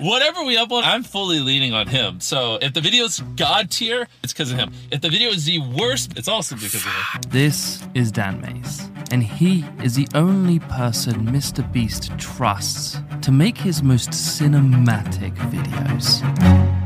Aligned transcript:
Whatever 0.00 0.42
we 0.42 0.56
upload, 0.56 0.82
I'm 0.82 1.04
fully 1.04 1.38
leaning 1.38 1.72
on 1.72 1.86
him. 1.86 2.18
So 2.20 2.58
if 2.60 2.72
the 2.72 2.80
video's 2.80 3.20
God 3.36 3.70
tier, 3.70 4.08
it's 4.24 4.32
because 4.32 4.50
of 4.50 4.58
him. 4.58 4.72
If 4.90 5.00
the 5.00 5.08
video 5.08 5.28
is 5.28 5.44
the 5.44 5.60
worst, 5.60 6.18
it's 6.18 6.26
also 6.26 6.56
because 6.56 6.74
of 6.74 6.82
him. 6.82 7.22
This 7.28 7.86
is 7.94 8.10
Dan 8.10 8.40
Mace, 8.40 8.88
and 9.12 9.22
he 9.22 9.64
is 9.84 9.94
the 9.94 10.08
only 10.16 10.58
person 10.58 11.26
Mr. 11.26 11.70
Beast 11.72 12.10
trusts 12.18 12.98
to 13.22 13.30
make 13.30 13.56
his 13.56 13.84
most 13.84 14.10
cinematic 14.10 15.36
videos. 15.50 16.83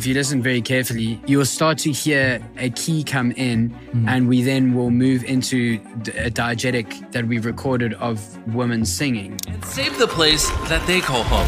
If 0.00 0.06
you 0.06 0.14
listen 0.14 0.40
very 0.40 0.62
carefully, 0.62 1.20
you 1.26 1.36
will 1.36 1.44
start 1.44 1.76
to 1.76 1.92
hear 1.92 2.40
a 2.56 2.70
key 2.70 3.04
come 3.04 3.32
in, 3.32 3.68
hmm. 3.68 4.08
and 4.08 4.28
we 4.28 4.40
then 4.40 4.72
will 4.72 4.90
move 4.90 5.22
into 5.24 5.78
a 6.16 6.30
diegetic 6.30 7.12
that 7.12 7.26
we've 7.26 7.44
recorded 7.44 7.92
of 7.94 8.18
women 8.54 8.86
singing. 8.86 9.38
And 9.46 9.62
save 9.62 9.98
the 9.98 10.06
place 10.06 10.48
that 10.70 10.82
they 10.86 11.02
call 11.02 11.22
home. 11.24 11.46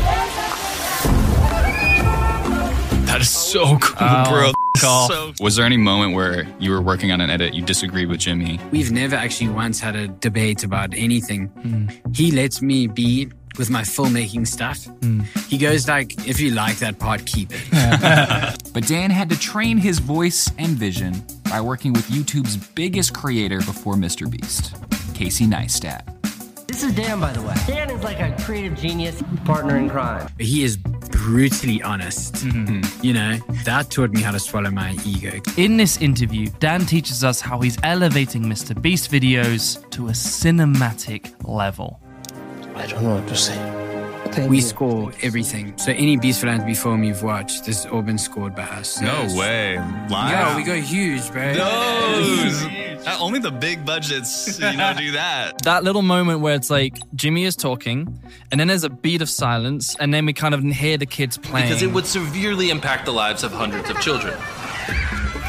That 3.06 3.22
is 3.22 3.30
so 3.30 3.78
cool, 3.78 3.96
Oh, 3.98 4.30
bro. 4.30 4.52
God. 4.82 5.10
So- 5.10 5.32
was 5.40 5.56
there 5.56 5.64
any 5.64 5.78
moment 5.78 6.14
where 6.14 6.46
you 6.58 6.72
were 6.72 6.82
working 6.82 7.10
on 7.10 7.22
an 7.22 7.30
edit, 7.30 7.54
you 7.54 7.62
disagreed 7.62 8.08
with 8.08 8.20
Jimmy? 8.20 8.60
We've 8.70 8.92
never 8.92 9.16
actually 9.16 9.48
once 9.48 9.80
had 9.80 9.96
a 9.96 10.08
debate 10.08 10.62
about 10.62 10.92
anything. 10.94 11.46
Hmm. 11.46 11.88
He 12.14 12.30
lets 12.32 12.60
me 12.60 12.86
be 12.86 13.30
with 13.58 13.70
my 13.70 13.82
filmmaking 13.82 14.46
stuff. 14.46 14.84
Hmm. 14.84 15.20
He 15.48 15.58
goes 15.58 15.88
like, 15.88 16.26
if 16.26 16.40
you 16.40 16.50
like 16.52 16.76
that 16.78 16.98
part, 16.98 17.24
keep 17.26 17.50
it. 17.52 18.58
But 18.72 18.86
Dan 18.86 19.10
had 19.10 19.28
to 19.28 19.38
train 19.38 19.76
his 19.76 19.98
voice 19.98 20.50
and 20.56 20.70
vision 20.70 21.22
by 21.50 21.60
working 21.60 21.92
with 21.92 22.08
YouTube's 22.08 22.56
biggest 22.56 23.12
creator 23.12 23.58
before 23.58 23.94
Mr. 23.96 24.30
Beast, 24.30 24.74
Casey 25.14 25.44
Neistat. 25.46 26.02
This 26.68 26.82
is 26.84 26.94
Dan, 26.94 27.20
by 27.20 27.32
the 27.32 27.42
way. 27.42 27.54
Dan 27.66 27.90
is 27.90 28.02
like 28.02 28.18
a 28.18 28.34
creative 28.42 28.78
genius 28.78 29.22
partner 29.44 29.76
in 29.76 29.90
crime. 29.90 30.26
he 30.38 30.62
is 30.64 30.78
brutally 30.78 31.82
honest. 31.82 32.34
Mm-hmm. 32.36 33.04
You 33.04 33.12
know, 33.12 33.36
that 33.64 33.90
taught 33.90 34.10
me 34.12 34.22
how 34.22 34.30
to 34.30 34.40
swallow 34.40 34.70
my 34.70 34.96
ego. 35.04 35.38
In 35.58 35.76
this 35.76 36.00
interview, 36.00 36.46
Dan 36.60 36.86
teaches 36.86 37.22
us 37.22 37.42
how 37.42 37.60
he's 37.60 37.76
elevating 37.82 38.42
Mr. 38.44 38.80
Beast 38.80 39.10
videos 39.10 39.88
to 39.90 40.08
a 40.08 40.12
cinematic 40.12 41.30
level. 41.46 42.00
I 42.74 42.86
don't 42.86 43.02
know 43.02 43.14
what 43.16 43.28
to 43.28 43.36
say. 43.36 43.56
Thank 44.32 44.50
We 44.50 44.56
you. 44.56 44.62
score 44.62 45.12
everything. 45.22 45.74
So 45.76 45.92
any 45.92 46.16
Beast 46.16 46.40
Philanthropy 46.40 46.74
film 46.74 47.04
you've 47.04 47.22
watched, 47.22 47.66
this 47.66 47.84
has 47.84 47.92
all 47.92 48.00
been 48.00 48.16
scored 48.16 48.54
by 48.54 48.62
us. 48.62 48.88
So 48.92 49.04
No 49.04 49.12
it's- 49.12 49.34
way. 49.36 49.76
Live? 49.76 50.08
Yeah, 50.10 50.56
we 50.56 50.62
go 50.62 50.74
huge, 50.80 51.30
bro. 51.30 51.52
Those. 51.54 52.64
Uh, 53.04 53.16
only 53.20 53.40
the 53.40 53.50
big 53.50 53.84
budgets, 53.84 54.58
you 54.60 54.76
know, 54.76 54.94
do 54.96 55.10
that. 55.12 55.60
That 55.64 55.84
little 55.84 56.02
moment 56.02 56.40
where 56.40 56.54
it's 56.54 56.70
like 56.70 56.96
Jimmy 57.14 57.44
is 57.44 57.56
talking, 57.56 58.18
and 58.50 58.58
then 58.60 58.68
there's 58.68 58.84
a 58.84 58.90
beat 58.90 59.20
of 59.22 59.28
silence, 59.28 59.96
and 59.96 60.14
then 60.14 60.24
we 60.24 60.32
kind 60.32 60.54
of 60.54 60.62
hear 60.62 60.96
the 60.96 61.04
kids 61.06 61.36
playing. 61.36 61.66
Because 61.68 61.82
it 61.82 61.92
would 61.92 62.06
severely 62.06 62.70
impact 62.70 63.04
the 63.04 63.12
lives 63.12 63.42
of 63.42 63.52
hundreds 63.52 63.90
of 63.90 64.00
children. 64.00 64.34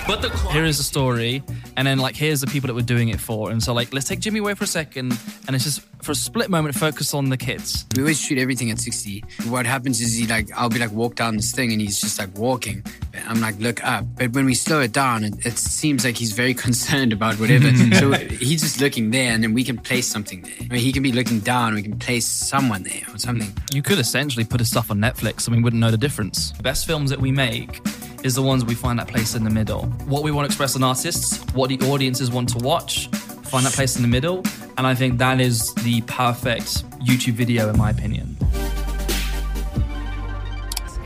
But 0.07 0.21
the 0.21 0.29
clock 0.29 0.51
here 0.53 0.65
is 0.65 0.77
the 0.77 0.83
story, 0.83 1.41
and 1.77 1.87
then 1.87 1.99
like 1.99 2.15
here's 2.15 2.41
the 2.41 2.47
people 2.47 2.67
that 2.67 2.73
we're 2.73 2.81
doing 2.81 3.09
it 3.09 3.19
for, 3.19 3.51
and 3.51 3.61
so 3.61 3.73
like 3.73 3.93
let's 3.93 4.07
take 4.07 4.19
Jimmy 4.19 4.39
away 4.39 4.53
for 4.53 4.63
a 4.63 4.67
second, 4.67 5.17
and 5.47 5.55
it's 5.55 5.65
just 5.65 5.81
for 6.03 6.11
a 6.11 6.15
split 6.15 6.49
moment 6.49 6.75
focus 6.75 7.13
on 7.13 7.29
the 7.29 7.37
kids. 7.37 7.85
We 7.95 8.01
always 8.01 8.19
shoot 8.19 8.37
everything 8.37 8.69
at 8.71 8.79
60. 8.79 9.23
What 9.47 9.65
happens 9.65 10.01
is 10.01 10.17
he 10.17 10.27
like, 10.27 10.49
I'll 10.53 10.69
be 10.69 10.79
like, 10.79 10.91
walk 10.91 11.15
down 11.15 11.37
this 11.37 11.53
thing 11.53 11.71
and 11.71 11.79
he's 11.79 11.99
just 11.99 12.19
like 12.19 12.37
walking. 12.37 12.83
I'm 13.27 13.39
like, 13.39 13.57
look 13.59 13.83
up. 13.85 14.05
But 14.17 14.33
when 14.33 14.45
we 14.45 14.53
slow 14.53 14.81
it 14.81 14.91
down, 14.91 15.23
it, 15.23 15.45
it 15.45 15.57
seems 15.57 16.03
like 16.03 16.17
he's 16.17 16.33
very 16.33 16.53
concerned 16.65 17.13
about 17.13 17.39
whatever. 17.39 17.73
so 17.93 18.11
he's 18.11 18.61
just 18.61 18.81
looking 18.81 19.11
there 19.11 19.31
and 19.31 19.43
then 19.43 19.53
we 19.53 19.63
can 19.63 19.77
place 19.77 20.07
something 20.07 20.41
there. 20.41 20.53
I 20.59 20.73
mean, 20.73 20.81
he 20.81 20.91
can 20.91 21.03
be 21.03 21.13
looking 21.13 21.39
down, 21.39 21.73
we 21.73 21.83
can 21.83 21.97
place 21.97 22.27
someone 22.27 22.83
there 22.83 23.03
or 23.13 23.17
something. 23.17 23.51
You 23.71 23.81
could 23.81 23.99
essentially 23.99 24.43
put 24.43 24.59
his 24.59 24.69
stuff 24.69 24.91
on 24.91 24.99
Netflix, 24.99 25.47
and 25.47 25.55
we 25.55 25.63
wouldn't 25.63 25.79
know 25.79 25.91
the 25.91 25.97
difference. 25.97 26.51
The 26.51 26.63
best 26.63 26.85
films 26.85 27.09
that 27.09 27.19
we 27.19 27.31
make 27.31 27.81
is 28.23 28.35
the 28.35 28.41
ones 28.41 28.63
we 28.65 28.73
find 28.73 28.97
that 28.99 29.07
place 29.07 29.35
in 29.35 29.43
the 29.43 29.49
middle. 29.49 29.83
What 30.05 30.23
we 30.23 30.31
want 30.31 30.45
to 30.45 30.47
express 30.47 30.75
on 30.75 30.83
artists, 30.83 31.43
what 31.53 31.69
the 31.69 31.79
audiences 31.89 32.31
want 32.31 32.49
to 32.49 32.57
watch, 32.59 33.07
find 33.07 33.65
that 33.65 33.73
place 33.73 33.95
in 33.97 34.01
the 34.01 34.07
middle, 34.07 34.43
and 34.77 34.87
I 34.87 34.95
think 34.95 35.19
that 35.19 35.39
is 35.39 35.73
the 35.75 36.01
perfect 36.01 36.83
YouTube 36.99 37.33
video, 37.33 37.69
in 37.69 37.77
my 37.77 37.89
opinion. 37.89 38.37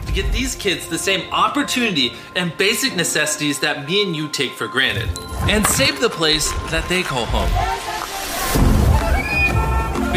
to 0.05 0.13
get 0.13 0.31
these 0.31 0.55
kids 0.55 0.87
the 0.87 0.97
same 0.97 1.29
opportunity 1.33 2.13
and 2.35 2.55
basic 2.57 2.95
necessities 2.95 3.59
that 3.59 3.85
me 3.85 4.03
and 4.03 4.15
you 4.15 4.29
take 4.29 4.51
for 4.51 4.67
granted. 4.67 5.09
And 5.49 5.65
save 5.67 5.99
the 5.99 6.09
place 6.09 6.49
that 6.71 6.87
they 6.87 7.03
call 7.03 7.25
home. 7.25 7.76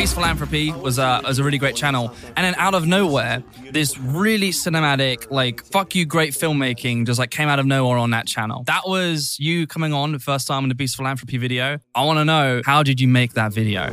Beast 0.00 0.14
Philanthropy 0.14 0.72
was 0.72 0.98
a, 0.98 1.20
was 1.26 1.38
a 1.40 1.44
really 1.44 1.58
great 1.58 1.76
channel. 1.76 2.14
And 2.34 2.46
then 2.46 2.54
out 2.54 2.72
of 2.72 2.86
nowhere, 2.86 3.44
this 3.70 3.98
really 3.98 4.48
cinematic, 4.48 5.30
like, 5.30 5.62
fuck 5.62 5.94
you, 5.94 6.06
great 6.06 6.32
filmmaking 6.32 7.04
just 7.04 7.18
like 7.18 7.30
came 7.30 7.48
out 7.48 7.58
of 7.58 7.66
nowhere 7.66 7.98
on 7.98 8.08
that 8.12 8.26
channel. 8.26 8.64
That 8.64 8.88
was 8.88 9.36
you 9.38 9.66
coming 9.66 9.92
on 9.92 10.12
the 10.12 10.18
first 10.18 10.46
time 10.46 10.62
in 10.62 10.70
the 10.70 10.74
Beast 10.74 10.96
Philanthropy 10.96 11.36
video. 11.36 11.80
I 11.94 12.06
want 12.06 12.18
to 12.18 12.24
know, 12.24 12.62
how 12.64 12.82
did 12.82 12.98
you 12.98 13.08
make 13.08 13.34
that 13.34 13.52
video? 13.52 13.88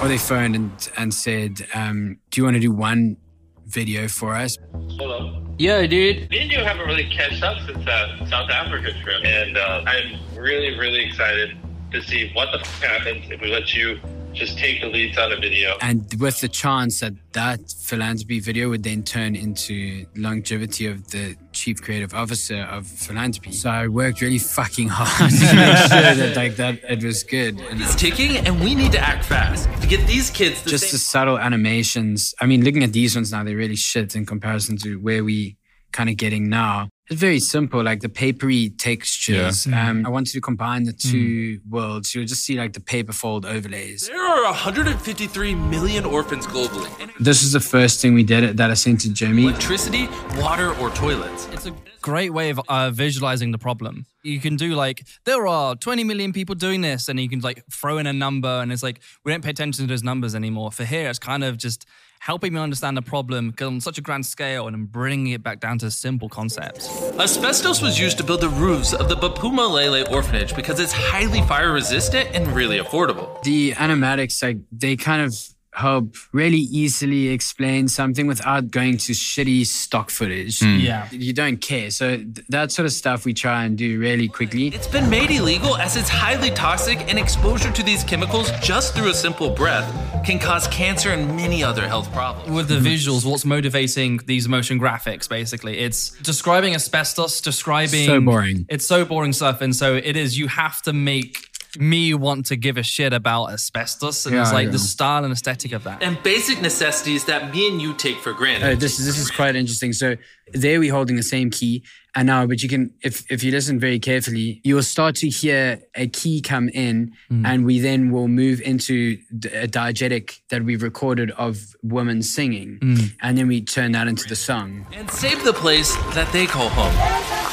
Or 0.00 0.06
they 0.06 0.16
phoned 0.16 0.54
and, 0.54 0.90
and 0.96 1.12
said, 1.12 1.66
um, 1.74 2.20
do 2.30 2.40
you 2.40 2.44
want 2.44 2.54
to 2.54 2.60
do 2.60 2.70
one 2.70 3.16
video 3.64 4.06
for 4.06 4.36
us? 4.36 4.56
Hello. 4.72 5.44
Yo, 5.58 5.84
dude. 5.88 6.30
Me 6.30 6.42
and 6.42 6.52
you 6.52 6.58
haven't 6.58 6.86
really 6.86 7.10
catched 7.10 7.42
up 7.42 7.58
since 7.66 7.84
that 7.86 8.28
South 8.28 8.50
Africa 8.50 8.92
trip, 9.02 9.24
and 9.24 9.56
uh, 9.56 9.82
I'm 9.84 10.20
really, 10.36 10.78
really 10.78 11.04
excited 11.04 11.56
to 12.00 12.06
see 12.06 12.30
what 12.34 12.48
the 12.52 12.60
f- 12.60 12.82
happens 12.82 13.30
if 13.30 13.40
we 13.40 13.48
let 13.48 13.74
you 13.74 13.98
just 14.34 14.58
take 14.58 14.82
the 14.82 14.86
leads 14.86 15.16
on 15.16 15.32
a 15.32 15.36
video. 15.36 15.76
And 15.80 16.04
with 16.20 16.40
the 16.40 16.48
chance 16.48 17.00
that 17.00 17.14
that 17.32 17.60
philanthropy 17.70 18.38
video 18.40 18.68
would 18.68 18.82
then 18.82 19.02
turn 19.02 19.34
into 19.34 20.04
longevity 20.14 20.86
of 20.86 21.10
the 21.10 21.36
chief 21.52 21.80
creative 21.80 22.12
officer 22.12 22.60
of 22.64 22.86
philanthropy. 22.86 23.52
So 23.52 23.70
I 23.70 23.88
worked 23.88 24.20
really 24.20 24.38
fucking 24.38 24.88
hard 24.90 25.30
to 25.30 25.54
make 25.56 25.76
sure 25.90 26.14
that 26.14 26.32
like 26.36 26.56
that 26.56 26.80
it 26.88 27.02
was 27.02 27.22
good. 27.22 27.58
And 27.60 27.80
It's 27.80 27.94
ticking, 27.94 28.36
and 28.36 28.60
we 28.60 28.74
need 28.74 28.92
to 28.92 29.00
act 29.00 29.24
fast 29.24 29.68
to 29.80 29.86
get 29.86 30.06
these 30.06 30.28
kids 30.28 30.62
the 30.62 30.70
just 30.70 30.84
same 30.84 30.92
the 30.92 30.98
subtle 30.98 31.38
animations. 31.38 32.34
I 32.40 32.46
mean, 32.46 32.62
looking 32.62 32.84
at 32.84 32.92
these 32.92 33.14
ones 33.16 33.32
now, 33.32 33.42
they're 33.42 33.56
really 33.56 33.76
shit 33.76 34.14
in 34.14 34.26
comparison 34.26 34.76
to 34.78 34.96
where 34.96 35.24
we 35.24 35.56
kind 35.92 36.10
of 36.10 36.16
getting 36.18 36.50
now. 36.50 36.90
It's 37.08 37.20
very 37.20 37.38
simple, 37.38 37.84
like 37.84 38.00
the 38.00 38.08
papery 38.08 38.70
textures. 38.70 39.64
Yeah. 39.66 39.90
Um, 39.90 40.04
I 40.04 40.08
wanted 40.08 40.32
to 40.32 40.40
combine 40.40 40.82
the 40.84 40.92
two 40.92 41.60
worlds. 41.68 42.12
You'll 42.14 42.26
just 42.26 42.44
see 42.44 42.56
like 42.58 42.72
the 42.72 42.80
paper 42.80 43.12
fold 43.12 43.46
overlays. 43.46 44.08
There 44.08 44.20
are 44.20 44.42
153 44.44 45.54
million 45.54 46.04
orphans 46.04 46.48
globally. 46.48 46.90
This 47.20 47.44
is 47.44 47.52
the 47.52 47.60
first 47.60 48.02
thing 48.02 48.14
we 48.14 48.24
did 48.24 48.56
that 48.56 48.70
I 48.72 48.74
sent 48.74 49.02
to 49.02 49.12
Jimmy. 49.12 49.44
electricity, 49.44 50.08
water, 50.36 50.74
or 50.80 50.90
toilets. 50.90 51.46
It's 51.52 51.66
a 51.66 51.74
great 52.02 52.32
way 52.32 52.50
of 52.50 52.60
uh, 52.68 52.90
visualizing 52.90 53.52
the 53.52 53.58
problem. 53.58 54.06
You 54.24 54.40
can 54.40 54.56
do 54.56 54.74
like 54.74 55.06
there 55.24 55.46
are 55.46 55.76
20 55.76 56.02
million 56.02 56.32
people 56.32 56.56
doing 56.56 56.80
this, 56.80 57.08
and 57.08 57.20
you 57.20 57.28
can 57.28 57.38
like 57.38 57.62
throw 57.70 57.98
in 57.98 58.08
a 58.08 58.12
number, 58.12 58.48
and 58.48 58.72
it's 58.72 58.82
like 58.82 58.98
we 59.24 59.30
don't 59.30 59.44
pay 59.44 59.50
attention 59.50 59.86
to 59.86 59.88
those 59.88 60.02
numbers 60.02 60.34
anymore. 60.34 60.72
For 60.72 60.84
here, 60.84 61.08
it's 61.08 61.20
kind 61.20 61.44
of 61.44 61.56
just 61.56 61.86
helping 62.20 62.52
me 62.52 62.60
understand 62.60 62.96
the 62.96 63.02
problem 63.02 63.54
on 63.60 63.80
such 63.80 63.98
a 63.98 64.00
grand 64.00 64.26
scale 64.26 64.68
and 64.68 64.90
bringing 64.90 65.32
it 65.32 65.42
back 65.42 65.60
down 65.60 65.78
to 65.78 65.90
simple 65.90 66.28
concepts. 66.28 66.88
Asbestos 67.18 67.82
was 67.82 67.98
used 67.98 68.18
to 68.18 68.24
build 68.24 68.40
the 68.40 68.48
roofs 68.48 68.92
of 68.92 69.08
the 69.08 69.16
Bapumalele 69.16 70.10
orphanage 70.10 70.54
because 70.54 70.80
it's 70.80 70.92
highly 70.92 71.42
fire 71.42 71.72
resistant 71.72 72.28
and 72.34 72.46
really 72.48 72.78
affordable. 72.78 73.42
The 73.42 73.72
animatics, 73.72 74.42
like 74.42 74.58
they 74.72 74.96
kind 74.96 75.22
of 75.22 75.34
help 75.76 76.16
really 76.32 76.66
easily 76.72 77.28
explain 77.28 77.86
something 77.86 78.26
without 78.26 78.70
going 78.70 78.96
to 78.96 79.12
shitty 79.12 79.66
stock 79.66 80.10
footage. 80.10 80.60
Mm. 80.60 80.82
Yeah. 80.82 81.08
You 81.10 81.34
don't 81.34 81.58
care. 81.58 81.90
So 81.90 82.16
th- 82.16 82.46
that 82.48 82.72
sort 82.72 82.86
of 82.86 82.92
stuff 82.92 83.26
we 83.26 83.34
try 83.34 83.64
and 83.64 83.76
do 83.76 83.98
really 84.00 84.26
quickly. 84.26 84.68
It's 84.68 84.86
been 84.86 85.10
made 85.10 85.30
illegal 85.30 85.76
as 85.76 85.96
it's 85.96 86.08
highly 86.08 86.50
toxic 86.50 86.98
and 87.10 87.18
exposure 87.18 87.70
to 87.70 87.82
these 87.82 88.04
chemicals 88.04 88.50
just 88.62 88.94
through 88.94 89.10
a 89.10 89.14
simple 89.14 89.50
breath 89.50 89.86
can 90.24 90.38
cause 90.38 90.66
cancer 90.68 91.10
and 91.10 91.36
many 91.36 91.62
other 91.62 91.86
health 91.86 92.10
problems. 92.10 92.50
With 92.50 92.68
the 92.68 92.76
visuals, 92.76 93.26
what's 93.30 93.44
motivating 93.44 94.20
these 94.24 94.48
motion 94.48 94.80
graphics 94.80 95.28
basically? 95.28 95.78
It's 95.78 96.10
describing 96.22 96.74
asbestos, 96.74 97.42
describing 97.42 98.06
So 98.06 98.20
boring. 98.22 98.64
It's 98.70 98.86
so 98.86 99.04
boring 99.04 99.34
stuff 99.34 99.60
and 99.60 99.76
so 99.76 99.94
it 99.94 100.16
is 100.16 100.38
you 100.38 100.48
have 100.48 100.80
to 100.82 100.94
make 100.94 101.50
me 101.78 102.14
want 102.14 102.46
to 102.46 102.56
give 102.56 102.76
a 102.76 102.82
shit 102.82 103.12
about 103.12 103.50
asbestos 103.50 104.26
and 104.26 104.34
it's 104.36 104.52
like 104.52 104.66
yeah. 104.66 104.72
the 104.72 104.78
style 104.78 105.24
and 105.24 105.32
aesthetic 105.32 105.72
of 105.72 105.84
that. 105.84 106.02
And 106.02 106.22
basic 106.22 106.60
necessities 106.60 107.24
that 107.24 107.52
me 107.52 107.68
and 107.68 107.80
you 107.80 107.94
take 107.94 108.18
for 108.18 108.32
granted. 108.32 108.66
Oh, 108.66 108.74
this 108.74 108.98
this 108.98 109.18
is 109.18 109.30
quite 109.30 109.56
interesting. 109.56 109.92
So 109.92 110.16
there 110.52 110.78
we're 110.78 110.92
holding 110.92 111.16
the 111.16 111.22
same 111.22 111.50
key, 111.50 111.82
and 112.14 112.26
now, 112.26 112.46
but 112.46 112.62
you 112.62 112.68
can, 112.68 112.94
if 113.02 113.30
if 113.30 113.42
you 113.42 113.50
listen 113.50 113.80
very 113.80 113.98
carefully, 113.98 114.60
you 114.64 114.76
will 114.76 114.82
start 114.82 115.16
to 115.16 115.28
hear 115.28 115.80
a 115.94 116.06
key 116.08 116.40
come 116.40 116.68
in, 116.68 117.12
hmm. 117.28 117.44
and 117.44 117.64
we 117.64 117.80
then 117.80 118.10
will 118.10 118.28
move 118.28 118.60
into 118.60 119.18
a 119.52 119.66
diegetic 119.66 120.40
that 120.50 120.62
we've 120.62 120.82
recorded 120.82 121.30
of 121.32 121.74
women 121.82 122.22
singing, 122.22 122.78
hmm. 122.80 123.04
and 123.20 123.36
then 123.36 123.48
we 123.48 123.60
turn 123.60 123.92
that 123.92 124.08
into 124.08 124.28
the 124.28 124.36
song. 124.36 124.86
and 124.92 125.10
save 125.10 125.44
the 125.44 125.52
place 125.52 125.94
that 126.14 126.30
they 126.32 126.46
call 126.46 126.68
home. 126.68 127.45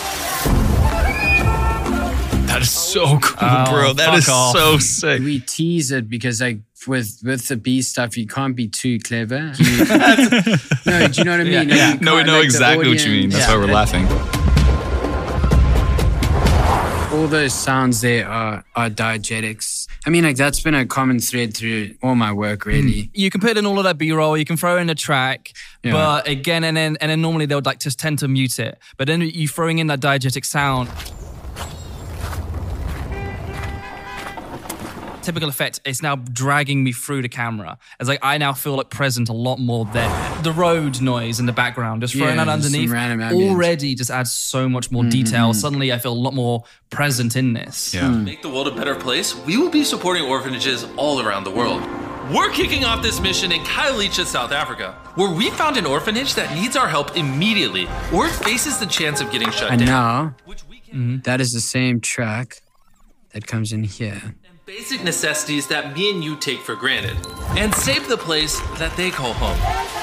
That 2.53 2.61
is 2.61 2.69
so 2.71 3.03
oh, 3.03 3.19
cool, 3.19 3.37
Oh, 3.41 3.71
bro. 3.71 3.93
That 3.93 4.13
is 4.13 4.25
fuck 4.25 4.35
off. 4.35 4.55
so 4.55 4.77
sick. 4.77 5.21
We 5.23 5.39
tease 5.39 5.89
it 5.91 6.07
because 6.07 6.39
like 6.39 6.59
with 6.85 7.19
with 7.23 7.47
the 7.47 7.57
B 7.57 7.81
stuff, 7.81 8.15
you 8.15 8.27
can't 8.27 8.55
be 8.55 8.67
too 8.67 8.99
clever. 8.99 9.53
You- 9.59 9.85
no, 10.85 11.07
do 11.07 11.17
you 11.17 11.23
know 11.23 11.31
what 11.31 11.39
I 11.39 11.43
mean? 11.45 11.69
Yeah, 11.69 11.75
yeah. 11.75 11.97
No, 11.99 12.15
we 12.17 12.23
know 12.23 12.33
like, 12.37 12.43
exactly 12.45 12.87
what 12.89 13.03
you 13.03 13.11
mean. 13.11 13.33
audience- 13.33 13.33
That's 13.33 13.47
why 13.47 13.57
we're 13.57 13.73
laughing. 13.73 14.05
all 17.13 17.27
those 17.27 17.53
sounds 17.53 18.01
there 18.01 18.27
are 18.27 18.63
are 18.75 18.89
diegetics. 18.89 19.87
I 20.05 20.09
mean, 20.11 20.23
like 20.23 20.35
that's 20.35 20.59
been 20.61 20.75
a 20.75 20.85
common 20.85 21.19
thread 21.19 21.55
through 21.55 21.95
all 22.03 22.13
my 22.15 22.31
work, 22.33 22.63
hmm. 22.65 22.69
really. 22.69 23.09
you 23.13 23.29
can 23.31 23.39
put 23.41 23.57
in 23.57 23.65
all 23.65 23.77
of 23.79 23.83
that 23.85 23.97
B-roll, 23.97 24.37
you 24.37 24.45
can 24.45 24.57
throw 24.57 24.77
in 24.77 24.89
a 24.91 24.95
track, 24.95 25.53
Yeah. 25.83 25.93
but 25.93 26.27
again, 26.27 26.63
and 26.63 26.75
then 26.77 26.97
and 27.01 27.09
then 27.09 27.21
normally 27.21 27.45
they 27.47 27.55
would 27.55 27.65
like 27.65 27.79
just 27.79 27.99
tend 27.99 28.19
to 28.19 28.27
mute 28.27 28.59
it. 28.59 28.77
But 28.97 29.07
then 29.07 29.21
you 29.21 29.47
throwing 29.47 29.79
in 29.79 29.87
that 29.87 30.01
diegetic 30.01 30.45
sound. 30.45 30.89
Typical 35.23 35.47
effect, 35.47 35.79
it's 35.85 36.01
now 36.01 36.17
dragging 36.17 36.83
me 36.83 36.91
through 36.91 37.21
the 37.21 37.29
camera. 37.29 37.77
It's 37.97 38.09
like 38.09 38.19
I 38.21 38.37
now 38.37 38.51
feel 38.51 38.75
like 38.75 38.89
present 38.89 39.29
a 39.29 39.33
lot 39.33 39.57
more 39.57 39.85
there. 39.85 40.41
The 40.41 40.51
road 40.51 41.01
noise 41.01 41.39
in 41.39 41.45
the 41.45 41.53
background, 41.53 42.01
just 42.01 42.13
throwing 42.13 42.35
Yeah, 42.35 42.43
that 42.43 42.51
underneath, 42.51 42.91
already 42.91 43.95
just 43.95 44.11
adds 44.11 44.33
so 44.33 44.67
much 44.67 44.91
more 44.91 45.03
mm-hmm, 45.03 45.09
detail. 45.11 45.49
Mm-hmm. 45.51 45.59
Suddenly 45.59 45.93
I 45.93 45.97
feel 45.97 46.11
a 46.11 46.13
lot 46.13 46.33
more 46.33 46.65
present 46.89 47.37
in 47.37 47.53
this. 47.53 47.93
Yeah. 47.93 48.11
Hmm. 48.11 48.25
Make 48.25 48.41
the 48.41 48.49
world 48.49 48.67
a 48.67 48.75
better 48.75 48.95
place, 48.95 49.33
we 49.33 49.55
will 49.55 49.69
be 49.69 49.85
supporting 49.85 50.25
orphanages 50.25 50.85
all 50.97 51.21
around 51.21 51.45
the 51.45 51.51
world. 51.51 51.81
We're 52.29 52.51
kicking 52.51 52.83
off 52.83 53.01
this 53.01 53.21
mission 53.21 53.53
in 53.53 53.61
Khayelitsha, 53.61 54.25
South 54.25 54.51
Africa, 54.51 54.91
where 55.15 55.29
we 55.33 55.49
found 55.51 55.77
an 55.77 55.85
orphanage 55.85 56.35
that 56.35 56.53
needs 56.53 56.75
our 56.75 56.87
help 56.89 57.15
immediately 57.15 57.87
or 58.13 58.27
faces 58.27 58.77
the 58.77 58.85
chance 58.87 59.21
of 59.21 59.31
getting 59.31 59.51
shut 59.51 59.71
And 59.71 59.79
down. 59.79 59.87
now 59.87 60.35
which 60.45 60.67
we 60.67 60.79
can 60.79 60.93
mm-hmm. 60.93 61.17
that 61.21 61.39
is 61.39 61.51
the 61.53 61.61
same 61.61 62.01
track 62.01 62.61
that 63.31 63.47
comes 63.47 63.71
in 63.71 63.83
here. 63.83 64.35
Basic 64.65 65.03
necessities 65.03 65.67
that 65.67 65.93
me 65.93 66.09
and 66.09 66.23
you 66.23 66.37
take 66.37 66.59
for 66.59 66.73
granted 66.73 67.17
and 67.57 67.75
save 67.75 68.07
the 68.07 68.15
place 68.15 68.61
that 68.79 68.95
they 68.95 69.11
call 69.11 69.33
home. 69.33 70.02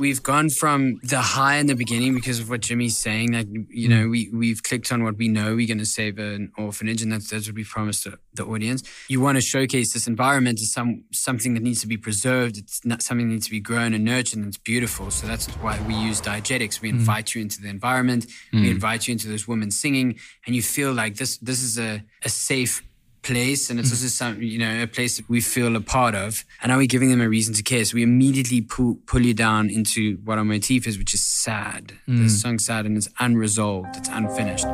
We've 0.00 0.22
gone 0.22 0.48
from 0.50 1.00
the 1.02 1.20
high 1.20 1.56
in 1.56 1.66
the 1.66 1.74
beginning 1.74 2.14
because 2.14 2.38
of 2.38 2.48
what 2.48 2.60
Jimmy's 2.60 2.96
saying 2.96 3.32
that 3.32 3.46
you 3.68 3.88
know 3.88 4.06
mm. 4.06 4.10
we 4.10 4.30
we've 4.32 4.62
clicked 4.62 4.92
on 4.92 5.02
what 5.02 5.16
we 5.16 5.26
know 5.28 5.56
we're 5.56 5.66
going 5.66 5.78
to 5.78 5.86
save 5.86 6.18
an 6.18 6.52
orphanage 6.56 7.02
and 7.02 7.10
that's 7.10 7.30
that's 7.30 7.48
what 7.48 7.56
we 7.56 7.64
promised 7.64 8.04
the, 8.04 8.18
the 8.34 8.44
audience. 8.44 8.82
You 9.08 9.20
want 9.20 9.36
to 9.36 9.40
showcase 9.40 9.92
this 9.92 10.06
environment 10.06 10.60
as 10.60 10.72
some 10.72 11.04
something 11.12 11.54
that 11.54 11.62
needs 11.62 11.80
to 11.80 11.88
be 11.88 11.96
preserved. 11.96 12.58
It's 12.58 12.84
not 12.84 13.02
something 13.02 13.28
that 13.28 13.34
needs 13.34 13.46
to 13.46 13.50
be 13.50 13.60
grown 13.60 13.92
and 13.92 14.04
nurtured 14.04 14.38
and 14.38 14.48
it's 14.48 14.56
beautiful. 14.56 15.10
So 15.10 15.26
that's 15.26 15.46
why 15.56 15.80
we 15.86 15.94
use 15.94 16.20
diegetics. 16.20 16.80
We 16.80 16.90
mm. 16.90 16.98
invite 17.00 17.34
you 17.34 17.42
into 17.42 17.60
the 17.60 17.68
environment. 17.68 18.26
We 18.52 18.66
mm. 18.66 18.70
invite 18.70 19.08
you 19.08 19.12
into 19.12 19.28
those 19.28 19.48
women 19.48 19.70
singing, 19.70 20.18
and 20.46 20.54
you 20.54 20.62
feel 20.62 20.92
like 20.92 21.16
this 21.16 21.38
this 21.38 21.62
is 21.62 21.78
a 21.78 22.04
a 22.24 22.28
safe 22.28 22.82
place 23.22 23.70
and 23.70 23.78
it's 23.78 23.88
mm-hmm. 23.88 24.04
also 24.04 24.06
some 24.06 24.42
you 24.42 24.58
know 24.58 24.82
a 24.82 24.86
place 24.86 25.16
that 25.16 25.28
we 25.28 25.40
feel 25.40 25.76
a 25.76 25.80
part 25.80 26.14
of. 26.14 26.44
And 26.62 26.72
are 26.72 26.78
we 26.78 26.86
giving 26.86 27.10
them 27.10 27.20
a 27.20 27.28
reason 27.28 27.54
to 27.54 27.62
care. 27.62 27.84
So 27.84 27.94
we 27.94 28.02
immediately 28.02 28.60
pull, 28.60 28.96
pull 29.06 29.22
you 29.22 29.34
down 29.34 29.70
into 29.70 30.16
what 30.24 30.38
our 30.38 30.44
motif 30.44 30.86
is 30.86 30.98
which 30.98 31.14
is 31.14 31.22
sad. 31.22 31.92
The 32.06 32.12
mm. 32.12 32.30
song's 32.30 32.64
sad 32.64 32.86
and 32.86 32.96
it's 32.96 33.08
unresolved. 33.20 33.96
It's 33.96 34.08
unfinished. 34.08 34.66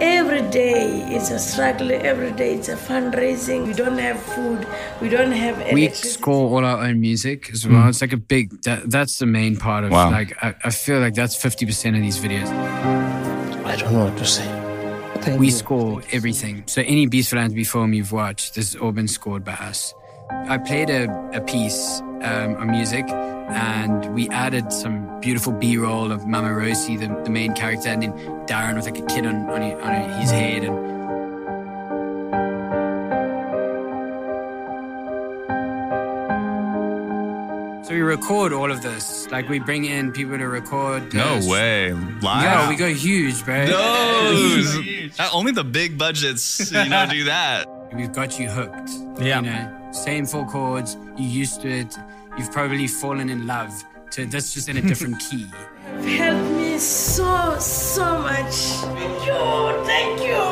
Every 0.00 0.48
day 0.50 1.06
it's 1.14 1.30
a 1.30 1.38
struggle. 1.38 1.90
Every 1.90 2.32
day 2.32 2.54
it's 2.54 2.68
a 2.68 2.76
fundraising. 2.76 3.66
We 3.66 3.72
don't 3.72 3.98
have 3.98 4.20
food. 4.20 4.66
We 5.00 5.08
don't 5.08 5.32
have 5.32 5.72
we 5.72 5.88
score 5.90 6.48
all 6.50 6.64
our 6.64 6.84
own 6.84 7.00
music 7.00 7.50
as 7.52 7.66
well. 7.66 7.82
Mm. 7.82 7.88
It's 7.88 8.00
like 8.00 8.12
a 8.12 8.16
big 8.16 8.62
that, 8.62 8.90
that's 8.90 9.18
the 9.18 9.26
main 9.26 9.56
part 9.56 9.84
of 9.84 9.90
Wow. 9.90 10.10
like 10.10 10.36
I, 10.42 10.54
I 10.64 10.70
feel 10.70 11.00
like 11.00 11.14
that's 11.14 11.36
50% 11.36 11.96
of 11.96 12.02
these 12.02 12.18
videos. 12.18 12.48
I 13.64 13.76
don't 13.76 13.92
know 13.92 14.04
what 14.04 14.16
to 14.18 14.24
say. 14.24 14.57
Thank 15.22 15.40
we 15.40 15.46
you. 15.46 15.52
score 15.52 16.02
everything. 16.12 16.64
So 16.66 16.82
any 16.82 17.06
Beast 17.06 17.30
Philanthropy 17.30 17.64
film 17.64 17.92
you've 17.92 18.12
watched, 18.12 18.54
this 18.54 18.72
has 18.72 18.80
all 18.80 18.92
been 18.92 19.08
scored 19.08 19.44
by 19.44 19.52
us. 19.52 19.94
I 20.30 20.58
played 20.58 20.90
a, 20.90 21.10
a 21.32 21.40
piece 21.40 22.00
um, 22.00 22.56
of 22.56 22.66
music 22.66 23.06
and 23.08 24.14
we 24.14 24.28
added 24.28 24.72
some 24.72 25.20
beautiful 25.20 25.52
B-roll 25.52 26.12
of 26.12 26.26
Mama 26.26 26.52
Rosie, 26.52 26.96
the, 26.96 27.08
the 27.24 27.30
main 27.30 27.54
character, 27.54 27.88
and 27.88 28.02
then 28.02 28.12
Darren 28.46 28.76
with 28.76 28.84
like 28.84 28.98
a 28.98 29.06
kid 29.06 29.24
on, 29.26 29.48
on, 29.48 29.62
on 29.62 30.20
his 30.20 30.30
head. 30.30 30.64
And 30.64 30.97
so 37.88 37.94
we 37.94 38.02
record 38.02 38.52
all 38.52 38.70
of 38.70 38.82
this. 38.82 39.26
Like 39.30 39.48
we 39.48 39.58
bring 39.60 39.86
in 39.86 40.12
people 40.12 40.36
to 40.36 40.46
record. 40.46 41.14
No 41.14 41.40
way. 41.44 41.92
Live. 41.92 42.42
Yeah, 42.42 42.68
we 42.68 42.76
go 42.76 42.88
huge, 42.88 43.42
bro. 43.46 43.66
Those. 43.66 45.18
Uh, 45.18 45.30
Only 45.32 45.52
the 45.52 45.64
big 45.64 45.96
budgets, 45.96 46.70
you 46.70 46.86
know, 46.86 47.06
do 47.08 47.24
that. 47.24 47.66
We've 47.94 48.12
got 48.12 48.38
you 48.38 48.50
hooked. 48.50 48.90
Yeah. 49.18 49.40
You 49.40 49.46
know, 49.46 49.92
same 49.92 50.26
four 50.26 50.46
chords, 50.46 50.98
you're 51.16 51.30
used 51.30 51.62
to 51.62 51.68
it. 51.70 51.96
You've 52.36 52.52
probably 52.52 52.86
fallen 52.88 53.30
in 53.30 53.46
love 53.46 53.72
to 54.10 54.26
this 54.26 54.52
just 54.52 54.68
in 54.68 54.76
a 54.76 54.82
different 54.82 55.18
key. 55.30 55.46
You've 55.94 56.04
helped 56.04 56.50
me 56.56 56.76
so 56.76 57.56
so 57.58 58.18
much. 58.20 58.54
Thank 58.98 59.26
you. 59.26 59.84
Thank 59.86 60.20
you. 60.20 60.44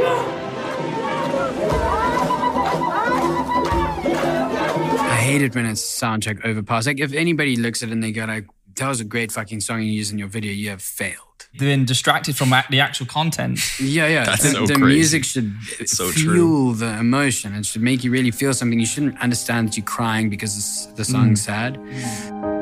You. 0.00 0.35
I 5.26 5.30
hate 5.30 5.42
it 5.42 5.54
when 5.56 5.66
it's 5.66 5.82
soundtrack 5.82 6.44
overpass. 6.44 6.86
Like 6.86 7.00
if 7.00 7.12
anybody 7.12 7.56
looks 7.56 7.82
at 7.82 7.88
it 7.88 7.92
and 7.92 8.02
they 8.02 8.12
go 8.12 8.26
like, 8.26 8.46
that 8.76 8.88
was 8.88 9.00
a 9.00 9.04
great 9.04 9.32
fucking 9.32 9.60
song 9.60 9.82
you 9.82 9.90
used 9.90 10.12
in 10.12 10.18
your 10.18 10.28
video, 10.28 10.52
you 10.52 10.70
have 10.70 10.82
failed. 10.82 11.16
They've 11.58 11.68
Been 11.68 11.84
distracted 11.84 12.36
from 12.36 12.50
the 12.70 12.80
actual 12.80 13.06
content. 13.06 13.58
Yeah, 13.80 14.06
yeah. 14.06 14.24
That's 14.24 14.42
the 14.42 14.50
so 14.50 14.66
the 14.66 14.74
crazy. 14.74 14.84
music 14.84 15.24
should 15.24 15.52
so 15.86 16.10
fuel 16.10 16.74
true. 16.74 16.74
the 16.74 16.98
emotion. 16.98 17.54
It 17.54 17.66
should 17.66 17.82
make 17.82 18.04
you 18.04 18.12
really 18.12 18.30
feel 18.30 18.54
something. 18.54 18.78
You 18.78 18.86
shouldn't 18.86 19.18
understand 19.20 19.68
that 19.68 19.76
you're 19.76 19.86
crying 19.86 20.30
because 20.30 20.86
the 20.94 21.04
song's 21.04 21.42
mm. 21.42 21.46
sad. 21.46 21.76
Mm. 21.76 22.55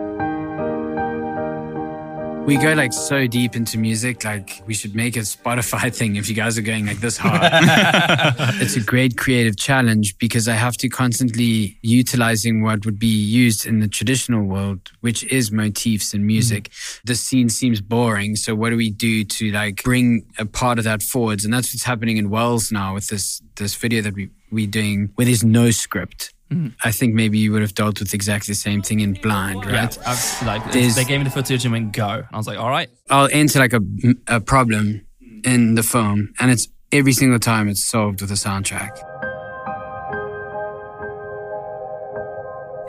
We 2.46 2.58
go 2.58 2.74
like 2.74 2.92
so 2.92 3.26
deep 3.26 3.56
into 3.56 3.78
music, 3.78 4.22
like 4.22 4.62
we 4.66 4.74
should 4.74 4.94
make 4.94 5.16
a 5.16 5.20
Spotify 5.20 5.94
thing 5.96 6.16
if 6.16 6.28
you 6.28 6.34
guys 6.34 6.58
are 6.58 6.62
going 6.62 6.84
like 6.84 6.98
this 6.98 7.16
hard. 7.16 7.40
it's 8.60 8.76
a 8.76 8.82
great 8.82 9.16
creative 9.16 9.56
challenge 9.56 10.18
because 10.18 10.46
I 10.46 10.52
have 10.52 10.76
to 10.78 10.90
constantly 10.90 11.78
utilizing 11.80 12.62
what 12.62 12.84
would 12.84 12.98
be 12.98 13.06
used 13.06 13.64
in 13.64 13.80
the 13.80 13.88
traditional 13.88 14.44
world, 14.44 14.92
which 15.00 15.24
is 15.24 15.50
motifs 15.50 16.12
and 16.12 16.26
music. 16.26 16.64
Mm-hmm. 16.68 17.06
The 17.06 17.14
scene 17.14 17.48
seems 17.48 17.80
boring. 17.80 18.36
So 18.36 18.54
what 18.54 18.70
do 18.70 18.76
we 18.76 18.90
do 18.90 19.24
to 19.24 19.50
like 19.50 19.82
bring 19.82 20.26
a 20.38 20.44
part 20.44 20.76
of 20.76 20.84
that 20.84 21.02
forwards? 21.02 21.46
And 21.46 21.54
that's 21.54 21.72
what's 21.72 21.84
happening 21.84 22.18
in 22.18 22.28
Wells 22.28 22.70
now 22.70 22.92
with 22.92 23.08
this 23.08 23.40
this 23.56 23.74
video 23.74 24.02
that 24.02 24.12
we 24.12 24.28
we 24.50 24.66
doing 24.66 25.12
where 25.14 25.24
there's 25.24 25.44
no 25.44 25.70
script. 25.70 26.33
Mm-hmm. 26.50 26.68
I 26.84 26.92
think 26.92 27.14
maybe 27.14 27.38
you 27.38 27.52
would 27.52 27.62
have 27.62 27.74
dealt 27.74 28.00
with 28.00 28.12
exactly 28.14 28.52
the 28.52 28.56
same 28.56 28.82
thing 28.82 29.00
in 29.00 29.14
Blind, 29.14 29.64
right? 29.64 29.96
Yeah, 29.96 30.02
I've, 30.06 30.46
like 30.46 30.72
There's- 30.72 30.94
they 30.94 31.04
gave 31.04 31.18
me 31.20 31.24
the 31.24 31.30
footage 31.30 31.64
and 31.64 31.72
went 31.72 31.92
go. 31.92 32.08
And 32.08 32.26
I 32.32 32.36
was 32.36 32.46
like, 32.46 32.58
all 32.58 32.70
right. 32.70 32.88
I'll 33.10 33.28
enter 33.32 33.58
like 33.58 33.72
a, 33.72 33.80
a 34.28 34.40
problem 34.40 35.06
in 35.44 35.74
the 35.74 35.82
film, 35.82 36.32
and 36.38 36.50
it's 36.50 36.68
every 36.92 37.12
single 37.12 37.38
time 37.38 37.68
it's 37.68 37.84
solved 37.84 38.20
with 38.20 38.30
a 38.30 38.34
soundtrack. 38.34 38.90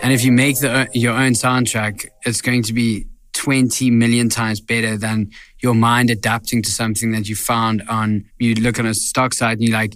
And 0.04 0.14
if 0.14 0.24
you 0.24 0.32
make 0.32 0.60
the, 0.60 0.88
your 0.94 1.14
own 1.14 1.32
soundtrack, 1.32 2.06
it's 2.26 2.42
going 2.42 2.62
to 2.64 2.74
be 2.74 3.08
20 3.34 3.90
million 3.92 4.30
times 4.30 4.62
better 4.62 4.98
than 4.98 5.32
your 5.62 5.74
mind 5.74 6.10
adapting 6.10 6.62
to 6.64 6.72
something 6.72 7.12
that 7.12 7.28
you 7.28 7.36
found 7.36 7.82
on, 7.90 8.26
you 8.38 8.56
look 8.56 8.80
on 8.80 8.86
a 8.86 8.94
stock 8.94 9.34
site 9.34 9.58
and 9.58 9.68
you're 9.68 9.78
like, 9.78 9.96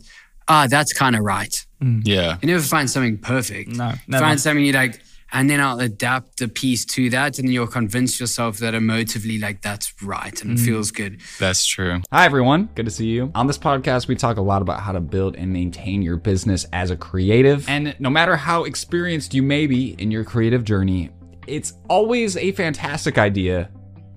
ah, 0.50 0.68
that's 0.70 0.92
kind 0.94 1.16
of 1.16 1.22
right. 1.24 1.66
Yeah. 2.04 2.38
You 2.42 2.48
never 2.48 2.64
find 2.64 2.90
something 2.90 3.18
perfect. 3.20 3.70
No, 3.70 3.90
You 3.92 3.96
never. 4.08 4.26
Find 4.26 4.40
something 4.40 4.66
you 4.66 4.74
like, 4.74 5.00
and 5.32 5.50
then 5.50 5.62
I'll 5.62 5.80
adapt 5.80 6.40
the 6.40 6.48
piece 6.48 6.84
to 6.86 7.10
that, 7.12 7.40
and 7.40 7.54
you'll 7.54 7.68
convince 7.68 8.20
yourself 8.20 8.58
that 8.58 8.74
emotively, 8.74 9.40
like, 9.40 9.62
that's 9.62 9.94
right 10.02 10.42
and 10.42 10.52
it 10.58 10.62
Mm. 10.62 10.66
feels 10.66 10.92
good. 10.92 11.22
That's 11.40 11.66
true. 11.66 12.02
Hi, 12.12 12.26
everyone. 12.26 12.68
Good 12.76 12.86
to 12.86 12.92
see 12.92 13.06
you. 13.08 13.32
On 13.36 13.48
this 13.48 13.58
podcast, 13.58 14.08
we 14.08 14.16
talk 14.16 14.38
a 14.38 14.42
lot 14.42 14.62
about 14.62 14.82
how 14.82 14.92
to 14.92 15.00
build 15.00 15.36
and 15.38 15.54
maintain 15.54 16.02
your 16.02 16.18
business 16.18 16.66
as 16.74 16.90
a 16.92 16.98
creative. 16.98 17.70
And 17.70 17.96
no 18.00 18.10
matter 18.10 18.36
how 18.36 18.64
experienced 18.66 19.34
you 19.34 19.44
may 19.44 19.68
be 19.68 19.96
in 20.00 20.10
your 20.12 20.24
creative 20.26 20.64
journey, 20.64 21.12
it's 21.48 21.74
always 21.90 22.36
a 22.36 22.52
fantastic 22.52 23.18
idea 23.18 23.70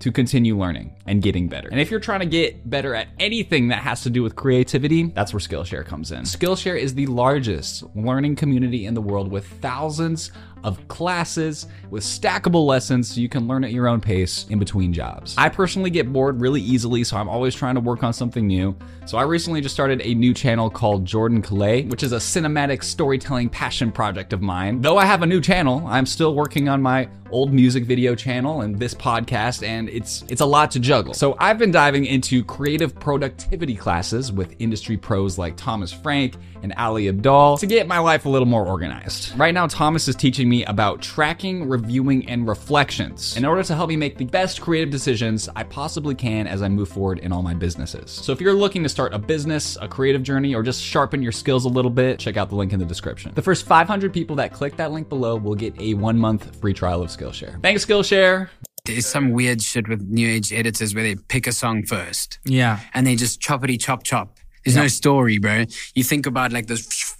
to 0.03 0.11
continue 0.11 0.59
learning 0.59 0.93
and 1.07 1.23
getting 1.23 1.49
better. 1.49 1.69
And 1.69 1.79
if 1.81 1.89
you're 1.89 2.01
trying 2.01 2.21
to 2.21 2.27
get 2.27 2.69
better 2.69 2.93
at 2.93 3.07
anything 3.21 3.69
that 3.69 3.83
has 3.83 4.03
to 4.03 4.11
do 4.11 4.25
with 4.25 4.35
creativity, 4.35 5.05
that's 5.05 5.33
where 5.33 5.39
Skillshare 5.39 5.87
comes 5.87 6.11
in. 6.11 6.23
Skillshare 6.23 6.77
is 6.77 6.95
the 6.95 7.07
largest 7.07 7.85
learning 7.95 8.35
community 8.35 8.85
in 8.85 8.95
the 8.95 9.01
world 9.01 9.31
with 9.31 9.47
thousands 9.47 10.33
of 10.65 10.87
classes 10.89 11.67
with 11.91 12.03
stackable 12.03 12.67
lessons 12.67 13.15
so 13.15 13.21
you 13.21 13.29
can 13.29 13.47
learn 13.49 13.65
at 13.65 13.73
your 13.73 13.89
own 13.89 14.01
pace 14.01 14.47
in 14.49 14.59
between 14.59 14.93
jobs. 14.93 15.35
I 15.39 15.49
personally 15.49 15.91
get 15.91 16.13
bored 16.13 16.41
really 16.41 16.61
easily, 16.61 17.05
so 17.05 17.17
I'm 17.17 17.29
always 17.29 17.55
trying 17.55 17.75
to 17.75 17.81
work 17.81 18.03
on 18.03 18.13
something 18.13 18.47
new. 18.47 18.77
So 19.05 19.19
I 19.19 19.23
recently 19.23 19.61
just 19.61 19.75
started 19.75 20.01
a 20.03 20.15
new 20.15 20.33
channel 20.33 20.71
called 20.71 21.05
Jordan 21.05 21.43
Calais, 21.43 21.85
which 21.85 22.03
is 22.03 22.13
a 22.13 22.17
cinematic 22.17 22.85
storytelling 22.85 23.49
passion 23.49 23.91
project 23.91 24.33
of 24.33 24.41
mine. 24.41 24.81
Though 24.81 24.97
I 24.97 25.05
have 25.05 25.23
a 25.23 25.27
new 25.27 25.41
channel, 25.41 25.85
I'm 25.87 26.07
still 26.07 26.35
working 26.35 26.69
on 26.69 26.81
my 26.81 27.09
old 27.33 27.53
music 27.53 27.85
video 27.85 28.15
channel 28.15 28.61
and 28.61 28.79
this 28.79 28.95
podcast 28.95 29.67
and 29.67 29.89
it's 29.89 30.23
it's 30.29 30.43
a 30.43 30.47
lot 30.47 30.71
to 30.71 30.79
juggle. 30.79 31.15
So 31.15 31.35
I've 31.41 31.59
been 31.59 31.71
diving 31.73 32.05
into 32.05 32.45
creative 32.45 32.95
productivity 32.95 33.75
classes 33.75 34.31
with 34.31 34.55
industry 34.59 34.97
pros 34.97 35.39
like 35.39 35.57
Thomas 35.57 35.91
Frank 35.93 36.37
and 36.63 36.73
Ali 36.77 37.11
Abdaal 37.11 37.59
to 37.59 37.67
get 37.67 37.89
my 37.89 37.99
life 37.99 38.27
a 38.27 38.29
little 38.29 38.47
more 38.47 38.67
organized. 38.67 39.37
Right 39.39 39.55
now 39.55 39.67
Thomas 39.67 40.07
is 40.09 40.15
teaching 40.15 40.49
me 40.53 40.65
about 40.67 41.01
tracking, 41.01 41.67
reviewing 41.69 42.29
and 42.29 42.47
reflections 42.47 43.37
in 43.39 43.45
order 43.47 43.63
to 43.63 43.75
help 43.75 43.89
me 43.89 43.97
make 43.97 44.19
the 44.19 44.27
best 44.27 44.61
creative 44.61 44.91
decisions 44.91 45.49
I 45.57 45.63
possibly 45.65 46.15
can 46.15 46.47
as 46.47 46.61
I 46.61 46.69
move 46.69 46.91
forward 46.91 47.19
in 47.21 47.33
all 47.33 47.43
my 47.43 47.55
businesses. 47.55 48.11
So 48.11 48.33
if 48.33 48.41
you're 48.41 48.53
looking 48.53 48.83
to 48.83 48.89
start 48.91 49.15
a 49.15 49.19
business, 49.19 49.79
a 49.81 49.89
creative 49.89 50.23
journey 50.23 50.55
or 50.55 50.63
just 50.63 50.83
sharpen 50.83 51.23
your 51.23 51.33
skills 51.33 51.65
a 51.65 51.69
little 51.71 51.91
bit, 51.91 52.19
check 52.19 52.37
out 52.37 52.51
the 52.51 52.55
link 52.57 52.73
in 52.75 52.79
the 52.79 52.85
description. 52.85 53.33
The 53.35 53.41
first 53.43 53.65
500 53.65 54.13
people 54.13 54.37
that 54.37 54.53
click 54.53 54.77
that 54.77 54.93
link 54.93 55.09
below 55.09 55.37
will 55.37 55.55
get 55.55 55.75
a 55.81 55.95
1 55.95 56.19
month 56.19 56.55
free 56.61 56.75
trial 56.75 57.03
of 57.03 57.09
Skillshare. 57.09 57.61
Thanks 57.63 57.87
Skillshare. 57.87 58.49
There's 58.85 59.07
some 59.07 59.31
weird 59.31 59.63
shit 59.63 59.89
with 59.89 60.03
new 60.03 60.29
age 60.29 60.53
editors 60.53 60.95
where 60.95 61.05
they 61.05 61.15
pick 61.15 61.47
a 61.47 61.53
song 61.53 61.85
first 61.85 62.39
Yeah. 62.45 62.81
and 62.93 63.07
they 63.07 63.17
just 63.17 63.41
choppity 63.41 63.81
chop 63.81 64.03
chop. 64.03 64.37
There's 64.65 64.77
no 64.77 64.87
story, 64.89 65.39
bro. 65.39 65.65
You 65.95 66.05
think 66.05 66.25
about 66.27 66.53
like 66.53 66.67
this, 66.69 67.12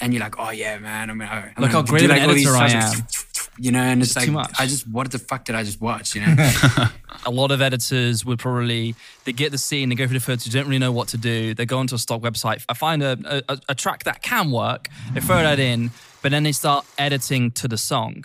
and 0.00 0.12
you're 0.12 0.22
like, 0.22 0.38
oh 0.38 0.50
yeah, 0.50 0.78
man. 0.78 1.10
I 1.10 1.12
mean, 1.12 1.28
I, 1.28 1.52
I'm 1.56 1.62
Look 1.62 1.72
how 1.72 1.82
great 1.82 2.00
do, 2.00 2.04
of 2.06 2.10
an 2.12 2.16
like, 2.18 2.28
all 2.28 2.34
editor 2.34 2.56
I 2.56 2.68
shots, 2.68 3.26
You 3.58 3.72
know, 3.72 3.80
and 3.80 4.00
it's, 4.00 4.10
It's 4.10 4.16
like, 4.16 4.26
too 4.26 4.32
much. 4.32 4.52
I 4.58 4.66
just, 4.66 4.88
what 4.88 5.10
the 5.10 5.18
fuck 5.18 5.44
did 5.44 5.54
I 5.54 5.64
just 5.64 5.80
watch? 5.80 6.14
You 6.14 6.22
know, 6.22 6.34
a 7.26 7.30
lot 7.30 7.50
of 7.50 7.60
editors 7.60 8.24
would 8.24 8.38
probably 8.38 8.94
they 9.24 9.32
get 9.32 9.52
the 9.52 9.58
scene, 9.58 9.88
they 9.88 9.94
go 9.94 10.06
through 10.06 10.18
the 10.18 10.24
footage, 10.24 10.52
don't 10.52 10.66
really 10.66 10.78
know 10.78 10.92
what 10.92 11.08
to 11.08 11.18
do. 11.18 11.52
They 11.54 11.66
go 11.66 11.78
onto 11.78 11.94
a 11.94 11.98
stock 11.98 12.22
website, 12.22 12.64
I 12.68 12.74
find 12.74 13.02
a, 13.02 13.42
a, 13.48 13.58
a 13.70 13.74
track 13.74 14.04
that 14.04 14.22
can 14.22 14.50
work, 14.50 14.88
they 15.12 15.20
throw 15.20 15.42
that 15.42 15.58
in, 15.58 15.90
but 16.22 16.30
then 16.30 16.42
they 16.42 16.52
start 16.52 16.86
editing 16.96 17.50
to 17.52 17.68
the 17.68 17.76
song. 17.76 18.24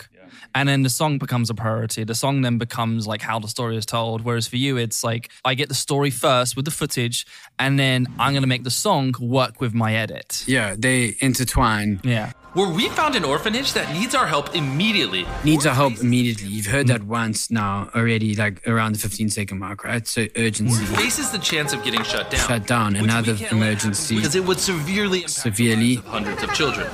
And 0.54 0.68
then 0.70 0.84
the 0.84 0.90
song 0.90 1.18
becomes 1.18 1.50
a 1.50 1.54
priority. 1.54 2.04
The 2.04 2.16
song 2.16 2.42
then 2.42 2.58
becomes 2.58 3.08
like 3.08 3.22
how 3.22 3.40
the 3.40 3.48
story 3.48 3.78
is 3.78 3.86
told. 3.86 4.22
Whereas 4.24 4.48
for 4.48 4.56
you, 4.58 4.78
it's 4.78 5.04
like 5.04 5.30
I 5.44 5.54
get 5.54 5.68
the 5.70 5.76
story 5.76 6.10
first 6.10 6.56
with 6.56 6.66
the 6.66 6.72
footage, 6.72 7.26
and 7.60 7.78
then 7.80 8.08
I'm 8.20 8.34
gonna 8.34 8.48
make 8.48 8.64
the 8.64 8.72
song 8.72 9.14
work 9.20 9.60
with 9.62 9.74
my 9.74 9.96
edit. 9.96 10.44
yeah, 10.48 10.76
they 10.78 11.16
intertwine. 11.22 12.02
Yeah. 12.04 12.32
Where 12.54 12.70
we 12.70 12.88
found 12.88 13.16
an 13.16 13.26
orphanage 13.26 13.74
that 13.74 13.92
needs 13.94 14.16
our 14.16 14.26
help 14.26 14.56
immediately. 14.56 15.26
Needs 15.44 15.66
our 15.66 15.74
help 15.76 16.00
immediately. 16.00 16.48
You've 16.48 16.68
heard 16.68 16.88
that 16.88 17.04
once 17.04 17.52
now 17.52 17.90
already, 17.94 18.34
like 18.34 18.66
around 18.66 18.96
the 18.96 19.00
15 19.00 19.30
second 19.30 19.60
mark, 19.60 19.84
right? 19.84 20.08
So 20.08 20.28
urgency. 20.38 20.86
Faces 20.96 21.32
the 21.32 21.38
chance 21.40 21.74
of 21.74 21.84
getting 21.84 22.02
shut 22.04 22.32
down. 22.32 22.48
Shut 22.48 22.66
down. 22.66 22.96
Another 22.96 23.36
emergency. 23.52 24.16
Because 24.16 24.36
it 24.36 24.46
would 24.46 24.60
severely 24.60 25.18
impact 25.20 25.32
Severely. 25.32 25.96
hundreds 25.96 26.44
of 26.44 26.54
children. 26.54 26.90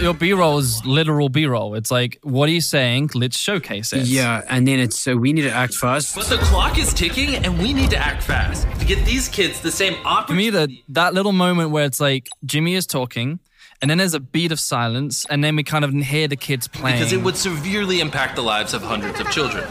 Your 0.00 0.14
B-roll 0.14 0.58
is 0.58 0.84
literal 0.86 1.28
B-roll. 1.28 1.74
It's 1.74 1.90
like, 1.90 2.18
what 2.22 2.48
are 2.48 2.52
you 2.52 2.62
saying? 2.62 3.10
Let's 3.14 3.36
showcase 3.36 3.92
it. 3.92 4.06
Yeah, 4.06 4.42
and 4.48 4.66
then 4.66 4.78
it's 4.78 4.98
so 4.98 5.16
we 5.16 5.32
need 5.32 5.42
to 5.42 5.52
act 5.52 5.74
fast. 5.74 6.14
But 6.14 6.26
the 6.26 6.38
clock 6.38 6.78
is 6.78 6.94
ticking 6.94 7.34
and 7.34 7.58
we 7.58 7.74
need 7.74 7.90
to 7.90 7.98
act 7.98 8.22
fast 8.22 8.66
to 8.78 8.86
get 8.86 9.04
these 9.04 9.28
kids 9.28 9.60
the 9.60 9.70
same 9.70 9.94
opportunity. 10.06 10.50
For 10.50 10.58
me, 10.58 10.66
that 10.66 10.70
that 10.94 11.14
little 11.14 11.32
moment 11.32 11.70
where 11.70 11.84
it's 11.84 12.00
like 12.00 12.28
Jimmy 12.46 12.74
is 12.74 12.86
talking, 12.86 13.40
and 13.82 13.90
then 13.90 13.98
there's 13.98 14.14
a 14.14 14.20
beat 14.20 14.52
of 14.52 14.60
silence, 14.60 15.26
and 15.28 15.44
then 15.44 15.56
we 15.56 15.62
kind 15.62 15.84
of 15.84 15.92
hear 15.92 16.28
the 16.28 16.36
kids 16.36 16.66
playing. 16.66 16.98
Because 16.98 17.12
it 17.12 17.22
would 17.22 17.36
severely 17.36 18.00
impact 18.00 18.36
the 18.36 18.42
lives 18.42 18.72
of 18.72 18.82
hundreds 18.82 19.20
of 19.20 19.30
children. 19.30 19.66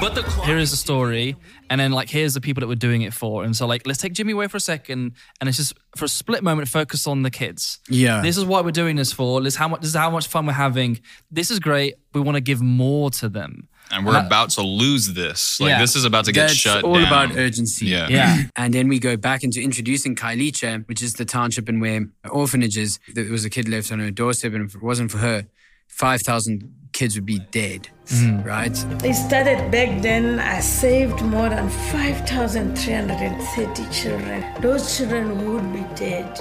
But 0.00 0.16
the 0.16 0.22
clock 0.22 0.46
Here 0.46 0.58
is 0.58 0.72
the 0.72 0.76
story, 0.76 1.36
and 1.74 1.80
then 1.80 1.90
like 1.90 2.08
here's 2.08 2.34
the 2.34 2.40
people 2.40 2.60
that 2.60 2.68
we're 2.68 2.76
doing 2.76 3.02
it 3.02 3.12
for, 3.12 3.42
and 3.42 3.56
so 3.56 3.66
like 3.66 3.84
let's 3.84 3.98
take 4.00 4.12
Jimmy 4.12 4.32
away 4.32 4.46
for 4.46 4.58
a 4.58 4.60
second, 4.60 5.14
and 5.40 5.48
it's 5.48 5.58
just 5.58 5.74
for 5.96 6.04
a 6.04 6.08
split 6.08 6.44
moment 6.44 6.68
focus 6.68 7.04
on 7.08 7.22
the 7.22 7.32
kids. 7.32 7.80
Yeah. 7.88 8.22
This 8.22 8.36
is 8.36 8.44
what 8.44 8.64
we're 8.64 8.70
doing 8.70 8.94
this 8.94 9.12
for. 9.12 9.40
This 9.40 9.54
is 9.54 9.58
how 9.58 9.66
much. 9.66 9.80
This 9.80 9.90
is 9.90 9.96
how 9.96 10.10
much 10.10 10.28
fun 10.28 10.46
we're 10.46 10.52
having. 10.52 11.00
This 11.32 11.50
is 11.50 11.58
great. 11.58 11.96
We 12.12 12.20
want 12.20 12.36
to 12.36 12.40
give 12.40 12.60
more 12.62 13.10
to 13.10 13.28
them. 13.28 13.66
And 13.90 14.06
we're 14.06 14.16
uh, 14.16 14.24
about 14.26 14.50
to 14.50 14.62
lose 14.62 15.12
this. 15.14 15.60
Like 15.60 15.70
Yeah. 15.70 15.80
this 15.80 15.96
is 15.96 16.04
about 16.04 16.24
to 16.26 16.32
get 16.32 16.42
That's 16.48 16.54
shut 16.54 16.84
all 16.84 16.94
down. 16.94 17.06
about 17.06 17.36
urgency. 17.36 17.86
Yeah. 17.86 18.06
Yeah. 18.08 18.42
And 18.56 18.72
then 18.72 18.86
we 18.88 18.98
go 19.00 19.16
back 19.16 19.42
into 19.42 19.60
introducing 19.60 20.14
Khayelitsha, 20.16 20.86
which 20.88 21.02
is 21.02 21.14
the 21.14 21.24
township 21.24 21.68
in 21.68 21.80
where 21.80 22.06
orphanages, 22.30 22.98
there 23.14 23.30
was 23.30 23.44
a 23.44 23.50
kid 23.50 23.68
left 23.68 23.90
on 23.92 23.98
her 23.98 24.10
doorstep, 24.10 24.52
and 24.54 24.64
if 24.68 24.74
it 24.76 24.82
wasn't 24.82 25.10
for 25.10 25.18
her, 25.18 25.46
5,000 25.88 26.72
kids 26.92 27.16
would 27.16 27.26
be 27.26 27.40
dead, 27.50 27.88
mm-hmm. 28.06 28.42
right? 28.42 28.72
They 29.00 29.12
started 29.12 29.70
back 29.70 30.00
then. 30.00 30.40
I 30.40 30.60
saved 30.60 31.20
more 31.22 31.48
than 31.48 31.68
5,330 31.68 33.86
children. 33.90 34.44
Those 34.62 34.96
children 34.96 35.52
would 35.52 35.72
be 35.72 35.84
dead. 35.94 36.40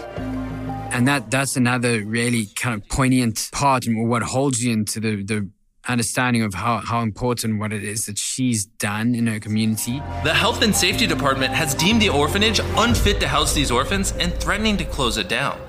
And 0.93 1.07
that 1.07 1.31
that's 1.31 1.55
another 1.55 2.05
really 2.05 2.45
kind 2.55 2.79
of 2.79 2.87
poignant 2.87 3.49
part 3.51 3.87
and 3.87 4.07
what 4.07 4.21
holds 4.21 4.63
you 4.63 4.71
into 4.71 4.99
the, 4.99 5.23
the 5.23 5.49
understanding 5.87 6.43
of 6.43 6.53
how, 6.53 6.77
how 6.77 7.01
important 7.01 7.59
what 7.59 7.73
it 7.73 7.83
is 7.83 8.05
that 8.05 8.17
she's 8.17 8.65
done 8.65 9.15
in 9.15 9.27
her 9.27 9.39
community. 9.39 9.99
The 10.23 10.33
Health 10.33 10.61
and 10.61 10.75
Safety 10.75 11.07
Department 11.07 11.53
has 11.53 11.75
deemed 11.75 12.01
the 12.01 12.09
orphanage 12.09 12.59
unfit 12.77 13.19
to 13.21 13.27
house 13.27 13.53
these 13.53 13.71
orphans 13.71 14.11
and 14.13 14.33
threatening 14.35 14.77
to 14.77 14.85
close 14.85 15.17
it 15.17 15.27
down. 15.27 15.59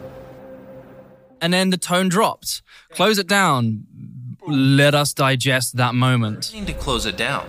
And 1.45 1.53
then 1.53 1.69
the 1.69 1.77
tone 1.77 2.09
dropped. 2.09 2.63
Close 2.93 3.19
it 3.19 3.29
down. 3.29 3.85
Let 4.49 4.95
us 4.95 5.13
digest 5.13 5.77
that 5.77 5.95
moment. 5.95 6.55
Need 6.55 6.69
to 6.69 6.73
close 6.73 7.05
it 7.05 7.19
down. 7.19 7.47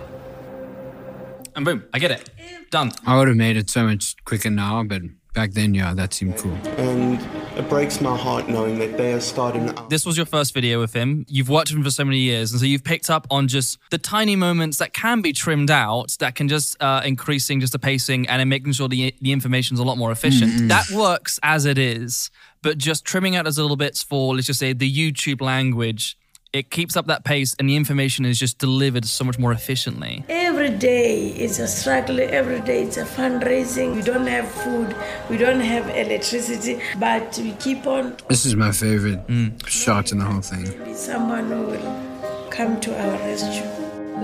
And 1.54 1.64
boom, 1.64 1.84
I 1.94 1.98
get 1.98 2.10
it. 2.10 2.28
Done. 2.70 2.92
I 3.06 3.16
would 3.16 3.26
have 3.26 3.38
made 3.38 3.56
it 3.56 3.70
so 3.70 3.84
much 3.84 4.14
quicker 4.26 4.50
now, 4.50 4.82
but 4.82 5.00
back 5.36 5.52
then, 5.52 5.74
yeah, 5.74 5.94
that 5.94 6.14
seemed 6.14 6.36
cool. 6.38 6.54
And 6.78 7.20
it 7.58 7.68
breaks 7.68 8.00
my 8.00 8.16
heart 8.16 8.48
knowing 8.48 8.78
that 8.78 8.96
they 8.96 9.12
are 9.12 9.20
starting 9.20 9.68
out. 9.68 9.90
This 9.90 10.06
was 10.06 10.16
your 10.16 10.26
first 10.26 10.54
video 10.54 10.80
with 10.80 10.94
him. 10.94 11.26
You've 11.28 11.50
watched 11.50 11.72
him 11.72 11.84
for 11.84 11.90
so 11.90 12.04
many 12.04 12.18
years, 12.18 12.50
and 12.52 12.60
so 12.60 12.66
you've 12.66 12.82
picked 12.82 13.10
up 13.10 13.26
on 13.30 13.46
just 13.46 13.78
the 13.90 13.98
tiny 13.98 14.34
moments 14.34 14.78
that 14.78 14.94
can 14.94 15.20
be 15.20 15.32
trimmed 15.32 15.70
out, 15.70 16.16
that 16.20 16.34
can 16.34 16.48
just 16.48 16.82
uh, 16.82 17.02
increasing 17.04 17.60
just 17.60 17.72
the 17.72 17.78
pacing 17.78 18.26
and 18.28 18.40
then 18.40 18.48
making 18.48 18.72
sure 18.72 18.88
the 18.88 19.14
the 19.20 19.30
information's 19.30 19.78
a 19.78 19.84
lot 19.84 19.98
more 19.98 20.10
efficient. 20.10 20.68
That 20.68 20.90
works 20.90 21.38
as 21.42 21.66
it 21.66 21.76
is, 21.78 22.30
but 22.62 22.78
just 22.78 23.04
trimming 23.04 23.36
out 23.36 23.44
those 23.44 23.58
little 23.58 23.76
bits 23.76 24.02
for 24.02 24.34
let's 24.34 24.46
just 24.46 24.58
say 24.58 24.72
the 24.72 24.90
YouTube 24.90 25.40
language. 25.42 26.18
It 26.56 26.70
keeps 26.70 26.96
up 26.96 27.06
that 27.08 27.22
pace, 27.22 27.54
and 27.58 27.68
the 27.68 27.76
information 27.76 28.24
is 28.24 28.38
just 28.38 28.56
delivered 28.56 29.04
so 29.04 29.24
much 29.24 29.38
more 29.38 29.52
efficiently. 29.52 30.24
Every 30.30 30.70
day 30.70 31.28
is 31.28 31.58
a 31.58 31.68
struggle. 31.68 32.18
Every 32.18 32.62
day 32.62 32.84
it's 32.84 32.96
a 32.96 33.04
fundraising. 33.04 33.94
We 33.94 34.00
don't 34.00 34.26
have 34.26 34.48
food. 34.48 34.96
We 35.28 35.36
don't 35.36 35.60
have 35.60 35.86
electricity, 35.90 36.80
but 36.98 37.38
we 37.42 37.52
keep 37.60 37.86
on. 37.86 38.16
This 38.28 38.46
is 38.46 38.56
my 38.56 38.72
favorite 38.72 39.26
mm. 39.26 39.68
shot 39.68 40.12
in 40.12 40.18
the 40.18 40.24
whole 40.24 40.40
thing. 40.40 40.94
Someone 40.94 41.48
who 41.48 41.62
will 41.72 42.48
come 42.48 42.80
to 42.80 42.90
our 43.04 43.18
rescue. 43.18 43.68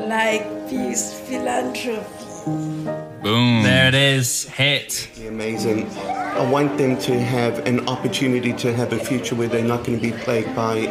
Like 0.09 0.71
Beast, 0.71 1.13
philanthropy. 1.25 3.02
Boom. 3.23 3.63
There 3.63 3.87
it 3.87 3.95
is. 3.95 4.45
Hit. 4.49 5.09
Amazing. 5.27 5.89
I 5.99 6.51
want 6.51 6.77
them 6.77 6.99
to 7.01 7.21
have 7.21 7.61
an 7.67 7.89
opportunity 7.89 8.53
to 8.55 8.75
have 8.75 8.93
a 8.93 8.99
future 8.99 9.37
where 9.37 9.47
they're 9.47 9.65
not 9.65 9.85
going 9.85 10.01
to 10.01 10.03
be 10.03 10.11
plagued 10.11 10.57
by 10.57 10.87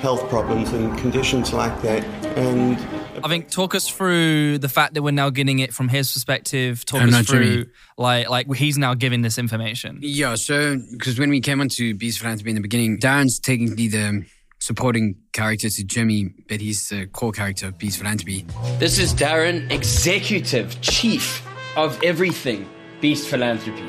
health 0.00 0.28
problems 0.28 0.72
and 0.72 0.98
conditions 0.98 1.52
like 1.52 1.80
that. 1.82 2.04
And 2.36 2.76
I 3.24 3.28
think 3.28 3.50
talk 3.50 3.74
us 3.74 3.88
through 3.88 4.58
the 4.58 4.68
fact 4.68 4.94
that 4.94 5.02
we're 5.02 5.12
now 5.12 5.30
getting 5.30 5.60
it 5.60 5.72
from 5.72 5.88
his 5.88 6.12
perspective. 6.12 6.84
Talk 6.84 7.02
I'm 7.02 7.14
us 7.14 7.26
through 7.26 7.44
Jimmy. 7.44 7.66
like 7.96 8.28
like 8.28 8.52
he's 8.54 8.78
now 8.78 8.94
giving 8.94 9.22
this 9.22 9.38
information. 9.38 9.98
Yeah, 10.02 10.34
so 10.34 10.78
because 10.92 11.20
when 11.20 11.30
we 11.30 11.40
came 11.40 11.60
onto 11.60 11.94
Beast 11.94 12.18
Philanthropy 12.18 12.50
in 12.50 12.56
the 12.56 12.62
beginning, 12.62 12.98
Darren's 12.98 13.38
technically 13.38 13.88
the 13.88 14.26
supporting 14.58 15.14
character 15.32 15.70
to 15.70 15.84
Jimmy, 15.84 16.34
but 16.48 16.60
he's 16.60 16.88
the 16.88 17.06
core 17.06 17.30
character 17.30 17.68
of 17.68 17.78
Beast 17.78 17.98
Philanthropy. 17.98 18.44
This 18.78 18.98
is 18.98 19.14
Darren, 19.14 19.70
executive 19.70 20.80
chief 20.80 21.45
of 21.76 22.02
everything 22.02 22.68
Beast 23.00 23.28
Philanthropy, 23.28 23.82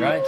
right? 0.00 0.24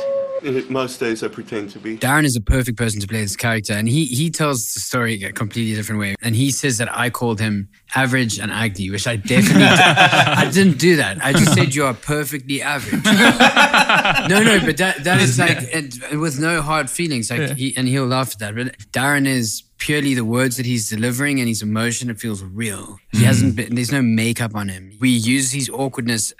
most 0.69 1.01
days 1.01 1.23
I 1.23 1.29
pretend 1.29 1.71
to 1.71 1.79
be. 1.79 1.99
Darren 1.99 2.25
is 2.25 2.37
a 2.37 2.41
perfect 2.41 2.79
person 2.79 3.01
to 3.01 3.07
play 3.07 3.23
this 3.23 3.37
character, 3.37 3.73
and 3.73 3.89
he 3.89 4.05
he 4.05 4.31
tells 4.31 4.73
the 4.75 4.81
story 4.81 5.23
a 5.25 5.33
completely 5.33 5.75
different 5.75 6.01
way. 6.01 6.15
And 6.23 6.37
he 6.37 6.51
says 6.51 6.79
that 6.79 6.89
I 6.97 7.11
called 7.11 7.41
him 7.41 7.69
average 7.95 8.39
and 8.39 8.53
ugly, 8.53 8.91
which 8.91 9.07
I 9.07 9.17
definitely 9.17 9.65
I 9.65 10.49
didn't 10.53 10.79
do 10.79 10.97
that. 10.97 11.25
I 11.25 11.33
just 11.33 11.55
said 11.55 11.75
you 11.75 11.85
are 11.85 11.95
perfectly 11.95 12.63
average. 12.63 13.05
no, 13.05 14.43
no, 14.43 14.61
but 14.65 14.77
that 14.77 15.03
that 15.05 15.21
is 15.21 15.39
like 15.39 15.59
and 15.75 16.21
with 16.21 16.39
no 16.39 16.63
hard 16.63 16.91
feelings. 16.91 17.31
Like 17.31 17.41
Yeah. 17.41 17.55
he 17.55 17.77
and 17.77 17.89
he'll 17.89 18.07
laugh 18.07 18.33
at 18.33 18.39
that. 18.39 18.55
But 18.55 18.79
Darren 18.93 19.27
is 19.27 19.65
purely 19.79 20.15
the 20.15 20.25
words 20.25 20.57
that 20.57 20.67
he's 20.67 20.89
delivering 20.89 21.41
and 21.41 21.49
his 21.49 21.63
emotion. 21.63 22.11
It 22.11 22.21
feels 22.21 22.43
real. 22.43 22.99
He 23.11 23.19
hmm. 23.19 23.25
hasn't 23.25 23.57
been. 23.57 23.75
There's 23.75 23.93
no 23.93 24.03
makeup 24.03 24.55
on 24.55 24.69
him. 24.69 24.93
We 25.01 25.11
use 25.11 25.53
his 25.53 25.69
awkwardness 25.69 26.33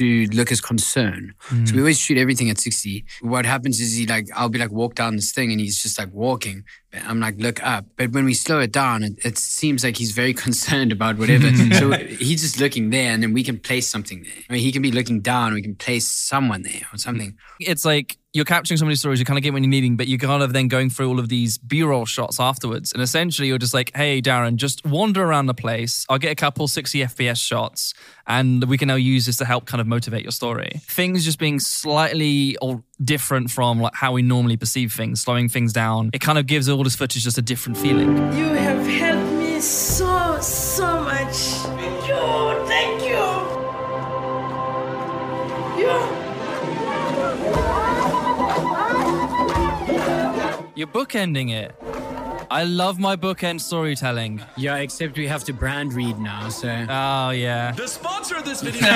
to 0.00 0.26
look 0.32 0.50
as 0.50 0.60
concern. 0.62 1.34
So 1.48 1.56
we 1.56 1.62
mm. 1.62 1.78
always 1.78 1.98
shoot 1.98 2.16
everything 2.16 2.48
at 2.48 2.58
60. 2.58 3.04
What 3.20 3.44
happens 3.44 3.80
is 3.80 3.94
he 3.94 4.06
like, 4.06 4.28
I'll 4.34 4.48
be 4.48 4.58
like, 4.58 4.70
walk 4.70 4.94
down 4.94 5.16
this 5.16 5.30
thing 5.30 5.52
and 5.52 5.60
he's 5.60 5.82
just 5.82 5.98
like 5.98 6.10
walking. 6.12 6.64
I'm 6.92 7.20
like, 7.20 7.36
look 7.38 7.62
up. 7.62 7.84
But 7.96 8.12
when 8.12 8.24
we 8.24 8.34
slow 8.34 8.58
it 8.58 8.72
down, 8.72 9.02
it, 9.02 9.24
it 9.24 9.38
seems 9.38 9.84
like 9.84 9.96
he's 9.96 10.12
very 10.12 10.34
concerned 10.46 10.92
about 10.92 11.18
whatever. 11.18 11.52
so 11.74 11.92
he's 11.92 12.42
just 12.42 12.60
looking 12.60 12.90
there 12.90 13.12
and 13.12 13.22
then 13.22 13.32
we 13.32 13.42
can 13.42 13.58
place 13.58 13.88
something 13.88 14.22
there. 14.22 14.42
I 14.48 14.52
mean, 14.54 14.62
he 14.62 14.72
can 14.72 14.82
be 14.82 14.92
looking 14.92 15.20
down. 15.20 15.54
We 15.54 15.62
can 15.62 15.76
place 15.76 16.06
someone 16.06 16.62
there 16.62 16.82
or 16.92 16.98
something. 16.98 17.36
It's 17.60 17.84
like 17.84 18.18
you're 18.32 18.44
capturing 18.44 18.80
of 18.80 18.86
these 18.86 19.00
stories, 19.00 19.18
you 19.18 19.24
kind 19.24 19.38
of 19.38 19.42
get 19.42 19.52
what 19.52 19.60
you're 19.60 19.68
needing, 19.68 19.96
but 19.96 20.06
you're 20.06 20.18
kind 20.18 20.42
of 20.42 20.52
then 20.52 20.68
going 20.68 20.88
through 20.88 21.08
all 21.08 21.18
of 21.18 21.28
these 21.28 21.58
B-roll 21.58 22.06
shots 22.06 22.38
afterwards. 22.38 22.92
And 22.92 23.02
essentially 23.02 23.48
you're 23.48 23.58
just 23.58 23.74
like, 23.74 23.90
hey, 23.96 24.22
Darren, 24.22 24.54
just 24.54 24.86
wander 24.86 25.24
around 25.24 25.46
the 25.46 25.54
place. 25.54 26.06
I'll 26.08 26.18
get 26.18 26.30
a 26.30 26.36
couple 26.36 26.68
60 26.68 27.00
FPS 27.00 27.44
shots 27.44 27.92
and 28.28 28.62
we 28.64 28.78
can 28.78 28.86
now 28.86 28.94
use 28.94 29.26
this 29.26 29.36
to 29.38 29.44
help 29.44 29.66
kind 29.66 29.80
of 29.80 29.88
motivate 29.88 30.22
your 30.22 30.30
story. 30.30 30.70
Things 30.82 31.24
just 31.24 31.40
being 31.40 31.58
slightly 31.58 32.56
or 32.58 32.84
different 33.02 33.50
from 33.50 33.80
like 33.80 33.94
how 33.94 34.12
we 34.12 34.22
normally 34.22 34.56
perceive 34.56 34.92
things, 34.92 35.20
slowing 35.20 35.48
things 35.48 35.72
down. 35.72 36.10
It 36.12 36.20
kind 36.20 36.38
of 36.38 36.46
gives 36.46 36.68
all 36.68 36.79
this 36.84 36.96
footage 36.96 37.24
just 37.24 37.38
a 37.38 37.42
different 37.42 37.76
feeling. 37.76 38.16
You 38.32 38.46
have 38.46 38.86
helped 38.86 39.32
me 39.32 39.60
so, 39.60 40.38
so 40.40 41.02
much. 41.02 41.36
Thank 41.76 42.08
you. 42.08 42.66
Thank 42.66 43.02
you. 43.02 43.20
You. 45.80 45.94
You're 50.74 50.88
bookending 50.88 51.50
it. 51.50 51.74
I 52.52 52.64
love 52.64 52.98
my 52.98 53.14
bookend 53.14 53.60
storytelling. 53.60 54.42
Yeah, 54.56 54.78
except 54.78 55.16
we 55.16 55.28
have 55.28 55.44
to 55.44 55.52
brand 55.52 55.92
read 55.92 56.18
now. 56.18 56.48
So. 56.48 56.68
Oh, 56.68 57.30
yeah. 57.30 57.70
The 57.70 57.86
sponsor 57.86 58.34
of 58.34 58.44
this 58.44 58.60
video. 58.60 58.88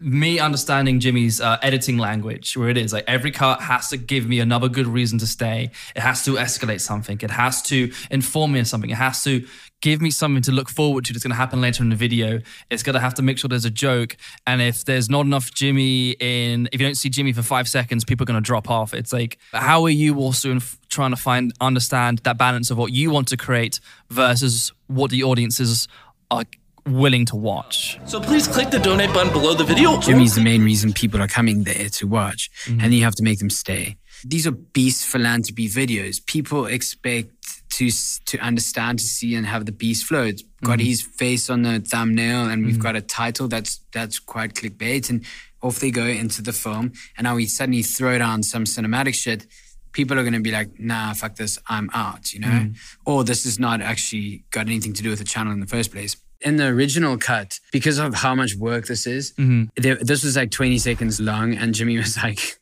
me 0.00 0.40
understanding 0.40 0.98
Jimmy's 0.98 1.40
uh, 1.40 1.58
editing 1.62 1.96
language, 1.96 2.56
where 2.56 2.68
it 2.68 2.76
is 2.76 2.92
like 2.92 3.04
every 3.06 3.30
cut 3.30 3.60
has 3.60 3.88
to 3.90 3.96
give 3.96 4.26
me 4.26 4.40
another 4.40 4.68
good 4.68 4.88
reason 4.88 5.16
to 5.20 5.28
stay. 5.28 5.70
It 5.94 6.02
has 6.02 6.24
to 6.24 6.32
escalate 6.32 6.80
something. 6.80 7.20
It 7.22 7.30
has 7.30 7.62
to 7.62 7.92
inform 8.10 8.50
me 8.50 8.58
of 8.58 8.66
something. 8.66 8.90
It 8.90 8.96
has 8.96 9.22
to 9.22 9.46
give 9.84 10.00
me 10.00 10.10
something 10.10 10.40
to 10.40 10.50
look 10.50 10.70
forward 10.70 11.04
to 11.04 11.12
that's 11.12 11.22
going 11.22 11.30
to 11.30 11.36
happen 11.36 11.60
later 11.60 11.82
in 11.82 11.90
the 11.90 11.96
video. 11.96 12.40
It's 12.70 12.82
going 12.82 12.94
to 12.94 13.00
have 13.00 13.12
to 13.14 13.22
make 13.22 13.36
sure 13.36 13.48
there's 13.48 13.66
a 13.66 13.70
joke. 13.70 14.16
And 14.46 14.62
if 14.62 14.86
there's 14.86 15.10
not 15.10 15.26
enough 15.26 15.52
Jimmy 15.52 16.12
in, 16.12 16.70
if 16.72 16.80
you 16.80 16.86
don't 16.86 16.94
see 16.94 17.10
Jimmy 17.10 17.34
for 17.34 17.42
five 17.42 17.68
seconds, 17.68 18.02
people 18.02 18.24
are 18.24 18.30
going 18.32 18.42
to 18.42 18.46
drop 18.46 18.70
off. 18.70 18.94
It's 18.94 19.12
like, 19.12 19.36
how 19.52 19.82
are 19.84 19.90
you 19.90 20.16
also 20.16 20.52
inf- 20.52 20.78
trying 20.88 21.10
to 21.10 21.18
find, 21.18 21.52
understand 21.60 22.20
that 22.20 22.38
balance 22.38 22.70
of 22.70 22.78
what 22.78 22.92
you 22.92 23.10
want 23.10 23.28
to 23.28 23.36
create 23.36 23.78
versus 24.08 24.72
what 24.86 25.10
the 25.10 25.22
audiences 25.22 25.86
are 26.30 26.44
willing 26.86 27.26
to 27.26 27.36
watch? 27.36 28.00
so 28.06 28.20
please 28.20 28.48
click 28.48 28.70
the 28.70 28.78
donate 28.78 29.12
button 29.12 29.34
below 29.34 29.52
the 29.52 29.64
video. 29.64 30.00
Jimmy's 30.00 30.34
the 30.34 30.40
main 30.40 30.64
reason 30.64 30.94
people 30.94 31.20
are 31.20 31.28
coming 31.28 31.64
there 31.64 31.90
to 31.90 32.06
watch, 32.06 32.50
mm-hmm. 32.64 32.80
and 32.80 32.94
you 32.94 33.04
have 33.04 33.16
to 33.16 33.22
make 33.22 33.38
them 33.38 33.50
stay. 33.50 33.98
These 34.24 34.46
are 34.46 34.52
beast 34.52 35.04
philanthropy 35.06 35.68
videos. 35.68 36.24
People 36.24 36.64
expect 36.64 37.63
to 37.74 37.90
to 38.26 38.38
understand, 38.38 39.00
to 39.00 39.04
see, 39.04 39.34
and 39.34 39.46
have 39.46 39.66
the 39.66 39.72
beast 39.72 40.04
flow. 40.06 40.22
It's 40.22 40.42
got 40.62 40.78
mm-hmm. 40.78 40.86
his 40.86 41.02
face 41.02 41.50
on 41.50 41.62
the 41.62 41.80
thumbnail, 41.80 42.48
and 42.48 42.64
we've 42.64 42.74
mm-hmm. 42.74 42.82
got 42.82 42.96
a 42.96 43.00
title 43.00 43.48
that's 43.48 43.80
that's 43.92 44.18
quite 44.18 44.54
clickbait, 44.54 45.10
and 45.10 45.24
off 45.60 45.80
they 45.80 45.90
go 45.90 46.04
into 46.04 46.40
the 46.42 46.52
film. 46.52 46.92
And 47.16 47.24
now 47.24 47.34
we 47.34 47.46
suddenly 47.46 47.82
throw 47.82 48.18
down 48.18 48.42
some 48.42 48.64
cinematic 48.64 49.14
shit. 49.14 49.46
People 49.92 50.18
are 50.18 50.22
going 50.22 50.34
to 50.34 50.40
be 50.40 50.52
like, 50.52 50.78
"Nah, 50.78 51.14
fuck 51.14 51.34
this, 51.36 51.58
I'm 51.68 51.90
out," 51.92 52.32
you 52.32 52.40
know, 52.40 52.48
mm-hmm. 52.48 52.72
or 53.10 53.24
this 53.24 53.44
is 53.44 53.58
not 53.58 53.80
actually 53.80 54.44
got 54.50 54.66
anything 54.66 54.92
to 54.94 55.02
do 55.02 55.10
with 55.10 55.18
the 55.18 55.24
channel 55.24 55.52
in 55.52 55.60
the 55.60 55.66
first 55.66 55.90
place. 55.90 56.16
In 56.40 56.56
the 56.56 56.66
original 56.66 57.16
cut, 57.16 57.58
because 57.72 57.98
of 57.98 58.14
how 58.14 58.34
much 58.34 58.54
work 58.54 58.86
this 58.86 59.06
is, 59.06 59.32
there, 59.76 59.96
this 59.96 60.22
was 60.22 60.36
like 60.36 60.50
20 60.50 60.78
seconds 60.78 61.18
long, 61.18 61.54
and 61.54 61.74
Jimmy 61.74 61.96
was 61.96 62.16
like, 62.18 62.60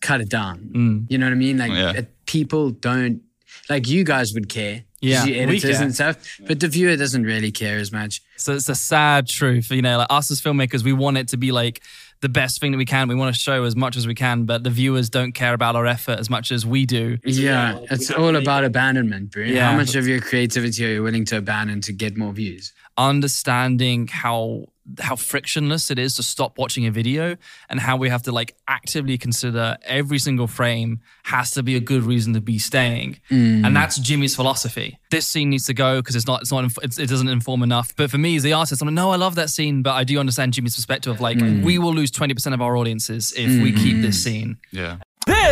cut 0.00 0.20
it 0.20 0.30
down. 0.30 0.70
Mm. 0.72 1.06
You 1.10 1.18
know 1.18 1.26
what 1.26 1.32
I 1.32 1.36
mean? 1.36 1.58
Like, 1.58 1.72
Yeah. 1.72 1.92
it- 1.92 2.12
people 2.26 2.70
don't, 2.70 3.22
like, 3.68 3.88
you 3.88 4.04
guys 4.04 4.32
would 4.34 4.48
care. 4.48 4.84
Yeah, 5.02 5.24
you 5.24 5.34
we 5.34 5.40
editors 5.40 5.76
care. 5.76 5.82
and 5.82 5.94
stuff, 5.94 6.38
but 6.46 6.58
the 6.58 6.68
viewer 6.68 6.96
doesn't 6.96 7.22
really 7.22 7.52
care 7.52 7.78
as 7.78 7.92
much. 7.92 8.22
So 8.36 8.54
it's 8.54 8.68
a 8.68 8.74
sad 8.74 9.28
truth. 9.28 9.70
You 9.70 9.82
know, 9.82 9.98
like 9.98 10.06
us 10.10 10.30
as 10.30 10.40
filmmakers, 10.40 10.82
we 10.82 10.94
want 10.94 11.18
it 11.18 11.28
to 11.28 11.36
be 11.36 11.52
like 11.52 11.82
the 12.22 12.30
best 12.30 12.60
thing 12.60 12.72
that 12.72 12.78
we 12.78 12.86
can. 12.86 13.06
We 13.06 13.14
want 13.14 13.34
to 13.34 13.40
show 13.40 13.64
as 13.64 13.76
much 13.76 13.96
as 13.96 14.06
we 14.06 14.14
can, 14.14 14.46
but 14.46 14.64
the 14.64 14.70
viewers 14.70 15.10
don't 15.10 15.32
care 15.32 15.52
about 15.52 15.76
our 15.76 15.86
effort 15.86 16.18
as 16.18 16.30
much 16.30 16.50
as 16.50 16.64
we 16.64 16.86
do. 16.86 17.18
Yeah, 17.24 17.78
it's 17.90 18.10
all 18.10 18.36
about 18.36 18.64
abandonment, 18.64 19.32
bro. 19.32 19.44
Yeah. 19.44 19.70
How 19.70 19.76
much 19.76 19.94
of 19.94 20.08
your 20.08 20.20
creativity 20.20 20.86
are 20.86 20.94
you 20.94 21.02
willing 21.02 21.26
to 21.26 21.36
abandon 21.36 21.82
to 21.82 21.92
get 21.92 22.16
more 22.16 22.32
views? 22.32 22.72
Understanding 22.96 24.08
how 24.08 24.66
how 25.00 25.16
frictionless 25.16 25.90
it 25.90 25.98
is 25.98 26.14
to 26.14 26.22
stop 26.22 26.58
watching 26.58 26.86
a 26.86 26.90
video 26.90 27.36
and 27.68 27.80
how 27.80 27.96
we 27.96 28.08
have 28.08 28.22
to 28.22 28.32
like 28.32 28.54
actively 28.68 29.18
consider 29.18 29.76
every 29.84 30.18
single 30.18 30.46
frame 30.46 31.00
has 31.24 31.50
to 31.52 31.62
be 31.62 31.74
a 31.76 31.80
good 31.80 32.02
reason 32.04 32.32
to 32.34 32.40
be 32.40 32.58
staying 32.58 33.18
Mm. 33.30 33.66
and 33.66 33.74
that's 33.76 33.98
jimmy's 33.98 34.36
philosophy 34.36 34.98
this 35.10 35.26
scene 35.26 35.50
needs 35.50 35.66
to 35.66 35.74
go 35.74 36.00
because 36.00 36.14
it's 36.14 36.26
not 36.26 36.40
it's 36.42 36.52
not 36.52 36.64
it's, 36.82 36.98
it 36.98 37.08
doesn't 37.08 37.28
inform 37.28 37.62
enough 37.62 37.94
but 37.96 38.10
for 38.10 38.18
me 38.18 38.36
as 38.36 38.42
the 38.44 38.52
artist 38.52 38.80
i'm 38.80 38.86
like 38.88 38.94
no 38.94 39.10
i 39.10 39.16
love 39.16 39.34
that 39.34 39.50
scene 39.50 39.82
but 39.82 39.94
i 39.94 40.04
do 40.04 40.18
understand 40.20 40.52
jimmy's 40.52 40.74
perspective 40.76 41.12
of 41.12 41.20
like 41.20 41.36
Mm. 41.38 41.64
we 41.64 41.78
will 41.78 41.92
lose 41.94 42.10
20% 42.12 42.54
of 42.54 42.62
our 42.62 42.76
audiences 42.76 43.32
if 43.36 43.62
we 43.62 43.72
keep 43.72 44.00
this 44.02 44.22
scene 44.22 44.58
Yeah. 44.72 44.98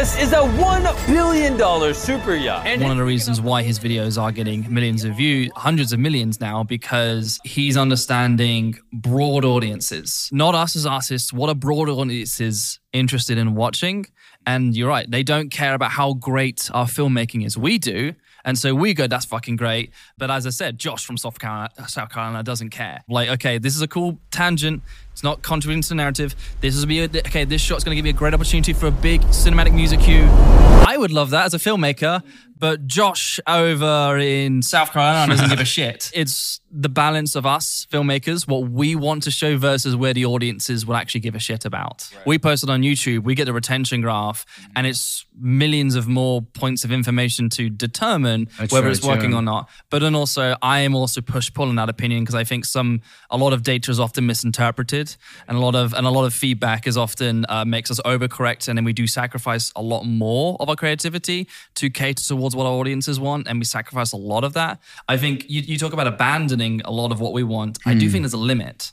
This 0.05 0.25
is 0.25 0.33
a 0.35 0.37
$1 0.37 1.07
billion 1.07 1.95
super 1.95 2.35
yacht. 2.35 2.67
And 2.67 2.83
one 2.83 2.91
of 2.91 2.99
the 2.99 3.05
reasons 3.05 3.41
why 3.41 3.63
his 3.63 3.79
videos 3.79 4.21
are 4.21 4.31
getting 4.31 4.71
millions 4.71 5.03
of 5.03 5.17
views, 5.17 5.51
hundreds 5.57 5.95
of 5.95 5.99
millions 5.99 6.43
now, 6.43 6.63
because 6.63 7.41
he's 7.43 7.79
understanding 7.79 8.79
broad 8.93 9.47
audiences, 9.47 10.29
not 10.31 10.55
us 10.55 10.77
as 10.77 10.85
artists, 10.85 11.33
what 11.33 11.49
a 11.49 11.55
broad 11.55 11.89
audience 11.89 12.39
is 12.39 12.81
interested 12.93 13.39
in 13.39 13.55
watching. 13.55 14.05
And 14.45 14.77
you're 14.77 14.91
right, 14.91 15.11
they 15.11 15.23
don't 15.23 15.49
care 15.49 15.73
about 15.73 15.93
how 15.93 16.13
great 16.13 16.71
our 16.75 16.85
filmmaking 16.85 17.47
is. 17.47 17.57
We 17.57 17.79
do. 17.79 18.13
And 18.45 18.59
so 18.59 18.75
we 18.75 18.93
go, 18.93 19.07
that's 19.07 19.25
fucking 19.25 19.57
great. 19.57 19.91
But 20.19 20.31
as 20.31 20.47
I 20.47 20.51
said, 20.51 20.79
Josh 20.79 21.07
from 21.07 21.17
South 21.17 21.39
Carolina, 21.39 21.71
South 21.89 22.11
Carolina 22.11 22.43
doesn't 22.43 22.71
care. 22.71 23.03
Like, 23.09 23.31
okay, 23.31 23.57
this 23.57 23.75
is 23.75 23.81
a 23.81 23.89
cool 23.89 24.19
tangent. 24.31 24.83
It's 25.15 25.23
not 25.23 25.43
contributing 25.43 25.81
to 25.83 25.89
the 25.91 25.95
narrative. 25.95 26.35
This 26.61 26.75
is 26.75 26.85
be 26.87 26.99
a, 26.99 27.05
okay. 27.05 27.45
This 27.45 27.63
shot's 27.63 27.85
going 27.85 27.95
to 27.95 27.97
give 27.97 28.05
you 28.05 28.11
a 28.11 28.19
great 28.19 28.35
opportunity 28.35 28.73
for 28.73 28.89
a 28.89 28.91
big 28.91 29.21
cinematic 29.27 29.73
music 29.73 30.01
cue. 30.01 30.25
I 30.25 30.97
would 30.97 31.13
love 31.13 31.31
that 31.31 31.47
as 31.47 31.55
a 31.55 31.59
filmmaker, 31.59 32.21
but 32.59 32.87
Josh 32.87 33.39
over 33.47 34.19
in 34.19 34.63
South 34.63 34.93
Carolina 34.93 35.33
doesn't 35.33 35.51
give 35.51 35.61
a 35.61 35.65
shit. 35.77 36.11
It's 36.15 36.61
the 36.71 36.89
balance 36.89 37.37
of 37.37 37.47
us 37.47 37.87
filmmakers, 37.91 38.49
what 38.49 38.71
we 38.71 38.97
want 38.97 39.23
to 39.25 39.31
show 39.31 39.57
versus 39.57 39.95
where 39.95 40.13
the 40.13 40.25
audiences 40.25 40.85
will 40.85 40.97
actually 40.97 41.21
give 41.21 41.35
a 41.35 41.39
shit 41.39 41.65
about. 41.65 42.11
We 42.27 42.39
post 42.39 42.65
it 42.65 42.71
on 42.71 42.83
YouTube, 42.83 43.23
we 43.23 43.35
get 43.35 43.45
the 43.45 43.53
retention 43.53 44.01
graph, 44.01 44.45
mm-hmm. 44.47 44.73
and 44.77 44.87
it's 44.87 45.25
millions 45.39 45.95
of 45.95 46.09
more 46.09 46.43
points 46.43 46.85
of 46.85 46.93
information 46.93 47.49
to 47.51 47.71
determine 47.71 48.49
That's 48.59 48.73
whether 48.73 48.87
right, 48.87 48.97
it's 48.97 49.07
working 49.07 49.33
yeah. 49.33 49.39
or 49.39 49.43
not. 49.43 49.69
But 49.91 50.01
then 50.01 50.15
also, 50.15 50.57
I 50.63 50.81
am 50.81 50.95
also 50.95 51.21
push 51.21 51.53
pull 51.53 51.71
in 51.71 51.77
that 51.77 51.89
opinion 51.89 52.23
because 52.23 52.35
I 52.35 52.45
think 52.45 52.65
some 52.65 53.01
a 53.31 53.37
lot 53.37 53.53
of 53.53 53.63
data 53.63 53.91
is 53.91 54.01
often 54.01 54.27
misinterpreted, 54.27 55.04
and 55.49 55.57
a 55.57 55.61
lot 55.61 55.75
of 55.75 55.93
and 55.95 56.07
a 56.07 56.11
lot 56.11 56.25
of 56.25 56.33
feedback 56.35 56.87
is 56.87 56.97
often 56.97 57.45
uh, 57.49 57.65
makes 57.65 57.91
us 57.91 58.01
overcorrect, 58.13 58.69
and 58.69 58.75
then 58.77 58.85
we 58.85 58.93
do 58.93 59.07
sacrifice 59.07 59.73
a 59.77 59.83
lot 59.83 60.03
more 60.05 60.57
of 60.61 60.69
our 60.69 60.77
creativity 60.77 61.41
to 61.77 61.91
cater 61.91 62.23
towards 62.25 62.55
what 62.57 62.67
our 62.67 62.73
audiences 62.81 63.19
want, 63.19 63.47
and 63.49 63.59
we 63.59 63.65
sacrifice 63.65 64.13
a 64.13 64.17
lot 64.33 64.45
of 64.45 64.53
that. 64.55 64.81
I 65.09 65.17
think 65.17 65.37
you, 65.49 65.61
you 65.63 65.77
talk 65.79 65.93
about 65.93 66.07
abandoning 66.07 66.81
a 66.85 66.91
lot 67.01 67.11
of 67.13 67.19
what 67.21 67.33
we 67.33 67.43
want. 67.43 67.79
I 67.87 67.95
do 67.95 68.07
Mm. 68.07 68.13
think 68.13 68.23
there's 68.25 68.33
a 68.45 68.47
limit. 68.55 68.93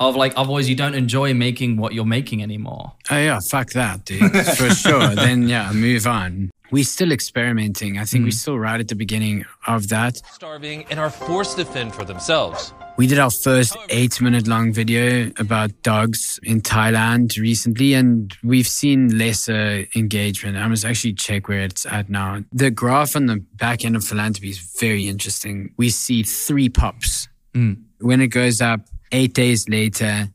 of 0.00 0.16
like 0.16 0.32
otherwise 0.36 0.68
you 0.68 0.74
don't 0.82 0.94
enjoy 1.04 1.32
making 1.34 1.76
what 1.76 1.90
you're 1.94 2.12
making 2.18 2.42
anymore. 2.42 2.92
Oh 3.10 3.16
yeah, 3.28 3.38
fuck 3.54 3.68
that, 3.80 4.04
dude. 4.04 4.32
For 4.58 4.70
sure. 4.84 5.14
Then 5.14 5.38
yeah, 5.48 5.70
move 5.72 6.06
on. 6.06 6.50
We're 6.72 6.84
still 6.96 7.12
experimenting. 7.12 7.98
I 7.98 8.04
think 8.04 8.24
we're 8.24 8.40
still 8.44 8.58
right 8.58 8.80
at 8.80 8.88
the 8.88 8.94
beginning 9.04 9.44
of 9.66 9.88
that. 9.88 10.14
Starving 10.32 10.78
and 10.90 10.98
are 10.98 11.10
forced 11.10 11.56
to 11.58 11.64
fend 11.64 11.94
for 11.94 12.04
themselves. 12.04 12.72
We 12.98 13.06
did 13.06 13.18
our 13.18 13.30
first 13.30 13.76
eight 13.88 14.20
minute 14.20 14.46
long 14.46 14.72
video 14.72 15.32
about 15.38 15.70
dogs 15.82 16.38
in 16.42 16.60
Thailand 16.60 17.38
recently, 17.38 17.94
and 17.94 18.36
we've 18.44 18.66
seen 18.66 19.16
lesser 19.16 19.86
engagement. 19.96 20.58
I 20.58 20.68
must 20.68 20.84
actually 20.84 21.14
check 21.14 21.48
where 21.48 21.60
it's 21.60 21.86
at 21.86 22.10
now. 22.10 22.44
The 22.52 22.70
graph 22.70 23.16
on 23.16 23.26
the 23.26 23.44
back 23.54 23.84
end 23.84 23.96
of 23.96 24.04
philanthropy 24.04 24.50
is 24.50 24.76
very 24.78 25.08
interesting. 25.08 25.72
We 25.78 25.88
see 25.90 26.22
three 26.22 26.68
pops. 26.68 27.28
Hmm. 27.54 27.74
When 28.00 28.20
it 28.20 28.28
goes 28.28 28.60
up 28.60 28.80
eight 29.10 29.32
days 29.34 29.68
later 29.68 30.28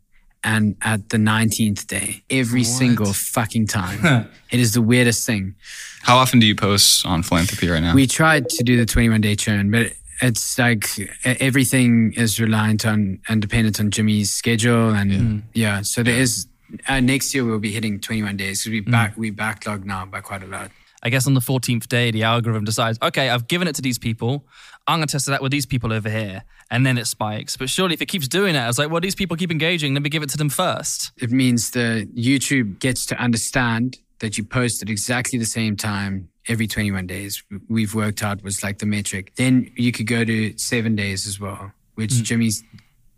and 0.43 0.75
at 0.81 1.09
the 1.09 1.17
19th 1.17 1.87
day, 1.87 2.23
every 2.29 2.63
single 2.63 3.13
fucking 3.13 3.67
time. 3.67 4.29
it 4.51 4.59
is 4.59 4.73
the 4.73 4.81
weirdest 4.81 5.25
thing. 5.25 5.55
How 6.03 6.17
often 6.17 6.39
do 6.39 6.47
you 6.47 6.55
post 6.55 7.05
on 7.05 7.21
philanthropy 7.21 7.67
right 7.67 7.81
now? 7.81 7.93
We 7.93 8.07
tried 8.07 8.49
to 8.49 8.63
do 8.63 8.77
the 8.77 8.85
21 8.85 9.21
day 9.21 9.35
churn, 9.35 9.71
but 9.71 9.93
it's 10.21 10.57
like 10.57 10.87
everything 11.23 12.13
is 12.13 12.39
reliant 12.39 12.85
on 12.85 13.19
and 13.27 13.41
dependent 13.41 13.79
on 13.79 13.91
Jimmy's 13.91 14.33
schedule. 14.33 14.89
And 14.89 15.43
yeah, 15.53 15.81
so 15.81 16.03
there 16.03 16.19
is, 16.19 16.47
uh, 16.87 16.99
next 16.99 17.33
year 17.33 17.45
we'll 17.45 17.59
be 17.59 17.71
hitting 17.71 17.99
21 17.99 18.37
days 18.37 18.63
because 18.63 18.71
we 18.71 18.79
back, 18.81 19.17
we 19.17 19.29
backlog 19.29 19.85
now 19.85 20.05
by 20.05 20.21
quite 20.21 20.43
a 20.43 20.47
lot. 20.47 20.71
I 21.03 21.09
guess 21.09 21.27
on 21.27 21.35
the 21.35 21.39
14th 21.39 21.87
day, 21.87 22.11
the 22.11 22.23
algorithm 22.23 22.63
decides, 22.63 22.97
okay, 23.01 23.29
I've 23.29 23.47
given 23.47 23.67
it 23.67 23.75
to 23.75 23.81
these 23.81 23.99
people. 23.99 24.45
I'm 24.87 24.99
going 24.99 25.07
to 25.07 25.11
test 25.11 25.27
it 25.27 25.33
out 25.33 25.41
with 25.41 25.51
these 25.51 25.65
people 25.65 25.93
over 25.93 26.09
here. 26.09 26.43
And 26.71 26.85
then 26.85 26.97
it 26.97 27.05
spikes. 27.05 27.55
But 27.55 27.69
surely 27.69 27.93
if 27.93 28.01
it 28.01 28.07
keeps 28.07 28.27
doing 28.27 28.55
it, 28.55 28.67
it's 28.67 28.77
like, 28.77 28.89
well, 28.89 28.99
these 28.99 29.15
people 29.15 29.37
keep 29.37 29.51
engaging. 29.51 29.93
Let 29.93 30.03
me 30.03 30.09
give 30.09 30.23
it 30.23 30.29
to 30.31 30.37
them 30.37 30.49
first. 30.49 31.11
It 31.17 31.31
means 31.31 31.71
the 31.71 32.09
YouTube 32.15 32.79
gets 32.79 33.05
to 33.07 33.15
understand 33.17 33.99
that 34.19 34.37
you 34.37 34.43
post 34.43 34.81
at 34.81 34.89
exactly 34.89 35.37
the 35.37 35.45
same 35.45 35.77
time 35.77 36.29
every 36.47 36.67
21 36.67 37.07
days. 37.07 37.43
We've 37.69 37.93
worked 37.93 38.23
out 38.23 38.43
was 38.43 38.63
like 38.63 38.79
the 38.79 38.85
metric. 38.85 39.33
Then 39.35 39.71
you 39.75 39.91
could 39.91 40.07
go 40.07 40.23
to 40.23 40.57
seven 40.57 40.95
days 40.95 41.27
as 41.27 41.39
well, 41.39 41.71
which 41.95 42.11
Jimmy's 42.23 42.63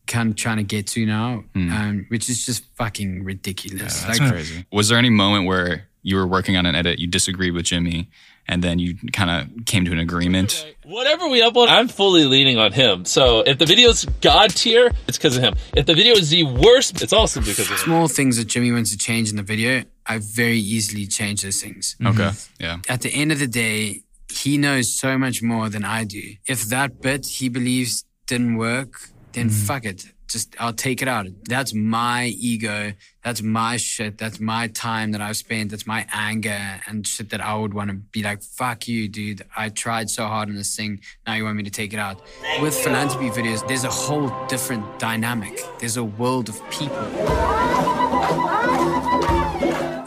kind 0.07 0.29
of 0.31 0.35
trying 0.35 0.57
to 0.57 0.63
get 0.63 0.87
to 0.87 1.05
now, 1.05 1.43
um, 1.55 2.05
which 2.09 2.29
is 2.29 2.45
just 2.45 2.63
fucking 2.75 3.23
ridiculous. 3.23 4.01
That's 4.03 4.19
Like, 4.19 4.31
crazy. 4.31 4.65
Was 4.71 4.89
there 4.89 4.97
any 4.97 5.09
moment 5.11 5.45
where 5.45 5.85
you 6.01 6.15
were 6.15 6.25
working 6.25 6.55
on 6.57 6.65
an 6.65 6.75
edit, 6.75 6.97
you 6.99 7.07
disagreed 7.07 7.53
with 7.53 7.65
Jimmy, 7.65 8.09
and 8.47 8.63
then 8.63 8.79
you 8.79 8.95
kind 9.13 9.29
of 9.29 9.65
came 9.65 9.85
to 9.85 9.91
an 9.91 9.99
agreement? 9.99 10.65
Whatever 10.83 11.27
we 11.27 11.41
upload, 11.41 11.67
I'm 11.67 11.87
fully 11.87 12.25
leaning 12.25 12.57
on 12.57 12.71
him. 12.71 13.05
So 13.05 13.41
if 13.41 13.59
the 13.59 13.65
video's 13.67 14.05
God 14.21 14.49
tier, 14.49 14.91
it's 15.07 15.17
because 15.19 15.37
of 15.37 15.43
him. 15.43 15.53
If 15.75 15.85
the 15.85 15.93
video 15.93 16.13
is 16.13 16.29
the 16.31 16.45
worst, 16.45 17.03
it's 17.03 17.13
also 17.13 17.41
because 17.41 17.59
of 17.59 17.67
him. 17.67 17.77
Small 17.77 18.07
things 18.07 18.37
that 18.37 18.45
Jimmy 18.47 18.71
wants 18.71 18.89
to 18.91 18.97
change 18.97 19.29
in 19.29 19.35
the 19.35 19.43
video, 19.43 19.83
I 20.09 20.17
very 20.17 20.57
easily 20.57 21.05
change 21.05 21.43
those 21.43 21.61
things. 21.61 21.95
Okay. 22.03 22.17
Mm-hmm. 22.23 22.63
Yeah. 22.63 22.77
At 22.89 23.01
the 23.01 23.13
end 23.13 23.31
of 23.31 23.37
the 23.37 23.47
day, 23.47 24.03
he 24.27 24.57
knows 24.57 24.91
so 24.91 25.17
much 25.19 25.43
more 25.43 25.69
than 25.69 25.85
I 25.85 26.03
do. 26.03 26.33
If 26.47 26.63
that 26.65 26.99
bit 26.99 27.27
he 27.27 27.47
believes 27.47 28.05
didn't 28.25 28.57
work, 28.57 29.09
then 29.33 29.49
mm-hmm. 29.49 29.65
fuck 29.65 29.85
it. 29.85 30.05
Just 30.27 30.55
I'll 30.59 30.73
take 30.73 31.01
it 31.01 31.07
out. 31.07 31.27
That's 31.47 31.73
my 31.73 32.25
ego. 32.25 32.93
That's 33.23 33.41
my 33.41 33.77
shit. 33.77 34.17
That's 34.17 34.39
my 34.39 34.67
time 34.67 35.11
that 35.13 35.21
I've 35.21 35.37
spent. 35.37 35.71
That's 35.71 35.87
my 35.87 36.07
anger 36.11 36.81
and 36.87 37.05
shit 37.05 37.29
that 37.31 37.41
I 37.41 37.55
would 37.55 37.73
want 37.73 37.89
to 37.89 37.95
be 37.95 38.21
like, 38.21 38.41
fuck 38.43 38.87
you, 38.87 39.07
dude. 39.07 39.43
I 39.57 39.69
tried 39.69 40.09
so 40.09 40.25
hard 40.25 40.49
on 40.49 40.55
this 40.55 40.75
thing. 40.75 41.01
Now 41.25 41.33
you 41.35 41.45
want 41.45 41.57
me 41.57 41.63
to 41.63 41.71
take 41.71 41.93
it 41.93 41.99
out. 41.99 42.21
With 42.61 42.75
philanthropy 42.75 43.29
videos, 43.29 43.67
there's 43.67 43.85
a 43.85 43.91
whole 43.91 44.31
different 44.47 44.99
dynamic. 44.99 45.59
There's 45.79 45.97
a 45.97 46.03
world 46.03 46.49
of 46.49 46.57
people 46.69 46.97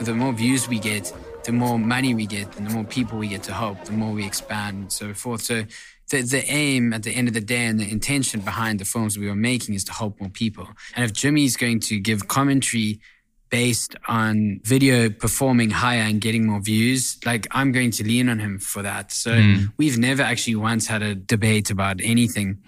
the 0.03 0.15
more 0.15 0.33
views 0.33 0.69
we 0.69 0.79
get, 0.79 1.13
the 1.45 1.53
more 1.53 1.79
money 1.79 2.15
we 2.15 2.27
get, 2.27 2.57
and 2.57 2.67
the 2.69 2.73
more 2.75 2.85
people 2.85 3.19
we 3.19 3.29
get 3.29 3.43
to 3.45 3.53
help, 3.53 3.85
the 3.85 3.93
more 3.93 4.13
we 4.13 4.25
expand 4.25 4.77
and 4.77 4.93
so 4.93 5.13
forth. 5.15 5.43
So 5.43 5.65
the, 6.11 6.23
the 6.23 6.45
aim 6.51 6.93
at 6.93 7.03
the 7.03 7.11
end 7.13 7.29
of 7.29 7.35
the 7.35 7.41
day 7.41 7.65
and 7.67 7.81
the 7.81 7.91
intention 7.91 8.41
behind 8.41 8.79
the 8.79 8.85
films 8.85 9.19
we 9.19 9.27
were 9.29 9.35
making 9.35 9.75
is 9.75 9.85
to 9.85 9.93
help 9.93 10.21
more 10.21 10.31
people. 10.31 10.69
And 10.95 11.05
if 11.05 11.13
Jimmy's 11.13 11.57
going 11.57 11.81
to 11.81 11.99
give 11.99 12.29
commentary 12.29 13.01
based 13.51 13.95
on 14.09 14.61
video 14.65 15.11
performing 15.11 15.69
higher 15.71 16.01
and 16.01 16.21
getting 16.23 16.47
more 16.47 16.61
views, 16.61 17.19
like 17.27 17.47
I'm 17.51 17.71
going 17.71 17.91
to 17.93 18.03
lean 18.05 18.29
on 18.31 18.39
him 18.39 18.59
for 18.59 18.81
that. 18.83 19.13
So 19.13 19.33
Mm. 19.33 19.73
we've 19.77 19.99
never 19.99 20.23
actually 20.23 20.57
once 20.57 20.87
had 20.87 21.03
a 21.03 21.15
debate 21.15 21.71
about 21.71 22.01
anything. 22.03 22.59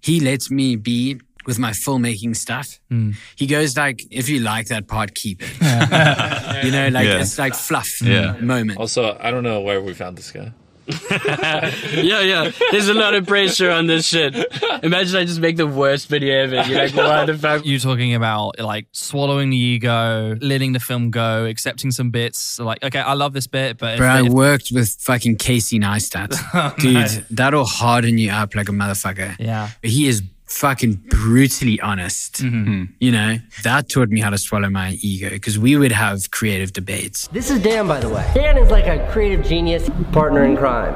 He 0.00 0.18
lets 0.20 0.50
me 0.50 0.74
be 0.76 1.20
with 1.46 1.58
my 1.58 1.70
filmmaking 1.70 2.36
stuff. 2.36 2.80
Hmm. 2.90 3.12
He 3.36 3.46
goes 3.46 3.76
like, 3.76 4.02
if 4.10 4.28
you 4.28 4.40
like 4.40 4.68
that 4.68 4.88
part, 4.88 5.14
keep 5.14 5.42
it. 5.42 5.50
you 6.64 6.70
know, 6.70 6.88
like 6.88 7.06
Yeah. 7.06 7.20
it's 7.20 7.38
like 7.38 7.54
fluff 7.54 8.00
Yeah. 8.02 8.36
moment. 8.40 8.78
Also, 8.78 9.16
I 9.20 9.30
don't 9.30 9.42
know 9.44 9.60
where 9.60 9.80
we 9.80 9.94
found 9.94 10.16
this 10.18 10.30
guy. 10.30 10.52
yeah, 11.10 12.20
yeah. 12.20 12.50
There's 12.70 12.88
a 12.88 12.94
lot 12.94 13.14
of 13.14 13.26
pressure 13.26 13.70
on 13.70 13.86
this 13.86 14.06
shit. 14.06 14.34
Imagine 14.82 15.16
I 15.16 15.24
just 15.24 15.40
make 15.40 15.56
the 15.56 15.66
worst 15.66 16.08
video 16.08 16.42
ever. 16.42 16.56
You're 16.68 16.78
like, 16.78 16.94
what 16.94 17.24
the 17.26 17.38
fuck? 17.38 17.64
You 17.64 17.78
talking 17.78 18.14
about 18.14 18.58
like 18.58 18.86
swallowing 18.92 19.48
the 19.48 19.56
ego, 19.56 20.36
letting 20.42 20.72
the 20.72 20.80
film 20.80 21.10
go, 21.10 21.46
accepting 21.46 21.90
some 21.90 22.10
bits. 22.10 22.58
Like, 22.58 22.82
okay, 22.84 22.98
I 23.00 23.14
love 23.14 23.32
this 23.32 23.46
bit, 23.46 23.78
but 23.78 23.94
if, 23.94 23.98
Bro, 23.98 24.08
I 24.08 24.26
if- 24.26 24.32
worked 24.32 24.72
with 24.72 24.94
fucking 25.00 25.36
Casey 25.36 25.78
Neistat. 25.78 26.34
Oh, 26.56 26.72
Dude, 26.78 26.94
no. 26.94 27.06
that'll 27.30 27.64
harden 27.64 28.16
you 28.18 28.30
up 28.30 28.54
like 28.54 28.68
a 28.68 28.72
motherfucker. 28.72 29.36
Yeah. 29.40 29.70
He 29.82 30.06
is 30.06 30.22
fucking 30.46 30.94
brutally 31.08 31.80
honest. 31.80 32.42
Mm-hmm. 32.42 32.84
You 33.00 33.12
know, 33.12 33.36
that 33.62 33.88
taught 33.88 34.08
me 34.08 34.20
how 34.20 34.30
to 34.30 34.38
swallow 34.38 34.70
my 34.70 34.98
ego 35.00 35.30
because 35.30 35.58
we 35.58 35.76
would 35.76 35.92
have 35.92 36.30
creative 36.30 36.72
debates. 36.72 37.28
This 37.28 37.50
is 37.50 37.62
Dan, 37.62 37.88
by 37.88 38.00
the 38.00 38.08
way. 38.08 38.30
Dan 38.34 38.56
is 38.56 38.70
like 38.70 38.86
a 38.86 39.10
creative 39.12 39.44
genius, 39.44 39.88
partner 40.12 40.44
in 40.44 40.56
crime. 40.56 40.94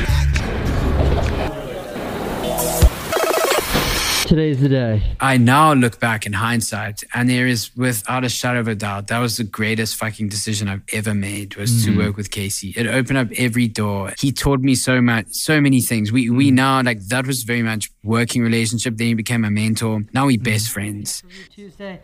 Today's 4.29 4.61
the 4.61 4.69
day. 4.69 5.03
I 5.21 5.39
now 5.39 5.73
look 5.73 5.99
back 6.01 6.27
in 6.27 6.35
hindsight, 6.35 7.03
and 7.15 7.31
there 7.31 7.47
is, 7.47 7.75
without 7.77 8.25
a 8.25 8.29
shadow 8.29 8.61
of 8.61 8.69
a 8.69 8.75
doubt, 8.75 9.07
that 9.07 9.21
was 9.21 9.39
the 9.39 9.45
greatest 9.45 9.97
fucking 9.97 10.29
decision 10.29 10.69
I've 10.69 10.83
ever 10.93 11.15
made 11.15 11.57
was 11.57 11.83
to 11.87 11.93
Mhm. 11.93 11.97
work 11.97 12.17
with 12.19 12.31
Casey. 12.31 12.75
It 12.77 12.87
opened 12.87 13.17
up 13.17 13.29
every 13.39 13.69
door. 13.69 14.13
He 14.19 14.31
taught 14.31 14.61
me 14.61 14.75
so 14.75 15.01
much, 15.01 15.29
so 15.31 15.63
many 15.63 15.81
things. 15.81 16.13
We 16.13 16.29
we 16.29 16.51
now 16.51 16.83
like 16.83 17.01
that 17.09 17.27
was 17.27 17.43
very 17.45 17.63
much 17.63 17.91
working 18.05 18.43
relationship. 18.43 18.99
Then 18.99 19.07
he 19.07 19.15
became 19.15 19.47
a 19.47 19.51
mentor. 19.51 20.03
Now 20.13 20.27
we 20.27 20.37
best 20.37 20.69
friends. 20.69 21.23
Tuesday. 21.55 22.01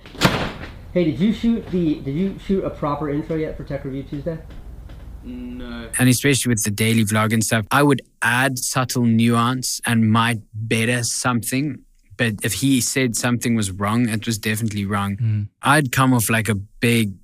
Hey, 0.94 1.04
did 1.04 1.20
you 1.20 1.34
shoot 1.34 1.70
the? 1.70 1.96
Did 1.96 2.14
you 2.14 2.36
shoot 2.46 2.64
a 2.64 2.70
proper 2.70 3.10
intro 3.10 3.36
yet 3.36 3.54
for 3.58 3.64
Tech 3.64 3.84
Review 3.84 4.02
Tuesday? 4.04 4.38
No. 5.26 5.88
and 5.98 6.06
especially 6.10 6.50
with 6.50 6.62
the 6.64 6.70
daily 6.70 7.02
vlog 7.02 7.32
and 7.32 7.42
stuff, 7.42 7.64
I 7.70 7.82
would 7.82 8.02
add 8.20 8.58
subtle 8.58 9.04
nuance 9.04 9.80
and 9.86 10.10
might 10.10 10.40
better 10.52 11.02
something. 11.02 11.78
But 12.16 12.34
if 12.42 12.54
he 12.54 12.80
said 12.80 13.16
something 13.16 13.54
was 13.54 13.70
wrong, 13.70 14.08
it 14.08 14.26
was 14.26 14.38
definitely 14.38 14.84
wrong. 14.84 15.16
Mm. 15.16 15.48
I'd 15.62 15.92
come 15.92 16.12
off 16.12 16.30
like 16.30 16.48
a 16.48 16.54
big 16.54 17.14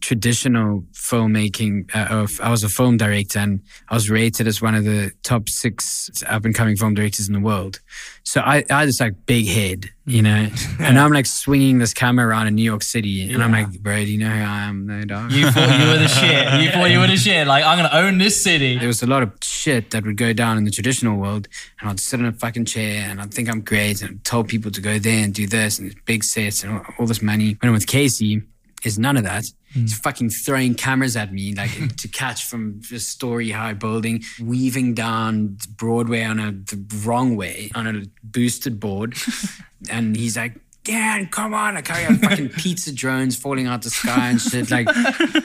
traditional 0.00 0.82
filmmaking. 0.92 1.94
Uh, 1.94 2.22
of, 2.22 2.40
I 2.40 2.50
was 2.50 2.64
a 2.64 2.68
film 2.68 2.96
director 2.96 3.38
and 3.38 3.60
I 3.88 3.94
was 3.94 4.10
rated 4.10 4.46
as 4.46 4.60
one 4.60 4.74
of 4.74 4.84
the 4.84 5.12
top 5.22 5.48
six 5.48 6.22
up 6.26 6.44
and 6.44 6.54
coming 6.54 6.76
film 6.76 6.94
directors 6.94 7.28
in 7.28 7.34
the 7.34 7.40
world. 7.40 7.80
So 8.22 8.40
I, 8.40 8.64
I 8.70 8.80
had 8.80 8.88
this 8.88 9.00
like 9.00 9.26
big 9.26 9.46
head, 9.46 9.90
you 10.06 10.22
know, 10.22 10.48
and 10.78 10.98
I'm 10.98 11.12
like 11.12 11.26
swinging 11.26 11.78
this 11.78 11.94
camera 11.94 12.26
around 12.26 12.46
in 12.46 12.54
New 12.54 12.62
York 12.62 12.82
City, 12.82 13.32
and 13.32 13.42
I'm 13.42 13.50
like, 13.50 13.80
bro, 13.80 13.96
do 13.96 14.12
you 14.12 14.18
know 14.18 14.30
who 14.30 14.42
I 14.42 14.68
am? 14.68 14.86
No, 14.86 15.02
dog. 15.04 15.32
you 15.32 15.50
thought 15.50 15.80
you 15.80 15.86
were 15.86 15.98
the 15.98 16.08
shit. 16.08 16.62
You 16.62 16.70
thought 16.72 16.90
you 16.90 16.98
were 16.98 17.06
the 17.06 17.16
shit. 17.16 17.46
Like, 17.46 17.64
I'm 17.64 17.78
going 17.78 17.90
to 17.90 17.96
own 17.96 18.18
this 18.18 18.42
city. 18.42 18.78
There 18.78 18.86
was 18.86 19.02
a 19.02 19.06
lot 19.06 19.22
of 19.22 19.32
shit 19.42 19.90
that 19.90 20.04
would 20.04 20.16
go 20.16 20.32
down 20.32 20.58
in 20.58 20.64
the 20.64 20.70
traditional 20.70 21.16
world, 21.16 21.48
and 21.80 21.90
I'd 21.90 22.00
sit 22.00 22.20
in 22.20 22.26
a 22.26 22.32
fucking 22.32 22.66
chair 22.66 23.08
and 23.08 23.20
I'd 23.20 23.32
think 23.32 23.48
I'm 23.48 23.62
great 23.62 24.02
and 24.02 24.10
I 24.10 24.20
tell 24.24 24.44
people 24.44 24.70
to 24.70 24.80
go 24.80 24.98
there 24.98 25.24
and 25.24 25.34
do 25.34 25.46
this 25.46 25.78
and 25.78 25.94
big 26.04 26.24
sets 26.24 26.62
and 26.62 26.72
all, 26.72 26.84
all 26.98 27.06
this 27.06 27.22
money. 27.22 27.56
When 27.60 27.68
I'm 27.68 27.72
with 27.72 27.86
Casey, 27.86 28.42
is 28.84 28.98
none 28.98 29.16
of 29.16 29.24
that. 29.24 29.44
Hmm. 29.72 29.80
He's 29.82 29.98
fucking 29.98 30.30
throwing 30.30 30.74
cameras 30.74 31.16
at 31.16 31.32
me 31.32 31.54
like 31.54 31.96
to 31.96 32.08
catch 32.08 32.44
from 32.44 32.80
a 32.92 32.98
story 32.98 33.50
high 33.50 33.74
building, 33.74 34.22
weaving 34.40 34.94
down 34.94 35.58
Broadway 35.76 36.22
on 36.24 36.38
a 36.38 36.52
the 36.52 36.82
wrong 37.04 37.36
way 37.36 37.70
on 37.74 37.86
a 37.86 38.02
boosted 38.22 38.80
board, 38.80 39.16
and 39.90 40.16
he's 40.16 40.36
like. 40.36 40.54
Dan, 40.82 41.26
come 41.26 41.52
on! 41.52 41.74
Like 41.74 41.90
I 41.90 42.08
got 42.08 42.20
fucking 42.20 42.48
pizza 42.56 42.90
drones 42.90 43.36
falling 43.36 43.66
out 43.66 43.82
the 43.82 43.90
sky 43.90 44.30
and 44.30 44.40
shit. 44.40 44.70
Like 44.70 44.88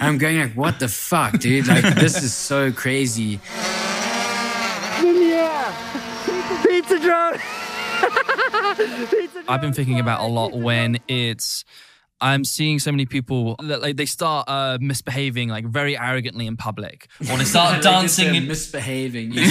I'm 0.02 0.17
going 0.17 0.39
like, 0.39 0.54
what 0.54 0.80
the 0.80 0.88
fuck, 0.88 1.39
dude? 1.39 1.67
Like 1.67 1.84
this 1.95 2.24
is 2.24 2.34
so 2.34 2.71
crazy. 2.71 3.41
Yeah. 5.04 6.63
Pizza 6.63 7.00
drone. 7.00 7.39
I've 9.48 9.62
been 9.62 9.74
thinking 9.74 10.00
about 10.00 10.21
a 10.21 10.28
lot 10.28 10.54
when 10.54 10.98
it's 11.08 11.65
I'm 12.30 12.44
seeing 12.44 12.80
so 12.80 12.92
many 12.92 13.06
people 13.06 13.56
that 13.70 13.82
like 13.82 13.98
they 13.98 14.06
start 14.08 14.50
uh, 14.50 14.78
misbehaving 14.82 15.50
like 15.50 15.66
very 15.66 15.96
arrogantly 15.98 16.48
in 16.48 16.58
public, 16.58 17.08
or 17.30 17.38
they 17.38 17.44
start 17.44 17.84
dancing. 17.92 18.26
They're 18.26 18.36
in, 18.42 18.48
misbehaving. 18.48 19.30
They 19.36 19.42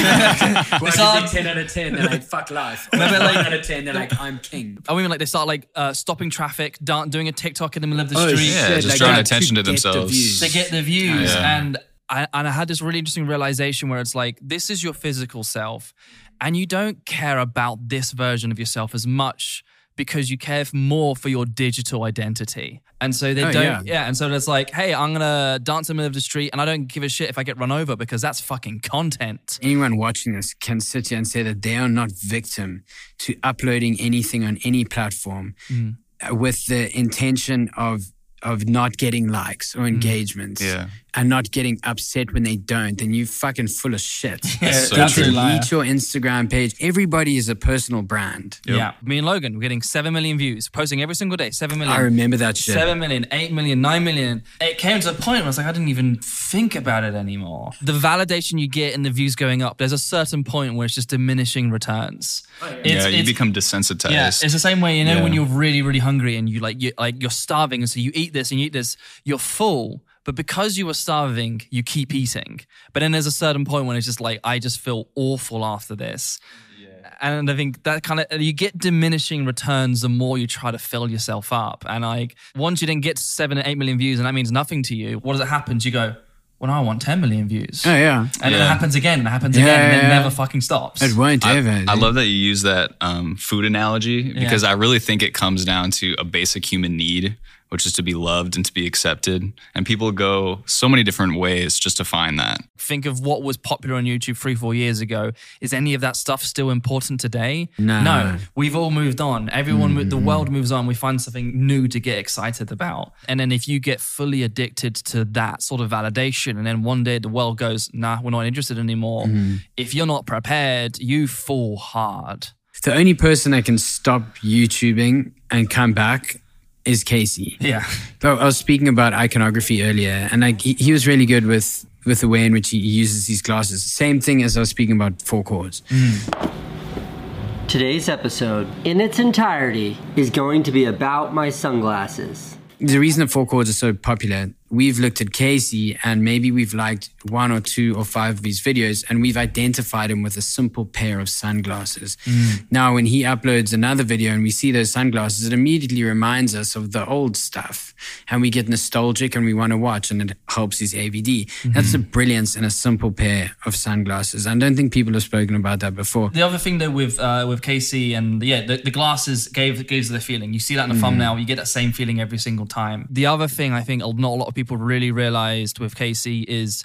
Why 0.80 0.90
start- 0.90 1.30
10 1.30 1.46
out 1.46 1.58
of 1.58 1.72
10? 1.72 1.94
They're 1.94 2.06
like, 2.06 2.22
fuck 2.24 2.50
life. 2.50 2.88
No, 2.92 2.98
but 3.10 3.20
like- 3.20 3.34
9 3.36 3.46
out 3.46 3.52
of 3.52 3.62
10, 3.66 3.84
they're 3.84 3.94
like, 3.94 4.18
I'm 4.20 4.38
king. 4.38 4.78
I 4.88 4.94
mean, 4.96 5.08
like 5.08 5.18
they 5.20 5.24
start 5.24 5.46
like 5.46 5.68
uh, 5.76 5.92
stopping 5.92 6.30
traffic, 6.30 6.78
dan- 6.82 7.10
doing 7.10 7.28
a 7.28 7.32
TikTok 7.32 7.76
in 7.76 7.80
the 7.82 7.86
middle 7.86 8.02
of 8.04 8.10
the 8.10 8.18
Oh, 8.18 8.28
street. 8.28 8.48
Yeah, 8.50 8.80
just 8.80 8.98
drawing 8.98 9.18
attention 9.20 9.54
to 9.56 9.62
themselves. 9.62 10.40
to 10.40 10.48
get 10.50 10.70
the 10.70 10.82
views. 10.82 11.32
Yeah. 11.34 11.58
And 11.58 11.78
I, 12.08 12.26
and 12.34 12.48
I 12.48 12.50
had 12.50 12.68
this 12.68 12.82
really 12.82 12.98
interesting 12.98 13.26
realization 13.26 13.88
where 13.88 14.00
it's 14.00 14.14
like, 14.14 14.38
this 14.42 14.68
is 14.70 14.82
your 14.82 14.94
physical 14.94 15.42
self, 15.44 15.94
and 16.40 16.56
you 16.56 16.66
don't 16.66 17.04
care 17.06 17.38
about 17.38 17.88
this 17.88 18.12
version 18.12 18.50
of 18.50 18.58
yourself 18.58 18.94
as 18.94 19.06
much 19.06 19.62
because 19.96 20.30
you 20.30 20.38
care 20.38 20.64
more 20.72 21.14
for 21.16 21.28
your 21.28 21.44
digital 21.46 22.04
identity. 22.04 22.80
And 23.00 23.14
so 23.14 23.34
they 23.34 23.44
Oh, 23.44 23.52
don't, 23.52 23.62
yeah. 23.62 23.82
yeah. 23.84 24.06
And 24.06 24.16
so 24.16 24.30
it's 24.32 24.48
like, 24.48 24.70
hey, 24.70 24.94
I'm 24.94 25.12
gonna 25.12 25.58
dance 25.62 25.88
in 25.90 25.96
the 25.96 25.98
middle 26.02 26.06
of 26.08 26.14
the 26.14 26.20
street, 26.20 26.50
and 26.52 26.60
I 26.60 26.64
don't 26.64 26.86
give 26.86 27.02
a 27.02 27.08
shit 27.08 27.28
if 27.28 27.36
I 27.38 27.42
get 27.42 27.58
run 27.58 27.70
over 27.72 27.96
because 27.96 28.22
that's 28.22 28.40
fucking 28.40 28.80
content. 28.80 29.58
Anyone 29.62 29.96
watching 29.96 30.32
this 30.34 30.54
can 30.54 30.80
sit 30.80 31.08
here 31.08 31.18
and 31.18 31.28
say 31.28 31.42
that 31.42 31.62
they 31.62 31.76
are 31.76 31.88
not 31.88 32.10
victim 32.12 32.84
to 33.18 33.36
uploading 33.42 33.96
anything 34.00 34.44
on 34.44 34.58
any 34.64 34.84
platform 34.84 35.54
Mm. 35.68 35.96
uh, 36.30 36.34
with 36.34 36.66
the 36.66 36.96
intention 36.96 37.70
of 37.76 38.12
of 38.42 38.68
not 38.68 38.98
getting 38.98 39.26
likes 39.28 39.72
Mm. 39.74 39.80
or 39.80 39.86
engagements 39.86 40.60
Yeah. 40.62 40.88
And 41.16 41.28
not 41.28 41.50
getting 41.50 41.78
upset 41.84 42.32
when 42.32 42.42
they 42.42 42.56
don't, 42.56 42.98
then 42.98 43.14
you 43.14 43.24
fucking 43.26 43.68
full 43.68 43.94
of 43.94 44.00
shit. 44.00 44.44
Yeah, 44.62 44.72
so 44.72 44.96
You 44.96 45.08
true. 45.08 45.24
delete 45.24 45.70
your 45.70 45.84
Instagram 45.84 46.50
page. 46.50 46.74
Everybody 46.80 47.36
is 47.36 47.48
a 47.48 47.54
personal 47.54 48.02
brand. 48.02 48.60
Yeah. 48.66 48.92
Me 49.02 49.18
and 49.18 49.26
Logan, 49.26 49.54
we're 49.54 49.60
getting 49.62 49.82
7 49.82 50.12
million 50.12 50.38
views, 50.38 50.68
posting 50.68 51.02
every 51.02 51.14
single 51.14 51.36
day, 51.36 51.50
7 51.50 51.78
million. 51.78 51.94
I 51.96 52.00
remember 52.00 52.36
that 52.38 52.56
shit. 52.56 52.74
7 52.74 52.98
million, 52.98 53.26
8 53.30 53.52
million, 53.52 53.80
9 53.80 54.04
million. 54.04 54.42
It 54.60 54.78
came 54.78 55.00
to 55.00 55.10
a 55.10 55.12
point 55.12 55.26
where 55.38 55.42
I 55.44 55.46
was 55.46 55.58
like, 55.58 55.66
I 55.66 55.72
didn't 55.72 55.88
even 55.88 56.16
think 56.22 56.74
about 56.74 57.04
it 57.04 57.14
anymore. 57.14 57.72
The 57.82 57.92
validation 57.92 58.58
you 58.60 58.68
get 58.68 58.94
in 58.94 59.02
the 59.02 59.10
views 59.10 59.36
going 59.36 59.62
up, 59.62 59.78
there's 59.78 59.92
a 59.92 59.98
certain 59.98 60.44
point 60.44 60.74
where 60.74 60.84
it's 60.86 60.94
just 60.94 61.10
diminishing 61.10 61.70
returns. 61.70 62.42
Oh, 62.62 62.68
it's- 62.70 63.04
yeah, 63.04 63.08
you 63.08 63.24
become 63.24 63.52
desensitized. 63.52 64.10
yeah, 64.12 64.28
it's 64.28 64.40
the 64.52 64.58
same 64.58 64.80
way, 64.80 64.98
you 64.98 65.04
know, 65.04 65.22
when 65.22 65.32
you're 65.32 65.44
really, 65.46 65.82
really 65.82 65.98
hungry 65.98 66.36
and 66.36 66.48
you 66.48 66.60
like 66.60 66.80
you 66.80 66.92
like 66.98 67.20
you're 67.20 67.30
starving, 67.30 67.82
and 67.82 67.90
so 67.90 68.00
you 68.00 68.10
eat 68.14 68.32
this 68.32 68.50
and 68.50 68.58
you 68.60 68.66
eat 68.66 68.72
this, 68.72 68.96
you're 69.24 69.38
full. 69.38 70.00
But 70.24 70.34
because 70.34 70.78
you 70.78 70.86
were 70.86 70.94
starving, 70.94 71.62
you 71.70 71.82
keep 71.82 72.14
eating. 72.14 72.60
But 72.92 73.00
then 73.00 73.12
there's 73.12 73.26
a 73.26 73.30
certain 73.32 73.64
point 73.64 73.86
when 73.86 73.96
it's 73.96 74.06
just 74.06 74.20
like, 74.20 74.40
I 74.42 74.58
just 74.58 74.80
feel 74.80 75.08
awful 75.14 75.64
after 75.64 75.94
this. 75.94 76.40
Yeah. 76.80 76.88
And 77.20 77.50
I 77.50 77.56
think 77.56 77.82
that 77.84 78.02
kind 78.02 78.20
of 78.20 78.40
you 78.40 78.52
get 78.52 78.76
diminishing 78.78 79.44
returns 79.44 80.00
the 80.00 80.08
more 80.08 80.38
you 80.38 80.46
try 80.46 80.70
to 80.70 80.78
fill 80.78 81.10
yourself 81.10 81.52
up. 81.52 81.84
And 81.88 82.04
like 82.04 82.36
once 82.56 82.80
you 82.80 82.86
then 82.86 83.00
get 83.00 83.18
seven 83.18 83.58
or 83.58 83.62
eight 83.66 83.76
million 83.78 83.98
views 83.98 84.18
and 84.18 84.26
that 84.26 84.32
means 84.34 84.50
nothing 84.50 84.82
to 84.84 84.96
you, 84.96 85.18
what 85.18 85.32
does 85.32 85.42
it 85.42 85.48
happen? 85.48 85.78
You 85.82 85.90
go, 85.90 86.16
well, 86.58 86.70
now 86.70 86.78
I 86.80 86.84
want 86.84 87.02
10 87.02 87.20
million 87.20 87.46
views. 87.46 87.82
Oh, 87.84 87.94
yeah. 87.94 88.20
And 88.42 88.54
then 88.54 88.62
it 88.62 88.66
happens 88.66 88.94
again 88.94 89.18
and 89.18 89.28
it 89.28 89.30
happens 89.30 89.58
Yeah, 89.58 89.64
again 89.64 89.80
and 89.80 89.92
it 89.98 90.02
yeah. 90.08 90.18
never 90.20 90.30
fucking 90.30 90.62
stops. 90.62 91.02
It 91.02 91.14
won't 91.14 91.44
I, 91.44 91.56
ever. 91.58 91.84
I 91.88 91.94
love 91.94 92.14
that 92.14 92.24
you 92.26 92.32
use 92.36 92.62
that 92.62 92.92
um, 93.02 93.36
food 93.36 93.66
analogy 93.66 94.32
because 94.32 94.62
Yeah. 94.62 94.70
I 94.70 94.72
really 94.72 94.98
think 95.00 95.22
it 95.22 95.34
comes 95.34 95.64
down 95.66 95.90
to 95.92 96.14
a 96.18 96.24
basic 96.24 96.64
human 96.70 96.96
need, 96.96 97.36
which 97.74 97.86
is 97.86 97.92
to 97.92 98.04
be 98.04 98.14
loved 98.14 98.54
and 98.54 98.64
to 98.64 98.72
be 98.72 98.86
accepted. 98.86 99.52
And 99.74 99.84
people 99.84 100.12
go 100.12 100.62
so 100.64 100.88
many 100.88 101.02
different 101.02 101.36
ways 101.36 101.76
just 101.76 101.96
to 101.96 102.04
find 102.04 102.38
that. 102.38 102.60
think 102.78 103.04
of 103.04 103.18
what 103.18 103.42
was 103.42 103.56
popular 103.56 103.96
on 103.96 104.04
YouTube 104.04 104.36
three, 104.36 104.54
four 104.54 104.76
years 104.76 105.00
ago. 105.00 105.32
Is 105.60 105.72
any 105.72 105.92
of 105.92 106.00
that 106.00 106.14
stuff 106.14 106.44
still 106.44 106.70
important 106.70 107.18
today? 107.18 107.68
No. 107.76 108.00
No. 108.04 108.36
We've 108.54 108.76
all 108.76 108.92
moved 108.92 109.20
on. 109.20 109.50
Everyone, 109.50 109.94
mo- 109.94 110.04
the 110.04 110.16
world 110.16 110.52
moves 110.52 110.70
on. 110.70 110.86
We 110.86 110.94
find 110.94 111.20
something 111.20 111.66
new 111.66 111.88
to 111.88 111.98
get 111.98 112.16
excited 112.16 112.70
about. 112.70 113.10
And 113.26 113.40
then 113.40 113.50
if 113.50 113.66
you 113.66 113.80
get 113.80 114.00
fully 114.00 114.44
addicted 114.44 114.94
to 115.06 115.24
that 115.24 115.60
sort 115.60 115.80
of 115.80 115.90
validation, 115.90 116.56
and 116.56 116.64
then 116.64 116.84
one 116.84 117.02
day 117.02 117.18
the 117.18 117.28
world 117.28 117.58
goes, 117.58 117.90
nah, 117.92 118.20
we're 118.22 118.30
not 118.30 118.46
interested 118.46 118.78
anymore. 118.78 119.24
Mm-hmm. 119.24 119.56
If 119.76 119.96
you're 119.96 120.06
not 120.06 120.26
prepared, 120.26 121.00
you 121.00 121.26
fall 121.26 121.76
hard. 121.76 122.46
The 122.84 122.94
only 122.94 123.14
person 123.14 123.50
that 123.52 123.64
can 123.64 123.78
stop 123.78 124.22
YouTubing 124.38 125.32
and 125.50 125.68
come 125.68 125.92
back 125.92 126.40
is 126.84 127.04
Casey. 127.04 127.56
Yeah. 127.60 127.84
So 128.20 128.36
I 128.36 128.44
was 128.44 128.56
speaking 128.56 128.88
about 128.88 129.12
iconography 129.12 129.82
earlier, 129.82 130.28
and 130.30 130.42
like 130.42 130.60
he, 130.60 130.74
he 130.74 130.92
was 130.92 131.06
really 131.06 131.26
good 131.26 131.46
with 131.46 131.86
with 132.04 132.20
the 132.20 132.28
way 132.28 132.44
in 132.44 132.52
which 132.52 132.70
he 132.70 132.78
uses 132.78 133.26
these 133.26 133.42
glasses. 133.42 133.84
Same 133.84 134.20
thing 134.20 134.42
as 134.42 134.56
I 134.56 134.60
was 134.60 134.68
speaking 134.68 134.96
about 134.96 135.22
four 135.22 135.42
chords. 135.42 135.82
Mm. 135.88 137.68
Today's 137.68 138.08
episode, 138.08 138.68
in 138.84 139.00
its 139.00 139.18
entirety, 139.18 139.96
is 140.16 140.30
going 140.30 140.62
to 140.64 140.70
be 140.70 140.84
about 140.84 141.34
my 141.34 141.48
sunglasses. 141.48 142.56
The 142.78 142.98
reason 142.98 143.20
that 143.20 143.30
four 143.30 143.46
chords 143.46 143.70
are 143.70 143.74
so 143.74 143.94
popular, 143.94 144.50
we've 144.74 144.98
looked 144.98 145.20
at 145.20 145.32
Casey 145.32 145.98
and 146.02 146.24
maybe 146.24 146.50
we've 146.50 146.74
liked 146.74 147.10
one 147.30 147.52
or 147.52 147.60
two 147.60 147.94
or 147.96 148.04
five 148.04 148.38
of 148.38 148.44
his 148.44 148.60
videos 148.60 149.04
and 149.08 149.22
we've 149.22 149.36
identified 149.36 150.10
him 150.10 150.22
with 150.22 150.36
a 150.36 150.42
simple 150.42 150.84
pair 150.84 151.20
of 151.20 151.28
sunglasses. 151.28 152.16
Mm. 152.24 152.66
Now, 152.70 152.94
when 152.94 153.06
he 153.06 153.22
uploads 153.22 153.72
another 153.72 154.02
video 154.02 154.32
and 154.32 154.42
we 154.42 154.50
see 154.50 154.72
those 154.72 154.90
sunglasses, 154.90 155.46
it 155.46 155.52
immediately 155.52 156.02
reminds 156.02 156.54
us 156.54 156.74
of 156.74 156.92
the 156.92 157.06
old 157.06 157.36
stuff 157.36 157.94
and 158.28 158.42
we 158.42 158.50
get 158.50 158.68
nostalgic 158.68 159.36
and 159.36 159.44
we 159.44 159.54
want 159.54 159.70
to 159.70 159.78
watch 159.78 160.10
and 160.10 160.30
it 160.30 160.36
helps 160.48 160.80
his 160.80 160.92
AVD. 160.92 161.72
That's 161.72 161.92
the 161.92 161.98
mm-hmm. 161.98 162.10
brilliance 162.10 162.56
in 162.56 162.64
a 162.64 162.70
simple 162.70 163.12
pair 163.12 163.52
of 163.64 163.76
sunglasses. 163.76 164.46
I 164.46 164.56
don't 164.56 164.74
think 164.74 164.92
people 164.92 165.12
have 165.14 165.22
spoken 165.22 165.54
about 165.54 165.80
that 165.80 165.94
before. 165.94 166.30
The 166.30 166.42
other 166.42 166.58
thing 166.58 166.78
though 166.78 166.90
with 166.90 167.18
uh, 167.20 167.46
with 167.48 167.62
Casey 167.62 168.14
and 168.14 168.42
yeah, 168.42 168.66
the, 168.66 168.78
the 168.78 168.90
glasses 168.90 169.48
gave 169.48 169.86
gives 169.86 170.08
the 170.08 170.20
feeling. 170.20 170.52
You 170.52 170.60
see 170.60 170.74
that 170.76 170.84
in 170.84 170.90
the 170.90 170.96
mm. 170.96 171.00
thumbnail, 171.00 171.38
you 171.38 171.46
get 171.46 171.56
that 171.56 171.68
same 171.68 171.92
feeling 171.92 172.20
every 172.20 172.38
single 172.38 172.66
time. 172.66 173.06
The 173.10 173.26
other 173.26 173.46
thing 173.48 173.72
I 173.72 173.82
think 173.82 174.02
not 174.02 174.30
a 174.30 174.38
lot 174.40 174.48
of 174.48 174.54
people 174.54 174.63
really 174.70 175.10
realized 175.10 175.78
with 175.78 175.94
Casey 175.96 176.44
is 176.48 176.84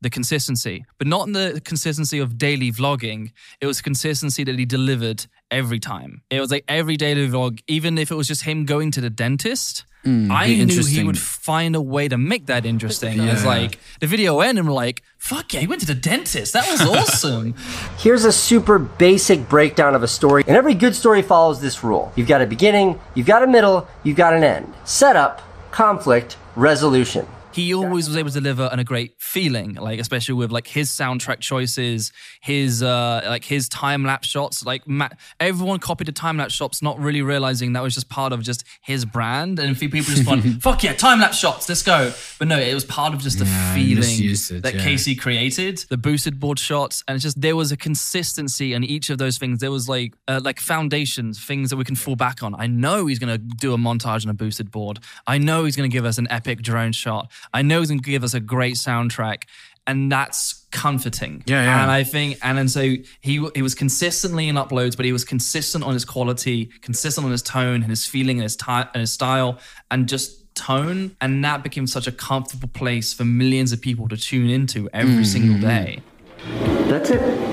the 0.00 0.10
consistency, 0.10 0.84
but 0.98 1.06
not 1.08 1.26
in 1.26 1.32
the 1.32 1.60
consistency 1.64 2.20
of 2.20 2.38
daily 2.38 2.70
vlogging. 2.70 3.32
It 3.60 3.66
was 3.66 3.80
consistency 3.82 4.44
that 4.44 4.56
he 4.58 4.64
delivered 4.64 5.26
every 5.50 5.80
time. 5.80 6.22
It 6.30 6.40
was 6.40 6.50
like 6.52 6.64
every 6.68 6.96
daily 6.96 7.28
vlog, 7.28 7.60
even 7.66 7.98
if 7.98 8.10
it 8.10 8.14
was 8.14 8.28
just 8.28 8.42
him 8.44 8.64
going 8.64 8.92
to 8.92 9.00
the 9.00 9.10
dentist. 9.10 9.84
Mm, 10.04 10.30
I 10.30 10.46
knew 10.54 10.84
he 10.84 11.02
would 11.02 11.18
find 11.18 11.74
a 11.74 11.80
way 11.80 12.06
to 12.06 12.16
make 12.16 12.46
that 12.46 12.64
interesting. 12.64 13.18
It's 13.18 13.42
Yeah. 13.42 13.48
like 13.48 13.80
the 13.98 14.06
video 14.06 14.38
ended, 14.38 14.58
and 14.60 14.68
we're 14.68 14.74
like, 14.74 15.02
"Fuck 15.18 15.52
yeah, 15.52 15.58
he 15.60 15.66
went 15.66 15.80
to 15.80 15.88
the 15.88 15.96
dentist. 15.96 16.52
That 16.52 16.70
was 16.70 16.80
awesome." 16.80 17.54
Here's 17.98 18.24
a 18.24 18.30
super 18.30 18.78
basic 18.78 19.48
breakdown 19.48 19.96
of 19.96 20.04
a 20.04 20.08
story, 20.08 20.44
and 20.46 20.56
every 20.56 20.74
good 20.74 20.94
story 20.94 21.22
follows 21.22 21.60
this 21.60 21.82
rule. 21.82 22.12
You've 22.14 22.28
got 22.28 22.40
a 22.40 22.46
beginning, 22.46 23.00
you've 23.16 23.26
got 23.26 23.42
a 23.42 23.48
middle, 23.48 23.88
you've 24.04 24.16
got 24.16 24.32
an 24.34 24.44
end. 24.44 24.72
Setup, 24.84 25.42
conflict, 25.72 26.36
resolution. 26.58 27.24
He 27.50 27.74
always 27.74 28.08
was 28.08 28.16
able 28.16 28.30
to 28.30 28.40
deliver 28.40 28.68
on 28.70 28.78
a 28.78 28.84
great 28.84 29.14
feeling 29.18 29.74
like 29.74 29.98
especially 29.98 30.34
with 30.34 30.50
like 30.52 30.66
his 30.66 30.90
soundtrack 30.90 31.40
choices 31.40 32.12
his 32.40 32.82
uh 32.82 33.22
like 33.26 33.44
his 33.44 33.68
time 33.68 34.04
lapse 34.04 34.28
shots. 34.28 34.64
Like 34.64 34.86
ma- 34.86 35.08
everyone 35.40 35.78
copied 35.78 36.06
the 36.08 36.12
time 36.12 36.36
lapse 36.36 36.54
shots 36.54 36.82
not 36.82 36.98
really 36.98 37.22
realizing 37.22 37.72
that 37.72 37.82
was 37.82 37.94
just 37.94 38.08
part 38.08 38.32
of 38.32 38.42
just 38.42 38.64
his 38.82 39.04
brand. 39.04 39.58
And 39.58 39.70
a 39.72 39.74
few 39.74 39.88
people 39.88 40.12
just 40.14 40.26
went 40.28 40.44
fuck 40.62 40.82
yeah 40.82 40.92
time 40.92 41.20
lapse 41.20 41.38
shots 41.38 41.68
let's 41.68 41.82
go. 41.82 42.12
But 42.38 42.48
no 42.48 42.58
it 42.58 42.74
was 42.74 42.84
part 42.84 43.14
of 43.14 43.20
just 43.20 43.38
the 43.38 43.44
Yeah, 43.44 43.74
feeling 43.74 44.04
it, 44.20 44.62
that 44.62 44.74
yeah. 44.74 44.82
casey 44.82 45.14
created 45.14 45.78
the 45.88 45.96
boosted 45.96 46.38
board 46.38 46.58
shots. 46.58 47.02
And 47.08 47.14
it's 47.16 47.22
just 47.22 47.40
there 47.40 47.56
was 47.56 47.72
a 47.72 47.76
consistency 47.76 48.72
in 48.74 48.84
each 48.84 49.10
of 49.10 49.18
those 49.18 49.38
things. 49.38 49.60
There 49.60 49.70
was 49.70 49.88
like 49.88 50.14
uh, 50.26 50.40
like 50.42 50.60
foundations 50.60 51.38
things 51.42 51.70
that 51.70 51.76
we 51.76 51.84
can 51.84 51.94
fall 51.96 52.16
back 52.16 52.42
on. 52.42 52.54
I 52.54 52.66
know 52.66 53.06
he's 53.06 53.18
going 53.18 53.32
to 53.32 53.38
do 53.38 53.72
a 53.74 53.76
montage 53.76 54.24
on 54.24 54.30
a 54.30 54.34
boosted 54.34 54.70
board. 54.70 54.98
I 55.26 55.38
know 55.38 55.64
he's 55.64 55.76
going 55.76 55.88
to 55.90 55.92
give 55.92 56.04
us 56.04 56.18
an 56.18 56.26
epic 56.30 56.62
drone 56.62 56.92
shot 56.92 57.30
i 57.52 57.62
know 57.62 57.80
he's 57.80 57.88
going 57.88 58.00
to 58.00 58.10
give 58.10 58.24
us 58.24 58.34
a 58.34 58.40
great 58.40 58.74
soundtrack 58.74 59.44
and 59.86 60.12
that's 60.12 60.66
comforting 60.70 61.42
Yeah, 61.46 61.62
yeah. 61.62 61.82
and 61.82 61.90
i 61.90 62.04
think 62.04 62.38
and 62.42 62.58
then 62.58 62.68
so 62.68 62.80
he 63.20 63.48
he 63.54 63.62
was 63.62 63.74
consistently 63.74 64.48
in 64.48 64.56
uploads 64.56 64.96
but 64.96 65.06
he 65.06 65.12
was 65.12 65.24
consistent 65.24 65.82
on 65.84 65.94
his 65.94 66.04
quality 66.04 66.66
consistent 66.82 67.24
on 67.24 67.32
his 67.32 67.42
tone 67.42 67.82
and 67.82 67.90
his 67.90 68.06
feeling 68.06 68.38
and 68.38 68.42
his 68.42 68.56
time 68.56 68.88
and 68.94 69.00
his 69.00 69.12
style 69.12 69.58
and 69.90 70.08
just 70.08 70.54
tone 70.54 71.16
and 71.20 71.44
that 71.44 71.62
became 71.62 71.86
such 71.86 72.06
a 72.06 72.12
comfortable 72.12 72.68
place 72.68 73.12
for 73.14 73.24
millions 73.24 73.72
of 73.72 73.80
people 73.80 74.08
to 74.08 74.16
tune 74.16 74.50
into 74.50 74.88
every 74.92 75.22
mm. 75.22 75.26
single 75.26 75.58
day 75.60 76.02
That's 76.88 77.10
it. 77.10 77.47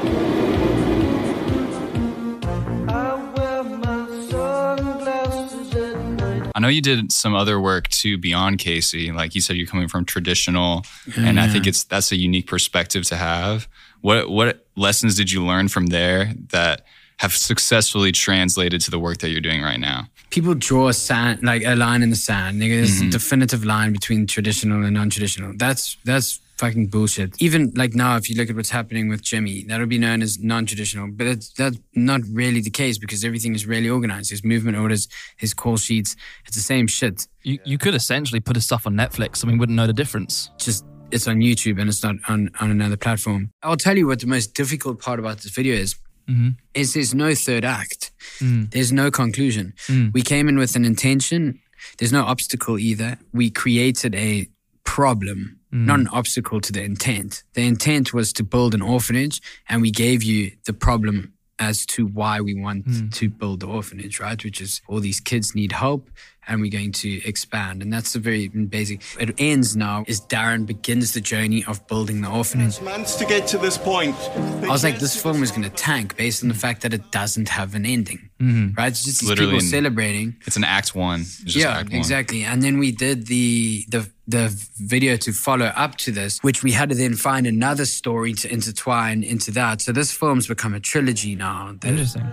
I 6.56 6.60
know 6.62 6.70
you 6.70 6.82
did 6.82 7.12
some 7.12 7.36
other 7.36 7.60
work 7.60 7.90
too 7.90 8.18
beyond 8.18 8.58
Casey. 8.60 9.12
Like 9.12 9.36
you 9.36 9.42
said, 9.42 9.58
you're 9.58 9.68
coming 9.68 9.90
from 9.90 10.06
traditional, 10.06 10.84
and 11.18 11.38
I 11.40 11.48
think 11.50 11.68
it's 11.68 11.84
that's 11.84 12.12
a 12.12 12.16
unique 12.16 12.48
perspective 12.48 13.04
to 13.12 13.16
have. 13.18 13.68
What 14.02 14.30
what 14.30 14.66
lessons 14.78 15.16
did 15.16 15.32
you 15.32 15.46
learn 15.46 15.68
from 15.68 15.88
there 15.88 16.34
that 16.52 16.86
have 17.18 17.34
successfully 17.34 18.12
translated 18.12 18.82
to 18.82 18.92
the 18.92 19.00
work 19.00 19.18
that 19.20 19.30
you're 19.30 19.42
doing 19.42 19.62
right 19.62 19.80
now? 19.80 20.08
people 20.32 20.54
draw 20.56 20.90
a 20.90 20.94
sand 20.94 21.42
like 21.44 21.64
a 21.64 21.76
line 21.76 22.02
in 22.04 22.10
the 22.10 22.16
sand. 22.16 22.62
There's 22.62 22.96
Mm-hmm. 22.98 23.08
a 23.08 23.12
definitive 23.12 23.64
line 23.64 23.94
between 23.94 24.28
traditional 24.28 24.84
and 24.84 24.94
non-traditional. 24.94 25.54
That's 25.56 25.96
that's 26.04 26.40
fucking 26.58 26.88
bullshit. 26.88 27.40
Even 27.42 27.72
like 27.76 27.94
now, 27.94 28.16
if 28.18 28.30
you 28.30 28.36
look 28.38 28.50
at 28.50 28.56
what's 28.56 28.70
happening 28.70 29.10
with 29.10 29.22
Jimmy, 29.22 29.64
that'll 29.68 29.88
be 29.88 29.98
known 29.98 30.22
as 30.22 30.40
non-traditional, 30.40 31.10
but 31.12 31.26
that's, 31.26 31.50
that's 31.54 31.78
not 31.94 32.22
really 32.32 32.62
the 32.62 32.70
case 32.70 32.98
because 32.98 33.24
everything 33.24 33.54
is 33.56 33.66
really 33.66 33.90
organized. 33.90 34.30
His 34.30 34.44
movement 34.44 34.78
orders, 34.78 35.08
his 35.38 35.54
call 35.54 35.78
sheets, 35.78 36.16
it's 36.46 36.56
the 36.56 36.64
same 36.64 36.88
shit. 36.88 37.28
You 37.44 37.60
you 37.66 37.78
could 37.78 37.96
essentially 37.96 38.40
put 38.40 38.56
his 38.56 38.66
stuff 38.66 38.88
on 38.88 38.94
Netflix 38.96 39.44
and 39.44 39.52
we 39.52 39.58
wouldn't 39.58 39.76
know 39.76 39.88
the 39.88 39.94
difference. 39.94 40.50
Just 40.58 40.86
it's 41.12 41.28
on 41.28 41.38
YouTube 41.38 41.80
and 41.80 41.88
it's 41.90 42.04
not 42.04 42.16
on, 42.28 42.50
on 42.60 42.72
another 42.72 42.98
platform. 42.98 43.52
I'll 43.62 43.78
tell 43.78 43.98
you 43.98 44.08
what 44.08 44.20
the 44.22 44.28
most 44.28 44.54
difficult 44.54 45.00
part 45.02 45.20
about 45.20 45.38
this 45.40 45.52
video 45.52 45.76
is. 45.76 45.96
Mhm. 46.28 46.56
Is 46.74 46.94
there's 46.96 47.14
no 47.14 47.36
third 47.36 47.64
act. 47.64 48.12
Mm. 48.40 48.72
There's 48.72 48.92
no 48.92 49.12
conclusion. 49.12 49.74
Mm. 49.88 50.12
We 50.12 50.24
came 50.24 50.50
in 50.50 50.58
with 50.58 50.76
an 50.76 50.84
intention. 50.84 51.60
There's 52.00 52.12
no 52.12 52.24
obstacle 52.24 52.80
either. 52.80 53.20
We 53.32 53.52
created 53.52 54.16
a 54.16 54.48
problem, 54.86 55.60
Mm. 55.74 55.86
not 55.86 56.00
an 56.00 56.08
obstacle 56.10 56.62
to 56.62 56.72
the 56.72 56.82
intent. 56.84 57.44
The 57.54 57.64
intent 57.68 58.14
was 58.14 58.32
to 58.34 58.44
build 58.44 58.74
an 58.74 58.82
orphanage, 58.82 59.42
and 59.68 59.82
we 59.82 59.92
gave 59.92 60.24
you 60.24 60.52
the 60.66 60.74
problem 60.74 61.34
as 61.60 61.86
to 61.86 62.06
why 62.06 62.40
we 62.42 62.54
want 62.54 62.86
Mm. 62.88 63.14
to 63.14 63.30
build 63.30 63.62
the 63.62 63.68
orphanage, 63.68 64.20
right? 64.20 64.42
Which 64.44 64.60
is 64.62 64.82
all 64.88 65.00
these 65.00 65.20
kids 65.22 65.56
need 65.56 65.72
help 65.72 66.10
and 66.48 66.60
we're 66.62 66.70
going 66.70 66.92
to 66.92 67.10
expand. 67.26 67.82
And 67.82 67.92
that's 67.94 68.12
the 68.14 68.20
very 68.20 68.50
basic. 68.50 69.02
It 69.20 69.34
ends 69.40 69.74
now 69.76 70.04
as 70.08 70.20
Darren 70.22 70.66
begins 70.66 71.14
the 71.14 71.22
journey 71.22 71.64
of 71.64 71.88
building 71.88 72.20
the 72.22 72.30
orphanage. 72.30 72.80
Months 72.82 73.16
to 73.16 73.26
get 73.26 73.48
to 73.48 73.58
this 73.58 73.78
point. 73.78 74.16
I 74.64 74.68
was 74.68 74.84
like, 74.84 75.00
this 75.00 75.16
film 75.20 75.42
is 75.44 75.50
going 75.52 75.64
to 75.64 75.70
tank 75.70 76.18
based 76.18 76.44
on 76.44 76.50
the 76.50 76.56
fact 76.56 76.82
that 76.82 76.94
it 76.94 77.10
doesn't 77.12 77.48
have 77.50 77.74
an 77.74 77.86
ending, 77.86 78.30
Mhm. 78.42 78.78
right? 78.78 78.90
It's 78.92 79.04
just 79.06 79.22
these 79.22 79.30
Literally 79.30 79.54
people 79.54 79.66
in- 79.66 79.72
celebrating. 79.72 80.36
It's 80.46 80.58
an 80.58 80.66
act 80.66 80.94
one. 80.94 81.22
It's 81.22 81.38
just 81.38 81.56
yeah, 81.56 81.78
act 81.80 81.90
one. 81.90 81.98
exactly. 81.98 82.44
And 82.44 82.62
then 82.62 82.78
we 82.80 82.92
did 82.92 83.28
the 83.28 83.86
the 83.90 84.10
the 84.28 84.50
video 84.78 85.18
to 85.18 85.32
follow 85.32 85.68
up 85.68 85.96
to 85.98 86.12
this, 86.12 86.40
which 86.44 86.64
we 86.64 86.72
had 86.72 86.90
to 86.90 86.96
then 86.96 87.16
find 87.16 87.46
another 87.46 87.86
story 87.86 88.34
to 88.34 88.52
intertwine 88.52 89.24
into 89.24 89.52
that. 89.52 89.82
So 89.82 89.92
this 89.92 90.12
film's 90.12 90.48
become 90.48 90.74
a 90.74 90.80
trilogy 90.80 91.36
now. 91.36 91.76
Interesting. 91.84 92.24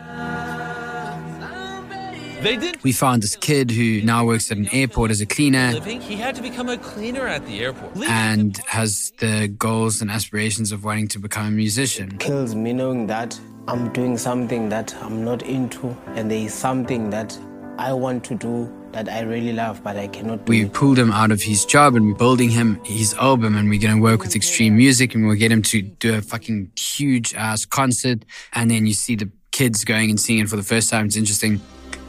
They 2.43 2.57
did 2.57 2.83
We 2.83 2.91
found 2.91 3.23
this 3.23 3.37
kid 3.37 3.71
who 3.71 4.03
now 4.03 4.25
works 4.25 4.51
at 4.51 4.59
an 4.59 4.69
airport 4.73 5.13
as 5.13 5.21
a 5.21 5.27
cleaner 5.27 5.73
living. 5.75 6.01
He 6.01 6.17
had 6.17 6.35
to 6.35 6.43
become 6.43 6.69
a 6.69 6.77
cleaner 6.77 7.29
at 7.29 7.47
the 7.47 7.61
airport. 7.61 7.97
and 8.09 8.59
has 8.67 9.13
the 9.19 9.47
goals 9.47 10.03
and 10.03 10.11
aspirations 10.11 10.73
of 10.73 10.83
wanting 10.83 11.07
to 11.09 11.21
become 11.21 11.47
a 11.47 11.51
musician. 11.53 12.19
kills 12.19 12.57
me 12.57 12.73
knowing 12.73 13.07
that 13.07 13.39
I'm 13.69 13.93
doing 13.93 14.19
something 14.19 14.71
that 14.71 14.93
I'm 14.97 15.25
not 15.25 15.43
into, 15.43 15.97
and 16.17 16.29
there 16.29 16.45
is 16.47 16.53
something 16.53 17.11
that 17.11 17.39
I 17.79 17.93
want 17.93 18.25
to 18.25 18.35
do 18.35 18.69
that 18.93 19.09
I 19.09 19.21
really 19.21 19.53
love, 19.53 19.83
but 19.83 19.97
I 19.97 20.09
cannot 20.09 20.45
do. 20.45 20.51
We 20.51 20.69
pulled 20.69 20.99
him 20.99 21.11
out 21.11 21.31
of 21.31 21.43
his 21.43 21.65
job 21.65 21.95
and 21.95 22.07
we're 22.07 22.15
building 22.15 22.51
him 22.51 22.83
his 22.85 23.15
album 23.15 23.57
and 23.57 23.69
we're 23.69 23.81
going 23.81 23.97
to 23.97 24.03
work 24.03 24.21
with 24.21 24.37
Extreme 24.37 24.77
Music 24.77 25.15
and 25.15 25.27
we'll 25.27 25.37
get 25.37 25.51
him 25.51 25.63
to 25.63 25.83
do 25.83 26.15
a 26.15 26.23
fucking 26.23 26.71
huge 26.79 27.35
ass 27.35 27.65
concert. 27.65 28.25
And 28.53 28.71
then 28.71 28.87
you 28.87 28.95
see 28.95 29.17
the 29.17 29.31
kids 29.51 29.85
going 29.85 30.11
and 30.11 30.21
seeing 30.21 30.41
it 30.41 30.49
for 30.49 30.57
the 30.57 30.63
first 30.63 30.91
time. 30.91 31.07
It's 31.07 31.17
interesting. 31.17 31.61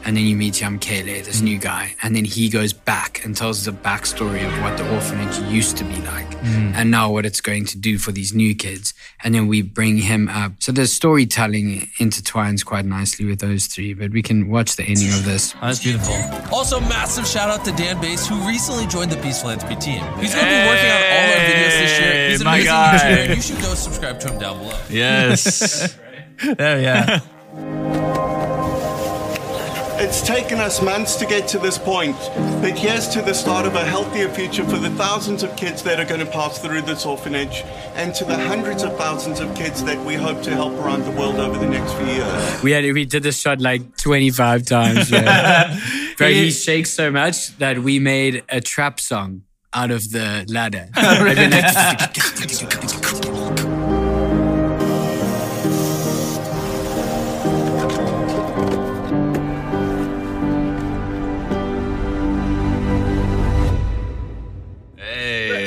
And 0.06 0.16
then 0.16 0.24
you 0.24 0.36
meet 0.36 0.60
Yam 0.60 0.78
Kele, 0.78 1.22
this 1.22 1.40
new 1.40 1.58
guy. 1.58 1.94
And 2.02 2.14
then 2.14 2.24
he 2.24 2.48
goes 2.48 2.72
back 2.72 3.24
and 3.24 3.36
tells 3.36 3.64
the 3.64 3.70
backstory 3.72 4.46
of 4.46 4.52
what 4.62 4.76
the 4.76 4.94
orphanage 4.94 5.38
used 5.50 5.76
to 5.78 5.84
be 5.84 5.96
like 6.02 6.24
Mm. 6.44 6.74
and 6.74 6.90
now 6.90 7.10
what 7.10 7.24
it's 7.24 7.40
going 7.40 7.64
to 7.64 7.78
do 7.78 7.96
for 7.96 8.12
these 8.12 8.34
new 8.34 8.54
kids. 8.54 8.92
And 9.22 9.34
then 9.34 9.46
we 9.46 9.62
bring 9.62 9.96
him 9.96 10.28
up. 10.28 10.52
So 10.58 10.72
the 10.72 10.86
storytelling 10.86 11.88
intertwines 11.98 12.62
quite 12.62 12.84
nicely 12.84 13.24
with 13.24 13.38
those 13.40 13.66
three, 13.66 13.94
but 13.94 14.10
we 14.10 14.20
can 14.20 14.48
watch 14.50 14.76
the 14.76 14.82
ending 14.84 15.08
of 15.08 15.24
this. 15.24 15.54
That's 15.62 15.82
beautiful. 15.82 16.12
Also, 16.52 16.80
massive 16.80 17.26
shout 17.26 17.48
out 17.48 17.64
to 17.64 17.72
Dan 17.72 17.98
Mace, 18.00 18.26
who 18.26 18.36
recently 18.46 18.86
joined 18.86 19.10
the 19.10 19.16
Beast 19.22 19.40
Philanthropy 19.40 19.76
team. 19.76 20.02
He's 20.20 20.34
going 20.34 20.44
to 20.44 20.50
be 20.50 20.66
working 20.68 20.90
on 20.90 21.02
all 21.14 21.32
our 21.32 21.40
videos 21.48 21.76
this 21.80 22.00
year. 22.00 22.28
He's 22.30 22.40
an 22.42 22.46
amazing 22.46 22.66
guy. 22.66 22.98
YouTuber, 22.98 23.36
you 23.36 23.42
should 23.42 23.60
go 23.62 23.74
subscribe 23.74 24.20
to 24.20 24.32
him 24.32 24.38
down 24.38 24.58
below. 24.58 24.78
Yes. 24.90 25.96
there, 26.58 26.80
yeah. 26.80 27.20
It's 30.04 30.20
taken 30.20 30.60
us 30.60 30.82
months 30.82 31.16
to 31.16 31.24
get 31.24 31.48
to 31.48 31.58
this 31.58 31.78
point, 31.78 32.14
but 32.60 32.78
here's 32.78 33.08
to 33.08 33.22
the 33.22 33.32
start 33.32 33.64
of 33.64 33.74
a 33.74 33.82
healthier 33.82 34.28
future 34.28 34.62
for 34.62 34.76
the 34.76 34.90
thousands 34.90 35.42
of 35.42 35.56
kids 35.56 35.82
that 35.84 35.98
are 35.98 36.04
going 36.04 36.20
to 36.20 36.26
pass 36.26 36.58
through 36.58 36.82
this 36.82 37.06
orphanage 37.06 37.62
and 37.94 38.14
to 38.16 38.26
the 38.26 38.36
hundreds 38.36 38.82
of 38.82 38.94
thousands 38.98 39.40
of 39.40 39.54
kids 39.54 39.82
that 39.84 39.98
we 40.04 40.14
hope 40.14 40.42
to 40.42 40.50
help 40.50 40.74
around 40.74 41.04
the 41.04 41.10
world 41.12 41.36
over 41.36 41.58
the 41.58 41.66
next 41.66 41.94
few 41.94 42.04
years. 42.04 42.62
We 42.62 42.72
had 42.72 42.84
we 42.92 43.06
did 43.06 43.22
this 43.22 43.40
shot 43.40 43.62
like 43.62 43.96
25 43.96 44.66
times. 44.66 45.10
Yeah. 45.10 45.80
Bro, 46.18 46.28
he 46.28 46.50
shakes 46.50 46.90
so 46.90 47.10
much 47.10 47.56
that 47.56 47.78
we 47.78 47.98
made 47.98 48.44
a 48.50 48.60
trap 48.60 49.00
song 49.00 49.44
out 49.72 49.90
of 49.90 50.10
the 50.10 50.44
ladder. 50.48 50.90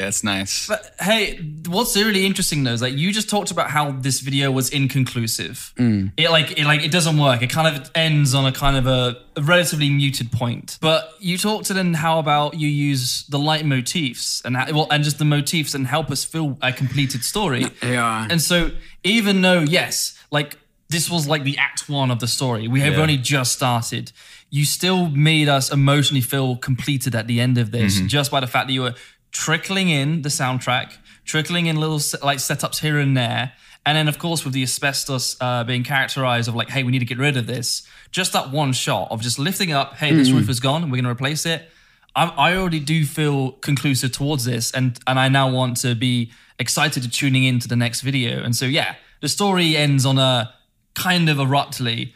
that's 0.07 0.23
nice. 0.23 0.67
But 0.67 0.95
hey, 1.01 1.37
what's 1.67 1.95
really 1.97 2.25
interesting 2.25 2.63
though 2.63 2.71
is 2.71 2.81
like 2.81 2.95
you 2.97 3.11
just 3.11 3.29
talked 3.29 3.51
about 3.51 3.69
how 3.69 3.91
this 3.91 4.21
video 4.21 4.49
was 4.51 4.69
inconclusive. 4.69 5.73
Mm. 5.77 6.11
It 6.17 6.29
like 6.31 6.57
it 6.57 6.65
like 6.65 6.81
it 6.83 6.91
doesn't 6.91 7.17
work. 7.17 7.41
It 7.41 7.49
kind 7.49 7.67
of 7.75 7.91
ends 7.93 8.33
on 8.33 8.45
a 8.45 8.51
kind 8.51 8.77
of 8.77 8.87
a, 8.87 9.17
a 9.35 9.41
relatively 9.41 9.89
muted 9.89 10.31
point. 10.31 10.77
But 10.81 11.11
you 11.19 11.37
talked 11.37 11.65
to 11.67 11.73
then 11.73 11.93
how 11.93 12.19
about 12.19 12.53
you 12.55 12.67
use 12.69 13.25
the 13.27 13.37
leitmotifs 13.37 14.43
and 14.45 14.55
how, 14.57 14.65
well 14.73 14.87
and 14.91 15.03
just 15.03 15.17
the 15.19 15.25
motifs 15.25 15.73
and 15.75 15.85
help 15.87 16.09
us 16.11 16.23
feel 16.23 16.57
a 16.61 16.71
completed 16.71 17.23
story. 17.23 17.65
Yeah. 17.83 18.27
And 18.29 18.41
so 18.41 18.71
even 19.03 19.41
though 19.41 19.59
yes, 19.59 20.17
like 20.31 20.57
this 20.89 21.09
was 21.11 21.27
like 21.27 21.43
the 21.43 21.57
act 21.57 21.89
one 21.89 22.09
of 22.11 22.19
the 22.19 22.27
story, 22.27 22.67
we 22.67 22.79
have 22.81 22.93
Yeah. 22.93 23.01
only 23.01 23.17
just 23.17 23.51
started. 23.53 24.11
You 24.49 24.63
still 24.63 25.09
made 25.09 25.49
us 25.49 25.69
emotionally 25.69 26.21
feel 26.21 26.55
completed 26.55 27.13
at 27.13 27.27
the 27.27 27.41
end 27.41 27.57
of 27.57 27.71
this, 27.71 27.99
Mhm. 27.99 28.07
just 28.07 28.31
by 28.31 28.39
the 28.39 28.47
fact 28.47 28.67
that 28.67 28.73
you 28.73 28.83
were 28.83 28.95
trickling 29.37 29.89
in 29.89 30.23
the 30.23 30.29
soundtrack, 30.29 30.97
trickling 31.23 31.67
in 31.67 31.75
little 31.75 32.01
like 32.23 32.39
setups 32.39 32.79
here 32.79 32.97
and 32.97 33.15
there, 33.15 33.53
and 33.85 33.95
then 33.95 34.07
of 34.07 34.17
course 34.17 34.43
with 34.43 34.53
the 34.53 34.63
asbestos 34.63 35.37
uh, 35.39 35.63
being 35.63 35.83
characterized 35.83 36.49
of 36.49 36.55
like, 36.55 36.69
hey, 36.69 36.81
we 36.81 36.91
need 36.91 36.99
to 36.99 37.05
get 37.05 37.19
rid 37.19 37.37
of 37.37 37.45
this. 37.45 37.87
Just 38.09 38.33
that 38.33 38.49
one 38.49 38.73
shot 38.73 39.11
of 39.11 39.21
just 39.21 39.37
lifting 39.37 39.71
up, 39.71 39.93
hey, 39.93 40.11
this 40.11 40.31
roof 40.31 40.49
is 40.49 40.59
gone, 40.59 40.81
we're 40.83 41.01
going 41.01 41.03
to 41.03 41.11
replace 41.11 41.45
it. 41.45 41.69
I, 42.15 42.25
I 42.25 42.55
already 42.55 42.79
do 42.79 43.05
feel 43.05 43.51
conclusive 43.51 44.11
towards 44.11 44.43
this, 44.43 44.71
and 44.71 44.99
and 45.05 45.19
I 45.19 45.29
now 45.29 45.51
want 45.51 45.77
to 45.81 45.93
be 45.93 46.31
excited 46.57 47.03
to 47.03 47.09
tuning 47.09 47.43
into 47.43 47.67
the 47.67 47.75
next 47.75 48.01
video. 48.01 48.41
And 48.43 48.55
so 48.55 48.65
yeah, 48.65 48.95
the 49.21 49.29
story 49.29 49.77
ends 49.77 50.03
on 50.03 50.17
a 50.17 50.51
kind 50.95 51.29
of 51.29 51.37
abruptly, 51.37 52.15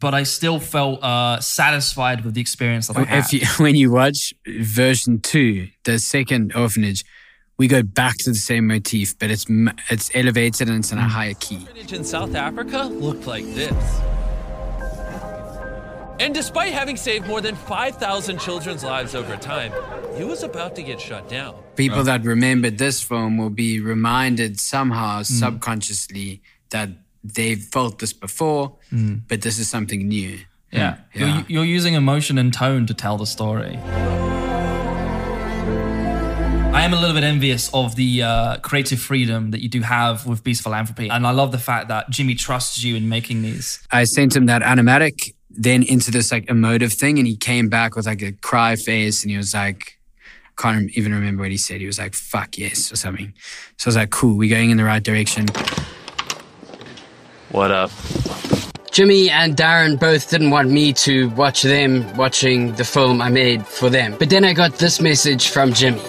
but 0.00 0.14
I 0.14 0.24
still 0.24 0.58
felt 0.58 1.02
uh, 1.02 1.40
satisfied 1.40 2.24
with 2.24 2.34
the 2.34 2.40
experience 2.40 2.88
that 2.88 2.96
I 2.96 3.04
had. 3.04 3.24
if 3.24 3.32
you, 3.32 3.46
when 3.64 3.76
you 3.76 3.90
watch 3.90 4.34
version 4.46 5.20
two, 5.20 5.68
the 5.84 5.98
second 5.98 6.54
orphanage, 6.54 7.04
we 7.58 7.66
go 7.66 7.82
back 7.82 8.16
to 8.18 8.30
the 8.30 8.36
same 8.36 8.68
motif, 8.68 9.18
but 9.18 9.30
it's 9.30 9.46
it's 9.90 10.10
elevated 10.14 10.68
and 10.68 10.78
it's 10.78 10.92
in 10.92 10.98
a 10.98 11.08
higher 11.08 11.34
key. 11.34 11.56
orphanage 11.56 11.92
in 11.92 12.04
South 12.04 12.34
Africa 12.34 12.84
looked 12.84 13.26
like 13.26 13.44
this. 13.54 14.00
And 16.20 16.34
despite 16.34 16.72
having 16.72 16.96
saved 16.96 17.28
more 17.28 17.40
than 17.40 17.54
5,000 17.54 18.40
children's 18.40 18.82
lives 18.82 19.14
over 19.14 19.36
time, 19.36 19.72
it 20.18 20.26
was 20.26 20.42
about 20.42 20.74
to 20.74 20.82
get 20.82 21.00
shut 21.00 21.28
down. 21.28 21.54
People 21.76 22.02
that 22.04 22.24
remembered 22.24 22.76
this 22.78 23.00
film 23.00 23.38
will 23.38 23.50
be 23.50 23.78
reminded 23.78 24.58
somehow 24.58 25.22
subconsciously 25.22 26.42
that 26.70 26.88
they've 27.24 27.62
felt 27.62 27.98
this 27.98 28.12
before, 28.12 28.76
Mm. 28.92 29.22
but 29.28 29.42
this 29.42 29.58
is 29.58 29.68
something 29.68 30.06
new. 30.08 30.38
Yeah. 30.72 30.98
Yeah. 31.14 31.36
You're, 31.38 31.44
you're 31.48 31.64
using 31.64 31.94
emotion 31.94 32.38
and 32.38 32.52
tone 32.52 32.86
to 32.86 32.94
tell 32.94 33.16
the 33.16 33.26
story. 33.26 33.78
I 36.70 36.84
am 36.84 36.92
a 36.92 36.96
little 37.00 37.14
bit 37.14 37.24
envious 37.24 37.70
of 37.74 37.96
the 37.96 38.22
uh, 38.22 38.56
creative 38.58 39.00
freedom 39.00 39.50
that 39.50 39.60
you 39.62 39.68
do 39.68 39.80
have 39.80 40.26
with 40.26 40.44
Beast 40.44 40.62
Philanthropy. 40.62 41.08
And 41.08 41.26
I 41.26 41.30
love 41.32 41.50
the 41.50 41.58
fact 41.58 41.88
that 41.88 42.08
Jimmy 42.10 42.34
trusts 42.34 42.84
you 42.84 42.94
in 42.96 43.08
making 43.08 43.42
these. 43.42 43.80
I 43.90 44.04
sent 44.04 44.36
him 44.36 44.46
that 44.46 44.62
animatic, 44.62 45.34
then 45.50 45.82
into 45.82 46.10
this 46.10 46.30
like 46.30 46.48
emotive 46.48 46.92
thing, 46.92 47.18
and 47.18 47.26
he 47.26 47.36
came 47.36 47.68
back 47.68 47.96
with 47.96 48.06
like 48.06 48.22
a 48.22 48.32
cry 48.32 48.76
face, 48.76 49.22
and 49.22 49.30
he 49.30 49.36
was 49.36 49.54
like, 49.54 49.98
I 50.56 50.62
can't 50.62 50.90
even 50.96 51.12
remember 51.12 51.42
what 51.42 51.50
he 51.50 51.56
said. 51.56 51.80
He 51.80 51.86
was 51.86 51.98
like, 51.98 52.14
"Fuck 52.14 52.58
yes" 52.58 52.92
or 52.92 52.96
something. 52.96 53.32
So 53.76 53.88
I 53.88 53.90
was 53.90 53.96
like, 53.96 54.10
"Cool, 54.10 54.36
we're 54.36 54.50
going 54.54 54.70
in 54.70 54.76
the 54.76 54.84
right 54.84 55.02
direction." 55.02 55.46
What 57.50 57.70
up? 57.70 57.90
Jimmy 58.90 59.30
and 59.30 59.56
Darren 59.56 59.98
both 59.98 60.28
didn't 60.28 60.50
want 60.50 60.70
me 60.70 60.92
to 60.92 61.30
watch 61.30 61.62
them 61.62 62.14
watching 62.14 62.74
the 62.74 62.84
film 62.84 63.22
I 63.22 63.30
made 63.30 63.66
for 63.66 63.88
them. 63.88 64.16
But 64.18 64.28
then 64.28 64.44
I 64.44 64.52
got 64.52 64.74
this 64.74 65.00
message 65.00 65.48
from 65.48 65.72
Jimmy. 65.72 66.02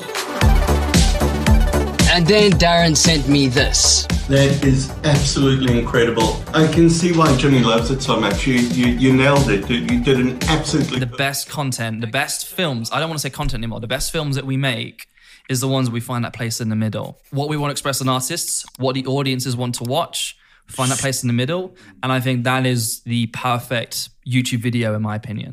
And 2.11 2.27
then 2.27 2.51
Darren 2.51 2.93
sent 2.97 3.29
me 3.29 3.47
this. 3.47 4.05
That 4.27 4.65
is 4.65 4.89
absolutely 5.05 5.79
incredible. 5.79 6.43
I 6.53 6.67
can 6.67 6.89
see 6.89 7.17
why 7.17 7.33
Jimmy 7.37 7.59
loves 7.59 7.89
it 7.89 8.01
so 8.01 8.19
much. 8.19 8.45
You, 8.45 8.55
you, 8.55 8.87
you 8.87 9.13
nailed 9.13 9.49
it. 9.49 9.69
You 9.69 10.03
did 10.03 10.19
an 10.19 10.43
absolutely 10.49 10.99
The 10.99 11.05
best 11.05 11.47
content, 11.49 12.01
the 12.01 12.07
best 12.07 12.47
films, 12.47 12.91
I 12.91 12.99
don't 12.99 13.07
want 13.07 13.19
to 13.19 13.21
say 13.21 13.29
content 13.29 13.61
anymore, 13.61 13.79
the 13.79 13.87
best 13.87 14.11
films 14.11 14.35
that 14.35 14.45
we 14.45 14.57
make 14.57 15.07
is 15.47 15.61
the 15.61 15.69
ones 15.69 15.89
we 15.89 16.01
find 16.01 16.25
that 16.25 16.33
place 16.33 16.59
in 16.59 16.67
the 16.67 16.75
middle. 16.75 17.21
What 17.31 17.47
we 17.47 17.55
want 17.55 17.69
to 17.69 17.71
express 17.71 18.01
on 18.01 18.09
artists, 18.09 18.65
what 18.77 18.93
the 18.93 19.05
audiences 19.05 19.55
want 19.55 19.75
to 19.75 19.85
watch, 19.85 20.35
find 20.69 20.91
that 20.91 20.99
place 20.99 21.23
in 21.23 21.27
the 21.27 21.33
middle. 21.33 21.75
And 22.01 22.11
I 22.11 22.19
think 22.19 22.43
that 22.45 22.65
is 22.65 23.01
the 23.01 23.27
perfect 23.27 24.09
YouTube 24.25 24.59
video, 24.59 24.95
in 24.95 25.01
my 25.01 25.15
opinion. 25.15 25.51